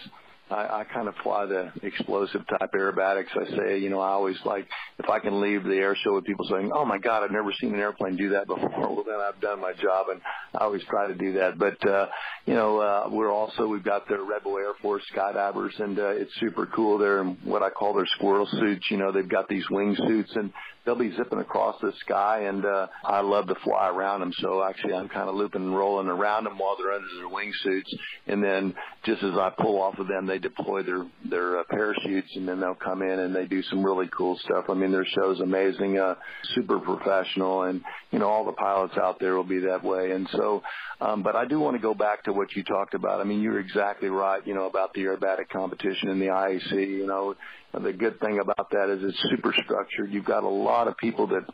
I, 0.50 0.80
I 0.80 0.84
kind 0.84 1.08
of 1.08 1.14
fly 1.22 1.46
the 1.46 1.72
explosive 1.82 2.42
type 2.48 2.72
aerobatics. 2.74 3.28
I 3.34 3.56
say, 3.56 3.78
you 3.78 3.88
know, 3.88 4.00
I 4.00 4.10
always 4.10 4.36
like 4.44 4.66
if 4.98 5.08
I 5.08 5.18
can 5.18 5.40
leave 5.40 5.64
the 5.64 5.76
air 5.76 5.96
show 6.02 6.14
with 6.14 6.24
people 6.24 6.46
saying, 6.50 6.70
"Oh 6.74 6.84
my 6.84 6.98
God, 6.98 7.22
I've 7.22 7.30
never 7.30 7.52
seen 7.60 7.74
an 7.74 7.80
airplane 7.80 8.16
do 8.16 8.30
that 8.30 8.46
before." 8.46 8.70
Well, 8.90 9.04
then 9.06 9.20
I've 9.20 9.40
done 9.40 9.60
my 9.60 9.72
job, 9.72 10.06
and 10.10 10.20
I 10.54 10.64
always 10.64 10.82
try 10.90 11.06
to 11.06 11.14
do 11.14 11.34
that. 11.34 11.58
But 11.58 11.86
uh, 11.88 12.06
you 12.46 12.54
know, 12.54 12.78
uh, 12.78 13.08
we're 13.10 13.32
also 13.32 13.66
we've 13.66 13.84
got 13.84 14.08
the 14.08 14.18
Red 14.18 14.42
Bull 14.42 14.58
Air 14.58 14.72
Force 14.82 15.02
skydivers, 15.14 15.78
and 15.78 15.98
uh, 15.98 16.08
it's 16.08 16.32
super 16.40 16.66
cool. 16.66 16.98
They're 16.98 17.20
in 17.20 17.38
what 17.44 17.62
I 17.62 17.70
call 17.70 17.94
their 17.94 18.06
squirrel 18.16 18.48
suits. 18.50 18.86
You 18.90 18.96
know, 18.96 19.12
they've 19.12 19.28
got 19.28 19.48
these 19.48 19.64
wing 19.70 19.96
suits, 19.96 20.32
and 20.34 20.52
they'll 20.84 20.96
be 20.96 21.14
zipping 21.16 21.38
across 21.38 21.80
the 21.80 21.92
sky, 22.00 22.44
and 22.46 22.64
uh, 22.64 22.88
I 23.04 23.20
love 23.20 23.46
to 23.48 23.54
fly 23.62 23.88
around 23.88 24.20
them. 24.20 24.32
So 24.40 24.62
actually, 24.62 24.94
I'm 24.94 25.08
kind 25.08 25.28
of 25.28 25.36
looping 25.36 25.62
and 25.62 25.76
rolling 25.76 26.08
around 26.08 26.44
them 26.44 26.58
while 26.58 26.76
they're 26.76 26.92
under 26.92 27.06
their 27.16 27.28
wingsuits, 27.28 27.90
and 28.26 28.42
then 28.42 28.74
just 29.04 29.22
as 29.22 29.34
I 29.34 29.52
pull 29.56 29.80
off 29.80 29.98
of 29.98 30.08
them, 30.08 30.26
they 30.26 30.39
deploy 30.40 30.82
their 30.82 31.06
their 31.28 31.60
uh, 31.60 31.64
parachutes, 31.70 32.34
and 32.36 32.48
then 32.48 32.60
they'll 32.60 32.74
come 32.74 33.02
in 33.02 33.18
and 33.18 33.34
they 33.34 33.46
do 33.46 33.62
some 33.64 33.84
really 33.84 34.08
cool 34.16 34.38
stuff. 34.44 34.66
I 34.68 34.74
mean, 34.74 34.92
their 34.92 35.06
show's 35.06 35.40
amazing, 35.40 35.98
uh, 35.98 36.14
super 36.54 36.78
professional, 36.78 37.62
and 37.62 37.82
you 38.10 38.18
know 38.18 38.28
all 38.28 38.44
the 38.44 38.52
pilots 38.52 38.94
out 38.96 39.20
there 39.20 39.36
will 39.36 39.44
be 39.44 39.60
that 39.60 39.84
way. 39.84 40.12
And 40.12 40.28
so, 40.32 40.62
um, 41.00 41.22
but 41.22 41.36
I 41.36 41.44
do 41.44 41.60
want 41.60 41.76
to 41.76 41.82
go 41.82 41.94
back 41.94 42.24
to 42.24 42.32
what 42.32 42.54
you 42.54 42.64
talked 42.64 42.94
about. 42.94 43.20
I 43.20 43.24
mean, 43.24 43.40
you're 43.40 43.60
exactly 43.60 44.08
right. 44.08 44.44
You 44.46 44.54
know 44.54 44.66
about 44.66 44.94
the 44.94 45.02
aerobatic 45.02 45.48
competition 45.52 46.08
in 46.08 46.18
the 46.18 46.26
IAC. 46.26 46.72
You 46.72 47.06
know, 47.06 47.34
the 47.72 47.92
good 47.92 48.18
thing 48.20 48.40
about 48.40 48.70
that 48.70 48.90
is 48.90 49.04
it's 49.04 49.30
super 49.30 49.54
structured. 49.62 50.12
You've 50.12 50.24
got 50.24 50.42
a 50.42 50.48
lot 50.48 50.88
of 50.88 50.96
people 50.96 51.26
that 51.28 51.44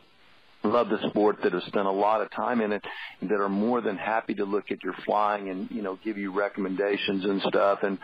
love 0.67 0.89
the 0.89 0.99
sport 1.09 1.37
that 1.43 1.53
have 1.53 1.63
spent 1.63 1.87
a 1.87 1.91
lot 1.91 2.21
of 2.21 2.31
time 2.31 2.61
in 2.61 2.71
it 2.71 2.83
that 3.21 3.39
are 3.39 3.49
more 3.49 3.81
than 3.81 3.97
happy 3.97 4.33
to 4.35 4.45
look 4.45 4.71
at 4.71 4.83
your 4.83 4.93
flying 5.05 5.49
and 5.49 5.69
you 5.71 5.81
know 5.81 5.97
give 6.03 6.17
you 6.17 6.31
recommendations 6.31 7.25
and 7.25 7.41
stuff 7.43 7.79
and 7.83 7.97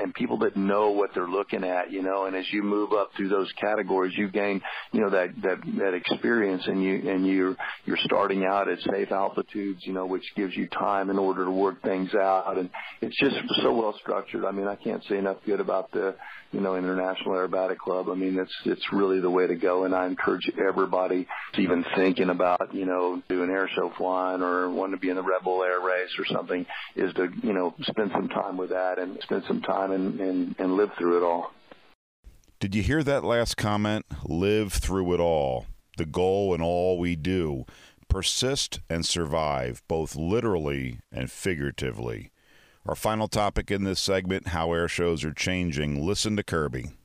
and 0.00 0.14
people 0.14 0.38
that 0.38 0.56
know 0.56 0.90
what 0.90 1.10
they're 1.14 1.28
looking 1.28 1.64
at 1.64 1.90
you 1.90 2.02
know 2.02 2.26
and 2.26 2.36
as 2.36 2.44
you 2.52 2.62
move 2.62 2.92
up 2.92 3.10
through 3.16 3.28
those 3.28 3.50
categories 3.60 4.12
you 4.16 4.28
gain 4.28 4.60
you 4.92 5.00
know 5.00 5.10
that 5.10 5.28
that 5.42 5.58
that 5.78 5.94
experience 5.94 6.62
and 6.66 6.82
you 6.82 7.10
and 7.10 7.26
you're 7.26 7.56
you're 7.84 7.98
starting 8.04 8.44
out 8.44 8.68
at 8.68 8.78
safe 8.80 9.10
altitudes 9.10 9.80
you 9.84 9.92
know 9.92 10.06
which 10.06 10.24
gives 10.36 10.56
you 10.56 10.68
time 10.68 11.10
in 11.10 11.18
order 11.18 11.44
to 11.44 11.50
work 11.50 11.82
things 11.82 12.14
out 12.14 12.58
and 12.58 12.70
it's 13.00 13.18
just 13.18 13.36
so 13.62 13.74
well 13.74 13.94
structured. 14.00 14.44
I 14.44 14.50
mean 14.50 14.68
i 14.68 14.76
can't 14.76 15.02
say 15.08 15.18
enough 15.18 15.38
good 15.46 15.60
about 15.60 15.90
the 15.92 16.14
you 16.52 16.60
know 16.60 16.76
international 16.76 17.34
aerobatic 17.34 17.78
club 17.78 18.08
i 18.08 18.14
mean 18.14 18.38
it's 18.38 18.54
it's 18.64 18.92
really 18.92 19.20
the 19.20 19.30
way 19.30 19.46
to 19.46 19.54
go 19.54 19.84
and 19.84 19.94
i 19.94 20.06
encourage 20.06 20.50
everybody 20.58 21.26
to 21.52 21.60
even 21.60 21.84
thinking 21.94 22.30
about 22.30 22.74
you 22.74 22.86
know 22.86 23.22
doing 23.28 23.50
air 23.50 23.68
show 23.74 23.92
flying 23.96 24.42
or 24.42 24.70
wanting 24.70 24.94
to 24.94 25.00
be 25.00 25.10
in 25.10 25.16
the 25.16 25.22
Red 25.22 25.42
Bull 25.44 25.62
Air 25.62 25.80
Race 25.80 26.10
or 26.18 26.24
something 26.24 26.66
is 26.96 27.12
to 27.14 27.28
you 27.42 27.52
know 27.52 27.74
spend 27.82 28.10
some 28.12 28.28
time 28.28 28.56
with 28.56 28.70
that 28.70 28.98
and 28.98 29.18
spend 29.22 29.44
some 29.46 29.60
time 29.60 29.92
and 29.92 30.20
and, 30.20 30.54
and 30.58 30.76
live 30.76 30.90
through 30.98 31.18
it 31.18 31.22
all 31.22 31.52
Did 32.60 32.74
you 32.74 32.82
hear 32.82 33.04
that 33.04 33.24
last 33.24 33.56
comment? 33.56 34.06
Live 34.24 34.72
through 34.72 35.14
it 35.14 35.20
all. 35.20 35.66
The 35.96 36.06
goal 36.06 36.54
in 36.54 36.62
all 36.62 36.98
we 36.98 37.14
do. 37.16 37.66
Persist 38.08 38.80
and 38.88 39.04
survive, 39.04 39.82
both 39.86 40.16
literally 40.16 41.00
and 41.12 41.30
figuratively. 41.30 42.30
Our 42.86 42.94
final 42.94 43.28
topic 43.28 43.70
in 43.70 43.84
this 43.84 44.00
segment 44.00 44.48
how 44.48 44.72
air 44.72 44.88
shows 44.88 45.24
are 45.24 45.32
changing. 45.32 46.04
Listen 46.04 46.36
to 46.36 46.42
Kirby. 46.42 46.97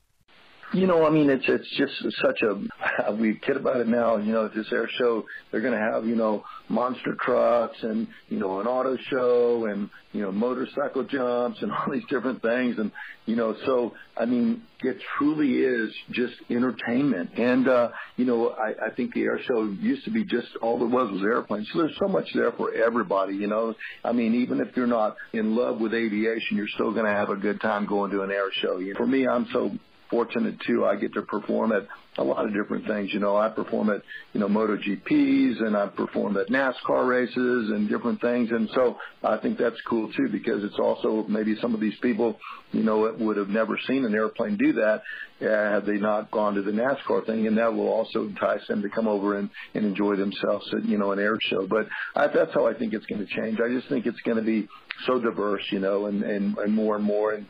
You 0.74 0.88
know, 0.88 1.06
I 1.06 1.12
mean, 1.12 1.30
it's 1.30 1.46
it's 1.48 1.70
just 1.78 1.94
such 2.20 2.42
a 2.42 3.12
we 3.14 3.40
kid 3.46 3.58
about 3.58 3.78
it 3.78 3.88
now. 3.88 4.18
You 4.18 4.34
know, 4.34 4.48
this 4.48 4.66
air 4.72 4.90
show 4.98 5.24
they're 5.52 5.62
going 5.62 5.74
to 5.74 5.92
have 5.94 6.06
you 6.06 6.16
know 6.16 6.44
monster 6.68 7.16
trucks 7.22 7.78
and 7.84 8.08
you 8.30 8.40
know 8.40 8.60
an 8.60 8.66
auto 8.66 8.98
show 9.12 9.68
and 9.70 9.88
you 10.14 10.24
know 10.24 10.32
motorcycle 10.32 11.04
jumps 11.04 11.62
and 11.62 11.72
all 11.72 11.92
these 11.92 12.04
different 12.10 12.42
things 12.42 12.76
and 12.80 12.92
you 13.26 13.36
know 13.36 13.56
so 13.66 13.94
I 14.18 14.26
mean 14.26 14.64
it 14.82 14.98
truly 15.18 15.58
is 15.58 15.94
just 16.12 16.34
entertainment 16.50 17.38
and 17.38 17.68
uh, 17.68 17.90
you 18.18 18.26
know 18.26 18.50
I, 18.50 18.88
I 18.88 18.90
think 18.96 19.14
the 19.14 19.22
air 19.22 19.40
show 19.48 19.64
used 19.80 20.06
to 20.06 20.12
be 20.12 20.24
just 20.24 20.48
all 20.62 20.80
there 20.80 20.88
was 20.88 21.12
was 21.12 21.22
airplanes. 21.22 21.68
So 21.72 21.80
there's 21.80 21.98
so 22.00 22.08
much 22.08 22.26
there 22.34 22.52
for 22.54 22.74
everybody. 22.74 23.36
You 23.36 23.48
know, 23.48 23.76
I 24.04 24.12
mean 24.12 24.34
even 24.34 24.60
if 24.60 24.76
you're 24.76 24.88
not 24.88 25.18
in 25.34 25.56
love 25.56 25.80
with 25.80 25.94
aviation, 25.94 26.58
you're 26.58 26.68
still 26.74 26.92
going 26.94 27.06
to 27.06 27.12
have 27.12 27.30
a 27.30 27.36
good 27.36 27.62
time 27.62 27.86
going 27.86 28.10
to 28.12 28.24
an 28.24 28.32
air 28.32 28.50
show. 28.62 28.80
You 28.80 28.94
know, 28.94 28.98
for 28.98 29.08
me, 29.08 29.28
I'm 29.28 29.48
so 29.54 29.72
fortunate 30.10 30.56
too. 30.66 30.86
I 30.86 30.96
get 30.96 31.14
to 31.14 31.22
perform 31.24 31.72
at 31.72 31.88
a 32.18 32.24
lot 32.24 32.46
of 32.46 32.54
different 32.54 32.86
things. 32.86 33.10
You 33.14 33.20
know, 33.20 33.36
I 33.36 33.50
perform 33.50 33.90
at 33.90 34.02
you 34.34 34.40
know 34.40 34.48
MotoGPs 34.48 35.64
and 35.64 35.76
I 35.76 35.88
perform 35.88 36.38
at 36.38 36.48
NASCAR 36.48 37.08
races 37.08 37.72
and 37.72 37.90
different 37.90 38.22
things. 38.22 38.50
And 38.52 38.70
so 38.76 38.98
I 39.24 39.38
think 39.38 39.58
that's 39.58 39.80
cool 39.88 40.12
too 40.14 40.30
because 40.32 40.64
it's 40.64 40.80
also 40.80 41.26
maybe 41.28 41.56
some 41.62 41.74
of 41.74 41.80
these 41.80 41.98
people 42.02 42.38
you 42.72 42.84
know 42.84 43.14
would 43.18 43.38
have 43.38 43.50
never 43.50 43.78
seen 43.88 44.06
an 44.06 44.14
airplane 44.14 44.58
do 44.58 44.74
that 44.74 45.02
uh, 45.42 45.74
had 45.74 45.86
they 45.86 45.98
not 45.98 46.32
gone 46.32 46.54
to 46.56 46.62
the 46.62 46.72
NASCAR 46.72 47.26
thing, 47.26 47.48
and 47.48 47.58
that 47.58 47.74
will 47.74 47.90
also 47.90 48.24
entice 48.24 48.66
them 48.68 48.82
to 48.82 48.90
come 48.90 49.08
over 49.08 49.38
and, 49.38 49.50
and 49.74 49.86
enjoy 49.86 50.16
themselves 50.16 50.68
at 50.74 50.86
you 50.86 50.98
know 50.98 51.12
an 51.12 51.20
air 51.20 51.38
show. 51.42 51.68
But 51.68 51.88
I, 52.16 52.28
that's 52.28 52.54
how 52.54 52.68
I 52.68 52.74
think 52.74 52.94
it's 52.94 53.06
going 53.06 53.26
to 53.26 53.42
change. 53.42 53.60
I 53.60 53.74
just 53.74 53.90
think 53.90 54.06
it's 54.06 54.22
going 54.22 54.38
to 54.38 54.44
be 54.44 54.68
so 55.08 55.20
diverse, 55.20 55.64
you 55.72 55.80
know, 55.80 56.06
and, 56.06 56.24
and 56.24 56.58
and 56.58 56.74
more 56.74 56.96
and 56.96 57.04
more 57.04 57.34
and 57.34 57.46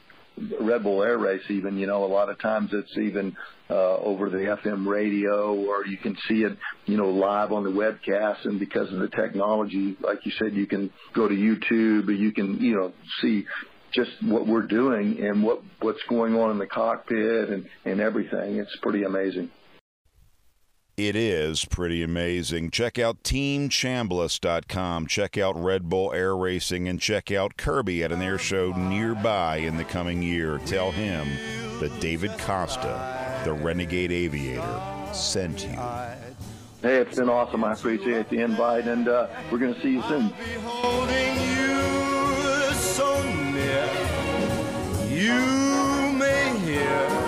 Red 0.60 0.84
Bull 0.84 1.04
Air 1.04 1.18
Race. 1.18 1.44
Even 1.50 1.78
you 1.78 1.88
know, 1.88 2.04
a 2.04 2.08
lot 2.08 2.30
of 2.30 2.40
times 2.40 2.72
it's 2.74 2.98
even 2.98 3.36
uh, 3.70 3.98
over 3.98 4.30
the 4.30 4.58
FM 4.64 4.88
radio, 4.88 5.54
or 5.54 5.86
you 5.86 5.98
can 5.98 6.16
see 6.28 6.44
it, 6.44 6.58
you 6.86 6.98
know, 6.98 7.10
live 7.10 7.52
on 7.52 7.64
the 7.64 7.70
webcast. 7.70 8.46
And 8.46 8.60
because 8.60 8.92
of 8.92 9.00
the 9.00 9.10
technology, 9.10 9.98
like 10.02 10.26
you 10.26 10.32
said, 10.40 10.54
you 10.54 10.68
can 10.68 10.92
go 11.14 11.28
to 11.28 11.36
YouTube, 11.36 12.08
and 12.08 12.20
you 12.20 12.32
can, 12.32 12.60
you 12.60 12.76
know, 12.76 12.94
see 13.22 13.46
just 13.94 14.12
what 14.24 14.48
we're 14.48 14.68
doing 14.68 15.20
and 15.24 15.44
what 15.44 15.62
what's 15.82 16.02
going 16.10 16.36
on 16.36 16.52
in 16.52 16.58
the 16.58 16.68
cockpit 16.68 17.50
and 17.50 17.66
and 17.86 18.02
everything. 18.02 18.58
It's 18.58 18.76
pretty 18.82 19.04
amazing. 19.04 19.52
It 20.96 21.16
is 21.16 21.66
pretty 21.66 22.04
amazing. 22.04 22.70
Check 22.70 23.00
out 23.00 23.24
TeamChambliss.com. 23.24 25.08
Check 25.08 25.40
out 25.40 25.56
Red 25.56 25.90
Bull 25.90 26.14
Air 26.14 26.38
Racing 26.38 26.88
and 26.88 27.02
check 27.02 27.32
out 27.32 27.58
Kirby 27.58 28.04
at 28.04 28.12
an 28.12 28.22
air 28.22 28.38
show 28.38 28.74
nearby 28.74 29.56
in 29.56 29.78
the 29.78 29.86
coming 29.86 30.22
year. 30.22 30.60
Tell 30.68 30.92
him 30.92 31.28
that 31.80 32.00
David 32.00 32.38
Costa, 32.38 33.42
the 33.44 33.54
Renegade 33.54 34.12
Aviator, 34.12 34.82
sent 35.12 35.64
you. 35.64 35.80
Hey, 36.84 36.98
it's 36.98 37.18
been 37.18 37.28
awesome. 37.28 37.64
I 37.64 37.74
appreciate 37.74 38.30
the 38.30 38.42
invite, 38.42 38.88
and 38.88 39.08
uh, 39.08 39.30
we're 39.50 39.58
going 39.58 39.74
to 39.74 39.82
see 39.82 39.94
you 39.94 40.04
soon. 40.04 40.32
Holding 40.64 41.36
you 41.58 42.72
so 42.76 43.20
near, 43.52 43.90
you 45.10 46.14
may 46.20 46.56
hear 46.60 47.23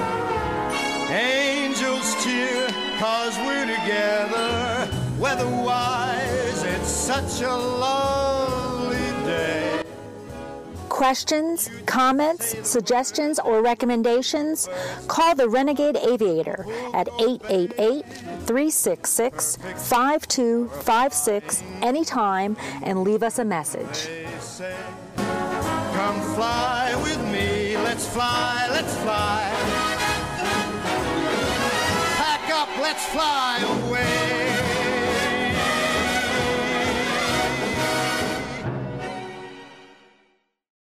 cause 3.00 3.38
we're 3.40 3.66
together. 3.66 4.88
Weatherwise, 5.20 6.64
it's 6.64 6.90
such 6.90 7.42
a 7.42 7.54
lovely 7.54 8.98
day. 9.26 9.82
Questions, 10.90 11.70
comments, 11.86 12.56
suggestions, 12.68 13.40
or 13.40 13.62
recommendations? 13.62 14.70
Call 15.08 15.36
the 15.36 15.48
Renegade 15.50 15.98
Aviator 15.98 16.66
at 16.94 17.10
888 17.20 18.06
366 18.46 19.58
5256 19.58 21.64
anytime 21.82 22.56
and 22.82 23.04
leave 23.04 23.24
us 23.24 23.40
a 23.40 23.46
message. 23.46 24.08
Come 25.18 26.22
fly 26.36 26.94
with 27.04 27.20
me, 27.32 27.76
let's 27.78 28.08
fly, 28.08 28.68
let's 28.72 28.96
fly. 29.00 29.75
Let's 32.86 33.06
fly 33.08 33.58
away. 33.88 34.76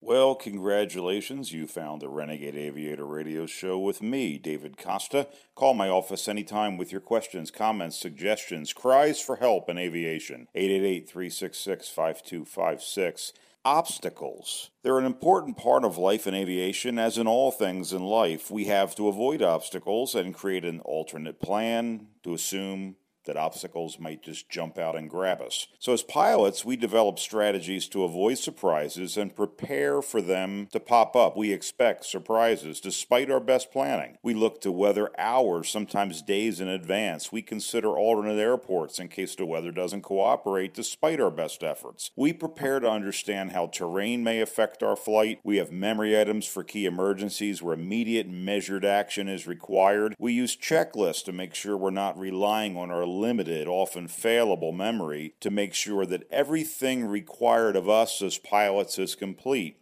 Well, 0.01 0.35
congratulations. 0.35 1.53
You 1.53 1.65
found 1.65 2.01
the 2.01 2.09
Renegade 2.09 2.55
Aviator 2.55 3.05
radio 3.05 3.45
show 3.45 3.79
with 3.79 4.01
me, 4.01 4.37
David 4.37 4.77
Costa. 4.77 5.29
Call 5.55 5.73
my 5.73 5.87
office 5.87 6.27
anytime 6.27 6.77
with 6.77 6.91
your 6.91 6.99
questions, 6.99 7.49
comments, 7.49 7.97
suggestions, 7.97 8.73
cries 8.73 9.21
for 9.21 9.37
help 9.37 9.69
in 9.69 9.77
aviation. 9.77 10.47
888 10.55 11.07
366 11.07 11.87
5256. 11.87 13.33
Obstacles. 13.65 14.71
They're 14.83 14.99
an 14.99 15.05
important 15.05 15.55
part 15.55 15.85
of 15.85 15.97
life 15.97 16.27
in 16.27 16.33
aviation, 16.33 16.99
as 16.99 17.17
in 17.17 17.27
all 17.27 17.51
things 17.51 17.93
in 17.93 18.03
life. 18.03 18.51
We 18.51 18.65
have 18.65 18.93
to 18.95 19.07
avoid 19.07 19.41
obstacles 19.41 20.15
and 20.15 20.33
create 20.33 20.65
an 20.65 20.81
alternate 20.81 21.39
plan 21.39 22.07
to 22.23 22.33
assume 22.33 22.97
that 23.25 23.37
obstacles 23.37 23.99
might 23.99 24.21
just 24.21 24.49
jump 24.49 24.77
out 24.77 24.95
and 24.95 25.09
grab 25.09 25.41
us. 25.41 25.67
So, 25.79 25.93
as 25.93 26.03
pilots, 26.03 26.65
we 26.65 26.75
develop 26.75 27.19
strategies 27.19 27.87
to 27.89 28.03
avoid 28.03 28.37
surprises 28.37 29.17
and 29.17 29.35
prepare 29.35 30.01
for 30.01 30.21
them 30.21 30.67
to 30.71 30.79
pop 30.79 31.15
up. 31.15 31.35
We 31.35 31.51
expect 31.51 32.05
surprises 32.05 32.79
despite 32.79 33.31
our 33.31 33.39
best 33.39 33.71
planning. 33.71 34.17
We 34.21 34.33
look 34.33 34.61
to 34.61 34.71
weather 34.71 35.09
hours, 35.17 35.69
sometimes 35.69 36.21
days 36.21 36.59
in 36.59 36.67
advance. 36.67 37.31
We 37.31 37.41
consider 37.41 37.89
alternate 37.89 38.39
airports 38.39 38.99
in 38.99 39.07
case 39.07 39.35
the 39.35 39.45
weather 39.45 39.71
doesn't 39.71 40.01
cooperate 40.01 40.73
despite 40.73 41.19
our 41.19 41.31
best 41.31 41.63
efforts. 41.63 42.11
We 42.15 42.33
prepare 42.33 42.79
to 42.79 42.89
understand 42.89 43.51
how 43.51 43.67
terrain 43.67 44.23
may 44.23 44.41
affect 44.41 44.83
our 44.83 44.95
flight. 44.95 45.39
We 45.43 45.57
have 45.57 45.71
memory 45.71 46.19
items 46.19 46.45
for 46.45 46.63
key 46.63 46.85
emergencies 46.85 47.61
where 47.61 47.73
immediate 47.73 48.27
measured 48.27 48.85
action 48.85 49.27
is 49.27 49.47
required. 49.47 50.15
We 50.19 50.33
use 50.33 50.55
checklists 50.55 51.23
to 51.25 51.31
make 51.31 51.55
sure 51.55 51.77
we're 51.77 51.91
not 51.91 52.17
relying 52.17 52.77
on 52.77 52.91
our 52.91 53.05
limited, 53.13 53.67
often 53.67 54.07
failable 54.07 54.73
memory 54.73 55.35
to 55.39 55.49
make 55.49 55.73
sure 55.73 56.05
that 56.05 56.27
everything 56.31 57.05
required 57.05 57.75
of 57.75 57.87
us 57.87 58.21
as 58.21 58.37
pilots 58.37 58.97
is 58.99 59.15
complete. 59.15 59.77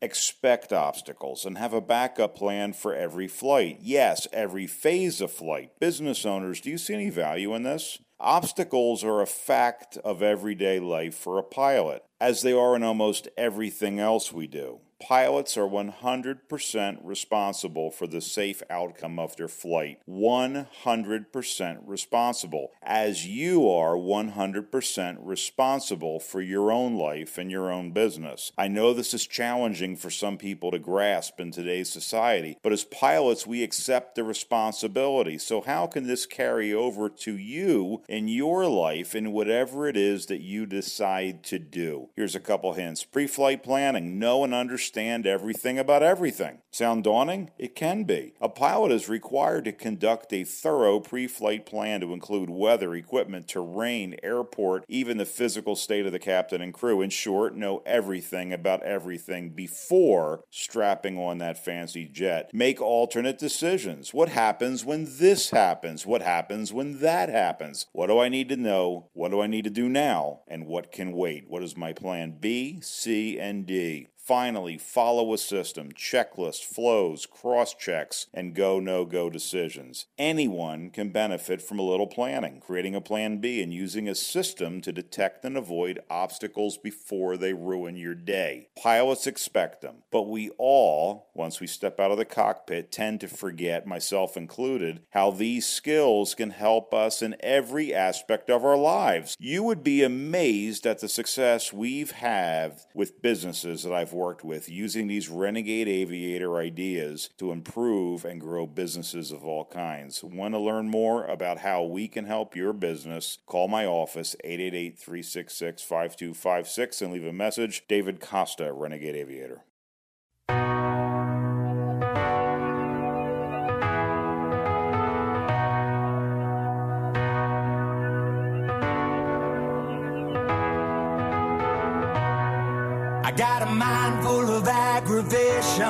Expect 0.00 0.72
obstacles 0.72 1.44
and 1.44 1.58
have 1.58 1.72
a 1.72 1.80
backup 1.80 2.34
plan 2.34 2.72
for 2.72 2.94
every 2.94 3.28
flight. 3.28 3.78
Yes, 3.80 4.26
every 4.32 4.66
phase 4.66 5.20
of 5.20 5.30
flight. 5.30 5.78
Business 5.78 6.26
owners, 6.26 6.60
do 6.60 6.70
you 6.70 6.78
see 6.78 6.94
any 6.94 7.10
value 7.10 7.54
in 7.54 7.62
this? 7.62 7.98
Obstacles 8.18 9.02
are 9.04 9.20
a 9.20 9.26
fact 9.26 9.96
of 9.98 10.22
everyday 10.22 10.78
life 10.78 11.14
for 11.14 11.38
a 11.38 11.42
pilot, 11.42 12.04
as 12.20 12.42
they 12.42 12.52
are 12.52 12.76
in 12.76 12.82
almost 12.82 13.28
everything 13.36 13.98
else 13.98 14.32
we 14.32 14.46
do. 14.46 14.80
Pilots 15.08 15.56
are 15.56 15.66
100% 15.66 16.98
responsible 17.02 17.90
for 17.90 18.06
the 18.06 18.20
safe 18.20 18.62
outcome 18.70 19.18
of 19.18 19.34
their 19.36 19.48
flight. 19.48 19.98
100% 20.08 21.78
responsible, 21.84 22.70
as 22.80 23.26
you 23.26 23.68
are 23.68 23.96
100% 23.96 25.16
responsible 25.20 26.20
for 26.20 26.40
your 26.40 26.70
own 26.70 26.94
life 26.94 27.36
and 27.36 27.50
your 27.50 27.72
own 27.72 27.90
business. 27.90 28.52
I 28.56 28.68
know 28.68 28.94
this 28.94 29.12
is 29.12 29.26
challenging 29.26 29.96
for 29.96 30.08
some 30.08 30.38
people 30.38 30.70
to 30.70 30.78
grasp 30.78 31.40
in 31.40 31.50
today's 31.50 31.90
society, 31.90 32.56
but 32.62 32.72
as 32.72 32.84
pilots, 32.84 33.44
we 33.44 33.64
accept 33.64 34.14
the 34.14 34.22
responsibility. 34.22 35.36
So, 35.36 35.62
how 35.62 35.88
can 35.88 36.06
this 36.06 36.26
carry 36.26 36.72
over 36.72 37.08
to 37.08 37.36
you 37.36 38.02
in 38.08 38.28
your 38.28 38.66
life 38.66 39.16
in 39.16 39.32
whatever 39.32 39.88
it 39.88 39.96
is 39.96 40.26
that 40.26 40.42
you 40.42 40.64
decide 40.64 41.42
to 41.44 41.58
do? 41.58 42.10
Here's 42.14 42.36
a 42.36 42.40
couple 42.40 42.74
hints 42.74 43.04
pre 43.04 43.26
flight 43.26 43.64
planning, 43.64 44.20
know 44.20 44.44
and 44.44 44.54
understand 44.54 44.91
understand 44.92 45.26
everything 45.26 45.78
about 45.78 46.02
everything. 46.02 46.58
Sound 46.70 47.04
daunting? 47.04 47.50
It 47.58 47.74
can 47.74 48.04
be. 48.04 48.34
A 48.40 48.48
pilot 48.48 48.92
is 48.92 49.08
required 49.08 49.64
to 49.64 49.72
conduct 49.72 50.32
a 50.32 50.44
thorough 50.44 51.00
pre 51.00 51.26
flight 51.26 51.64
plan 51.64 52.00
to 52.00 52.12
include 52.12 52.50
weather, 52.50 52.94
equipment, 52.94 53.48
terrain, 53.48 54.16
airport, 54.22 54.84
even 54.88 55.16
the 55.16 55.24
physical 55.24 55.76
state 55.76 56.04
of 56.04 56.12
the 56.12 56.18
captain 56.18 56.60
and 56.60 56.74
crew. 56.74 57.00
In 57.00 57.08
short, 57.08 57.56
know 57.56 57.82
everything 57.86 58.52
about 58.52 58.82
everything 58.82 59.50
before 59.50 60.44
strapping 60.50 61.18
on 61.18 61.38
that 61.38 61.62
fancy 61.62 62.06
jet. 62.06 62.50
Make 62.52 62.80
alternate 62.80 63.38
decisions. 63.38 64.12
What 64.12 64.28
happens 64.28 64.84
when 64.84 65.06
this 65.18 65.50
happens? 65.50 66.04
What 66.04 66.22
happens 66.22 66.70
when 66.72 67.00
that 67.00 67.30
happens? 67.30 67.86
What 67.92 68.08
do 68.08 68.18
I 68.18 68.28
need 68.28 68.50
to 68.50 68.56
know? 68.56 69.08
What 69.14 69.30
do 69.30 69.40
I 69.40 69.46
need 69.46 69.64
to 69.64 69.70
do 69.70 69.88
now? 69.88 70.40
And 70.48 70.66
what 70.66 70.92
can 70.92 71.12
wait? 71.12 71.44
What 71.48 71.62
is 71.62 71.76
my 71.78 71.94
plan 71.94 72.36
B, 72.38 72.80
C, 72.82 73.38
and 73.38 73.66
D? 73.66 74.08
Finally, 74.32 74.78
follow 74.78 75.34
a 75.34 75.36
system, 75.36 75.92
checklist, 75.92 76.64
flows, 76.64 77.26
cross 77.26 77.74
checks, 77.74 78.28
and 78.32 78.54
go 78.54 78.80
no 78.80 79.04
go 79.04 79.28
decisions. 79.28 80.06
Anyone 80.16 80.88
can 80.88 81.10
benefit 81.10 81.60
from 81.60 81.78
a 81.78 81.82
little 81.82 82.06
planning, 82.06 82.58
creating 82.58 82.94
a 82.94 83.00
plan 83.02 83.42
B, 83.42 83.62
and 83.62 83.74
using 83.74 84.08
a 84.08 84.14
system 84.14 84.80
to 84.80 84.90
detect 84.90 85.44
and 85.44 85.54
avoid 85.54 86.00
obstacles 86.08 86.78
before 86.78 87.36
they 87.36 87.52
ruin 87.52 87.94
your 87.94 88.14
day. 88.14 88.68
Pilots 88.74 89.26
expect 89.26 89.82
them, 89.82 89.96
but 90.10 90.22
we 90.22 90.48
all, 90.56 91.28
once 91.34 91.60
we 91.60 91.66
step 91.66 92.00
out 92.00 92.10
of 92.10 92.16
the 92.16 92.24
cockpit, 92.24 92.90
tend 92.90 93.20
to 93.20 93.28
forget, 93.28 93.86
myself 93.86 94.34
included, 94.34 95.02
how 95.10 95.30
these 95.30 95.66
skills 95.66 96.34
can 96.34 96.52
help 96.52 96.94
us 96.94 97.20
in 97.20 97.36
every 97.40 97.94
aspect 97.94 98.48
of 98.48 98.64
our 98.64 98.78
lives. 98.78 99.36
You 99.38 99.62
would 99.64 99.84
be 99.84 100.02
amazed 100.02 100.86
at 100.86 101.00
the 101.00 101.08
success 101.08 101.70
we've 101.70 102.12
had 102.12 102.80
with 102.94 103.20
businesses 103.20 103.82
that 103.82 103.92
I've 103.92 104.14
worked 104.14 104.21
with 104.44 104.68
using 104.68 105.08
these 105.08 105.28
renegade 105.28 105.88
aviator 105.88 106.56
ideas 106.56 107.30
to 107.38 107.50
improve 107.50 108.24
and 108.24 108.40
grow 108.40 108.66
businesses 108.66 109.32
of 109.32 109.44
all 109.44 109.64
kinds. 109.64 110.22
Want 110.22 110.54
to 110.54 110.60
learn 110.60 110.88
more 110.88 111.24
about 111.24 111.58
how 111.58 111.82
we 111.82 112.06
can 112.06 112.26
help 112.26 112.54
your 112.54 112.72
business? 112.72 113.38
Call 113.46 113.66
my 113.66 113.84
office 113.84 114.36
888 114.44 114.98
366 114.98 115.82
5256 115.82 117.02
and 117.02 117.12
leave 117.12 117.26
a 117.26 117.32
message. 117.32 117.84
David 117.88 118.20
Costa, 118.20 118.72
Renegade 118.72 119.16
Aviator. 119.16 119.64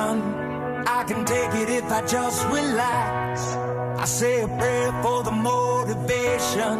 down. 0.03 0.83
I 0.87 1.03
can 1.03 1.25
take 1.25 1.53
it 1.61 1.69
if 1.69 1.91
I 1.91 2.01
just 2.05 2.45
relax. 2.47 3.41
I 4.03 4.05
say 4.05 4.41
a 4.41 4.47
prayer 4.47 4.91
for 5.03 5.23
the 5.23 5.31
motivation. 5.31 6.77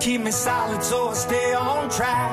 Keep 0.00 0.20
me 0.22 0.30
solid 0.30 0.82
so 0.82 1.08
I 1.08 1.14
stay 1.14 1.54
on 1.54 1.90
track. 1.90 2.30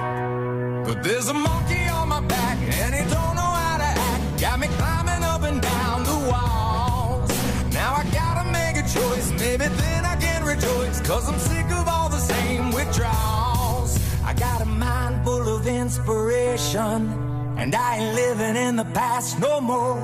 But 0.86 1.04
there's 1.04 1.30
a 1.30 1.34
monkey 1.34 1.88
on 1.88 2.10
my 2.10 2.22
back 2.22 2.58
and 2.82 2.94
he 2.96 3.02
don't 3.16 3.36
know 3.40 3.54
how 3.64 3.78
to 3.78 3.92
act. 4.12 4.42
Got 4.42 4.60
me 4.60 4.68
climbing 4.80 5.24
up 5.24 5.44
and 5.44 5.62
down 5.62 6.04
the 6.04 6.20
walls. 6.32 7.30
Now 7.74 7.92
I 8.02 8.04
gotta 8.22 8.46
make 8.60 8.76
a 8.84 8.86
choice. 8.98 9.28
Maybe 9.32 9.68
then 9.84 10.06
I 10.06 10.16
can 10.26 10.44
rejoice. 10.46 11.02
Cause 11.02 11.28
I'm 11.30 11.40
sick 11.40 11.70
of 11.80 11.88
all 11.88 12.10
the 12.10 12.24
same 12.34 12.72
withdrawals. 12.72 13.92
I 14.24 14.34
got 14.34 14.62
a 14.62 14.66
mind 14.66 15.26
full 15.26 15.48
of 15.56 15.68
inspiration 15.68 17.23
and 17.58 17.76
I 17.76 17.98
ain't 17.98 18.16
living 18.16 18.56
in 18.56 18.76
the 18.76 18.86
past 18.86 19.40
no 19.40 19.62
more. 19.62 20.00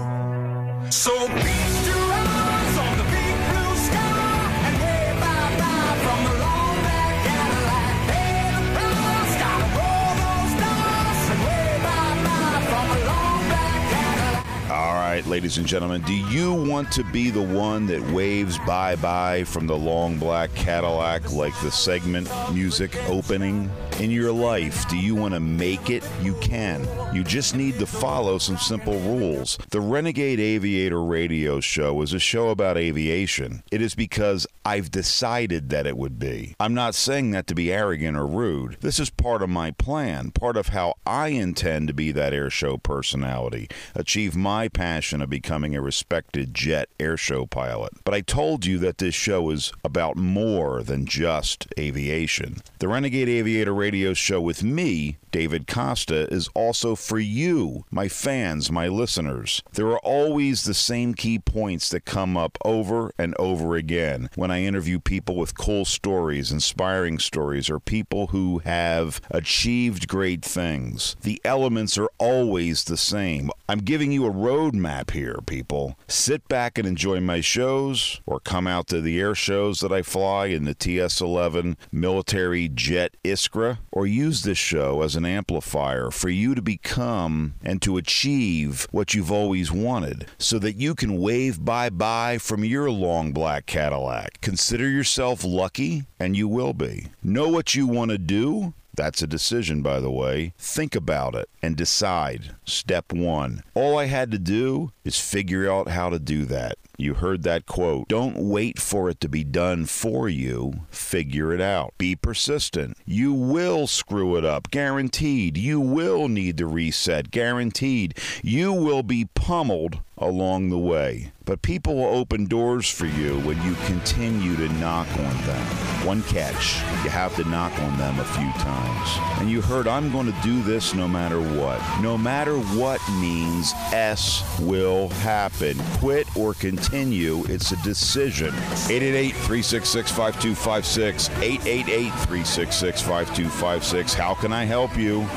So 0.92 1.12
eyes 1.12 2.78
on 2.78 2.98
the 2.98 3.04
big 3.04 3.36
blue 3.50 3.76
sky 3.76 4.40
and 4.66 4.76
wave 4.82 5.20
bye-bye 5.20 5.96
from 6.04 6.24
the 6.26 6.36
long 6.40 6.76
black 6.82 7.16
Cadillac. 7.26 7.94
Pay 8.10 8.52
the 8.56 8.62
price, 8.76 9.34
gotta 9.44 9.68
roll 9.78 10.12
those 10.24 10.54
dice 10.60 11.24
and 11.30 11.40
wave 11.48 11.82
bye-bye 11.84 12.62
from 12.70 12.86
the 12.90 13.02
long 13.06 13.42
black 13.50 13.82
Cadillac. 13.92 14.72
All 14.72 14.94
right, 14.96 15.26
ladies 15.26 15.58
and 15.58 15.68
gentlemen, 15.68 16.02
do 16.04 16.14
you 16.14 16.54
want 16.54 16.92
to 16.94 17.04
be 17.06 17.30
the 17.30 17.42
one 17.42 17.86
that 17.88 18.02
waves 18.12 18.58
bye 18.60 18.96
bye 18.96 19.44
from 19.44 19.68
the 19.68 19.78
long 19.78 20.18
black 20.18 20.54
Cadillac 20.56 21.32
like 21.32 21.54
the 21.62 21.72
segment 21.72 22.30
music 22.54 22.96
opening? 23.08 23.70
In 24.00 24.12
your 24.12 24.32
life, 24.32 24.88
do 24.88 24.96
you 24.96 25.14
want 25.14 25.34
to 25.34 25.42
make 25.42 25.90
it? 25.90 26.10
You 26.22 26.34
can. 26.36 26.88
You 27.14 27.22
just 27.22 27.54
need 27.54 27.80
to 27.80 27.86
follow 27.86 28.38
some 28.38 28.58
simple 28.58 28.98
rules. 29.00 29.58
The 29.72 29.82
Renegade 29.82 30.40
Aviator 30.40 31.04
Radio 31.04 31.60
Show 31.60 32.02
is 32.02 32.14
a 32.14 32.20
show 32.20 32.48
about 32.48 32.78
aviation. 32.78 33.62
It 33.72 33.82
is 33.82 33.96
because 33.96 34.48
I've 34.64 34.90
decided 34.90 35.70
that 35.72 35.86
it 35.86 35.98
would 35.98 36.18
be. 36.18 36.56
I'm 36.62 36.74
not 36.74 36.96
saying 36.96 37.32
that 37.32 37.46
to 37.48 37.56
be 37.56 37.74
arrogant 37.74 38.16
or 38.16 38.26
rude. 38.26 38.78
This 38.80 39.02
is 39.02 39.10
part 39.10 39.42
of 39.42 39.50
my 39.50 39.72
plan, 39.72 40.32
part 40.32 40.56
of 40.56 40.70
how 40.70 40.94
I 41.06 41.30
intend 41.30 41.90
to 41.90 41.94
be 41.94 42.14
that 42.14 42.34
air 42.34 42.50
show 42.50 42.78
personality, 42.78 43.68
achieve 43.96 44.34
my 44.34 44.70
passion 44.70 45.22
of 45.22 45.30
becoming 45.30 45.76
a 45.76 45.82
respected 45.82 46.54
jet 46.54 46.88
air 47.02 47.18
show 47.18 47.46
pilot. 47.46 47.92
But 48.06 48.14
I 48.14 48.22
told 48.22 48.66
you 48.66 48.78
that 48.78 49.00
this 49.00 49.16
show 49.16 49.50
is 49.50 49.74
about 49.84 50.16
more 50.16 50.84
than 50.84 51.06
just 51.06 51.68
aviation. 51.78 52.62
The 52.80 52.88
Renegade 52.88 53.28
Aviator 53.28 53.74
Radio 53.74 53.89
Show 53.90 54.40
with 54.40 54.64
me, 54.64 55.18
David 55.32 55.68
Costa, 55.68 56.28
is 56.34 56.50
also 56.54 56.96
for 56.96 57.20
you, 57.20 57.86
my 57.92 58.08
fans, 58.08 58.72
my 58.72 58.88
listeners. 58.88 59.62
There 59.74 59.88
are 59.88 60.00
always 60.00 60.64
the 60.64 60.74
same 60.74 61.14
key 61.14 61.40
points 61.40 61.90
that 61.90 62.06
come 62.06 62.38
up 62.38 62.58
over 62.64 63.12
and 63.18 63.36
over 63.40 63.76
again 63.76 64.30
when 64.36 64.52
I 64.52 64.64
interview 64.64 65.00
people 65.00 65.36
with 65.36 65.58
cool 65.58 65.86
stories, 65.86 66.52
inspiring 66.52 67.20
stories, 67.20 67.70
or 67.70 67.80
people 67.80 68.28
who 68.28 68.60
have 68.60 69.22
achieved 69.30 70.08
great 70.08 70.44
things. 70.44 71.16
The 71.22 71.42
elements 71.44 71.98
are 71.98 72.10
always 72.18 72.84
the 72.84 72.98
same. 72.98 73.50
I'm 73.68 73.80
giving 73.80 74.12
you 74.12 74.26
a 74.26 74.32
roadmap 74.32 75.12
here, 75.12 75.40
people. 75.46 75.98
Sit 76.08 76.48
back 76.48 76.78
and 76.78 76.88
enjoy 76.88 77.20
my 77.20 77.42
shows, 77.42 78.22
or 78.26 78.40
come 78.40 78.68
out 78.68 78.88
to 78.88 79.02
the 79.02 79.20
air 79.20 79.36
shows 79.36 79.80
that 79.80 79.92
I 79.92 80.02
fly 80.02 80.48
in 80.48 80.66
the 80.66 80.74
TS 80.74 81.22
11 81.22 81.78
military 81.92 82.68
jet 82.68 83.16
Iskra, 83.24 83.80
or 83.92 84.08
use 84.08 84.44
this 84.44 84.58
show 84.58 85.02
as 85.02 85.16
an 85.20 85.26
amplifier 85.26 86.12
for 86.12 86.30
you 86.30 86.56
to 86.56 86.62
become 86.62 87.56
and 87.62 87.82
to 87.82 87.98
achieve 87.98 88.88
what 88.92 89.14
you've 89.14 89.32
always 89.32 89.70
wanted 89.70 90.26
so 90.38 90.58
that 90.60 90.78
you 90.78 90.96
can 90.96 91.20
wave 91.20 91.64
bye 91.64 91.90
bye 91.90 92.38
from 92.38 92.64
your 92.64 92.90
long 92.90 93.34
black 93.34 93.66
Cadillac. 93.66 94.40
Consider 94.40 94.90
yourself 94.90 95.44
lucky, 95.44 96.04
and 96.20 96.38
you 96.38 96.48
will 96.48 96.74
be. 96.74 97.08
Know 97.22 97.50
what 97.50 97.76
you 97.76 97.86
want 97.86 98.12
to 98.12 98.18
do. 98.18 98.74
That's 98.96 99.22
a 99.22 99.28
decision, 99.28 99.82
by 99.82 100.00
the 100.00 100.10
way. 100.12 100.54
Think 100.58 100.96
about 100.96 101.36
it 101.36 101.50
and 101.62 101.76
decide. 101.76 102.56
Step 102.66 103.12
one. 103.12 103.64
All 103.74 103.98
I 103.98 104.06
had 104.06 104.32
to 104.32 104.40
do 104.40 104.92
is 105.04 105.20
figure 105.20 105.70
out 105.70 105.90
how 105.90 106.10
to 106.10 106.20
do 106.20 106.46
that. 106.46 106.78
You 107.00 107.14
heard 107.14 107.44
that 107.44 107.66
quote. 107.66 108.10
Don't 108.10 108.36
wait 108.36 108.78
for 108.78 109.10
it 109.10 109.22
to 109.22 109.30
be 109.30 109.46
done 109.46 109.86
for 109.86 110.28
you. 110.28 110.82
Figure 110.90 111.54
it 111.54 111.62
out. 111.62 111.94
Be 111.98 112.14
persistent. 112.14 112.98
You 113.06 113.32
will 113.32 113.88
screw 113.88 114.36
it 114.36 114.44
up. 114.44 114.70
Guaranteed. 114.70 115.56
You 115.56 115.80
will 115.80 116.28
need 116.28 116.58
the 116.58 116.66
reset. 116.66 117.32
Guaranteed. 117.32 118.18
You 118.44 118.74
will 118.74 119.04
be 119.04 119.30
pummeled 119.34 120.02
along 120.20 120.70
the 120.70 120.78
way. 120.78 121.32
But 121.46 121.64
people 121.64 121.96
will 121.96 122.16
open 122.16 122.46
doors 122.46 122.88
for 122.88 123.08
you 123.08 123.40
when 123.40 123.60
you 123.64 123.74
continue 123.86 124.56
to 124.56 124.70
knock 124.74 125.08
on 125.18 125.46
them. 125.48 125.66
One 126.06 126.22
catch, 126.24 126.76
you 127.04 127.10
have 127.10 127.36
to 127.38 127.44
knock 127.50 127.72
on 127.80 127.98
them 127.98 128.20
a 128.20 128.24
few 128.24 128.52
times. 128.62 129.40
And 129.40 129.50
you 129.50 129.60
heard 129.60 129.88
I'm 129.88 130.12
going 130.12 130.28
to 130.32 130.42
do 130.44 130.62
this 130.62 130.94
no 130.94 131.08
matter 131.08 131.42
what. 131.42 131.82
No 132.02 132.20
matter 132.20 132.56
what 132.58 133.02
means 133.14 133.74
S 133.92 134.44
will 134.60 135.10
happen. 135.10 135.76
Quit 135.98 136.28
or 136.38 136.54
continue, 136.54 137.44
it's 137.46 137.72
a 137.72 137.78
decision. 137.78 138.54
888 138.88 139.32
366 139.32 140.12
5256. 140.12 141.30
888 141.30 142.10
366 142.12 143.02
5256. 143.02 144.14
How 144.14 144.36
can 144.36 144.54
I 144.54 144.66
help 144.66 144.96
you? 144.96 145.28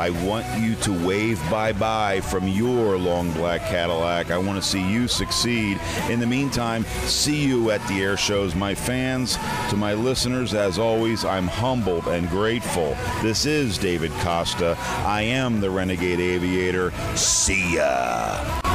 I 0.00 0.08
want 0.24 0.46
you 0.58 0.76
to 0.76 1.06
wave 1.06 1.38
bye 1.50 1.74
bye 1.74 2.22
from 2.22 2.48
your 2.48 2.96
long 2.96 3.30
black 3.32 3.60
Cadillac. 3.68 4.29
I 4.30 4.38
want 4.38 4.62
to 4.62 4.68
see 4.68 4.86
you 4.86 5.08
succeed. 5.08 5.80
In 6.08 6.20
the 6.20 6.26
meantime, 6.26 6.84
see 7.04 7.44
you 7.44 7.70
at 7.70 7.86
the 7.88 8.02
air 8.02 8.16
shows. 8.16 8.54
My 8.54 8.74
fans, 8.74 9.36
to 9.70 9.76
my 9.76 9.94
listeners, 9.94 10.54
as 10.54 10.78
always, 10.78 11.24
I'm 11.24 11.46
humbled 11.46 12.06
and 12.08 12.28
grateful. 12.28 12.96
This 13.22 13.46
is 13.46 13.78
David 13.78 14.12
Costa. 14.20 14.76
I 14.78 15.22
am 15.22 15.60
the 15.60 15.70
Renegade 15.70 16.20
Aviator. 16.20 16.92
See 17.16 17.76
ya. 17.76 18.69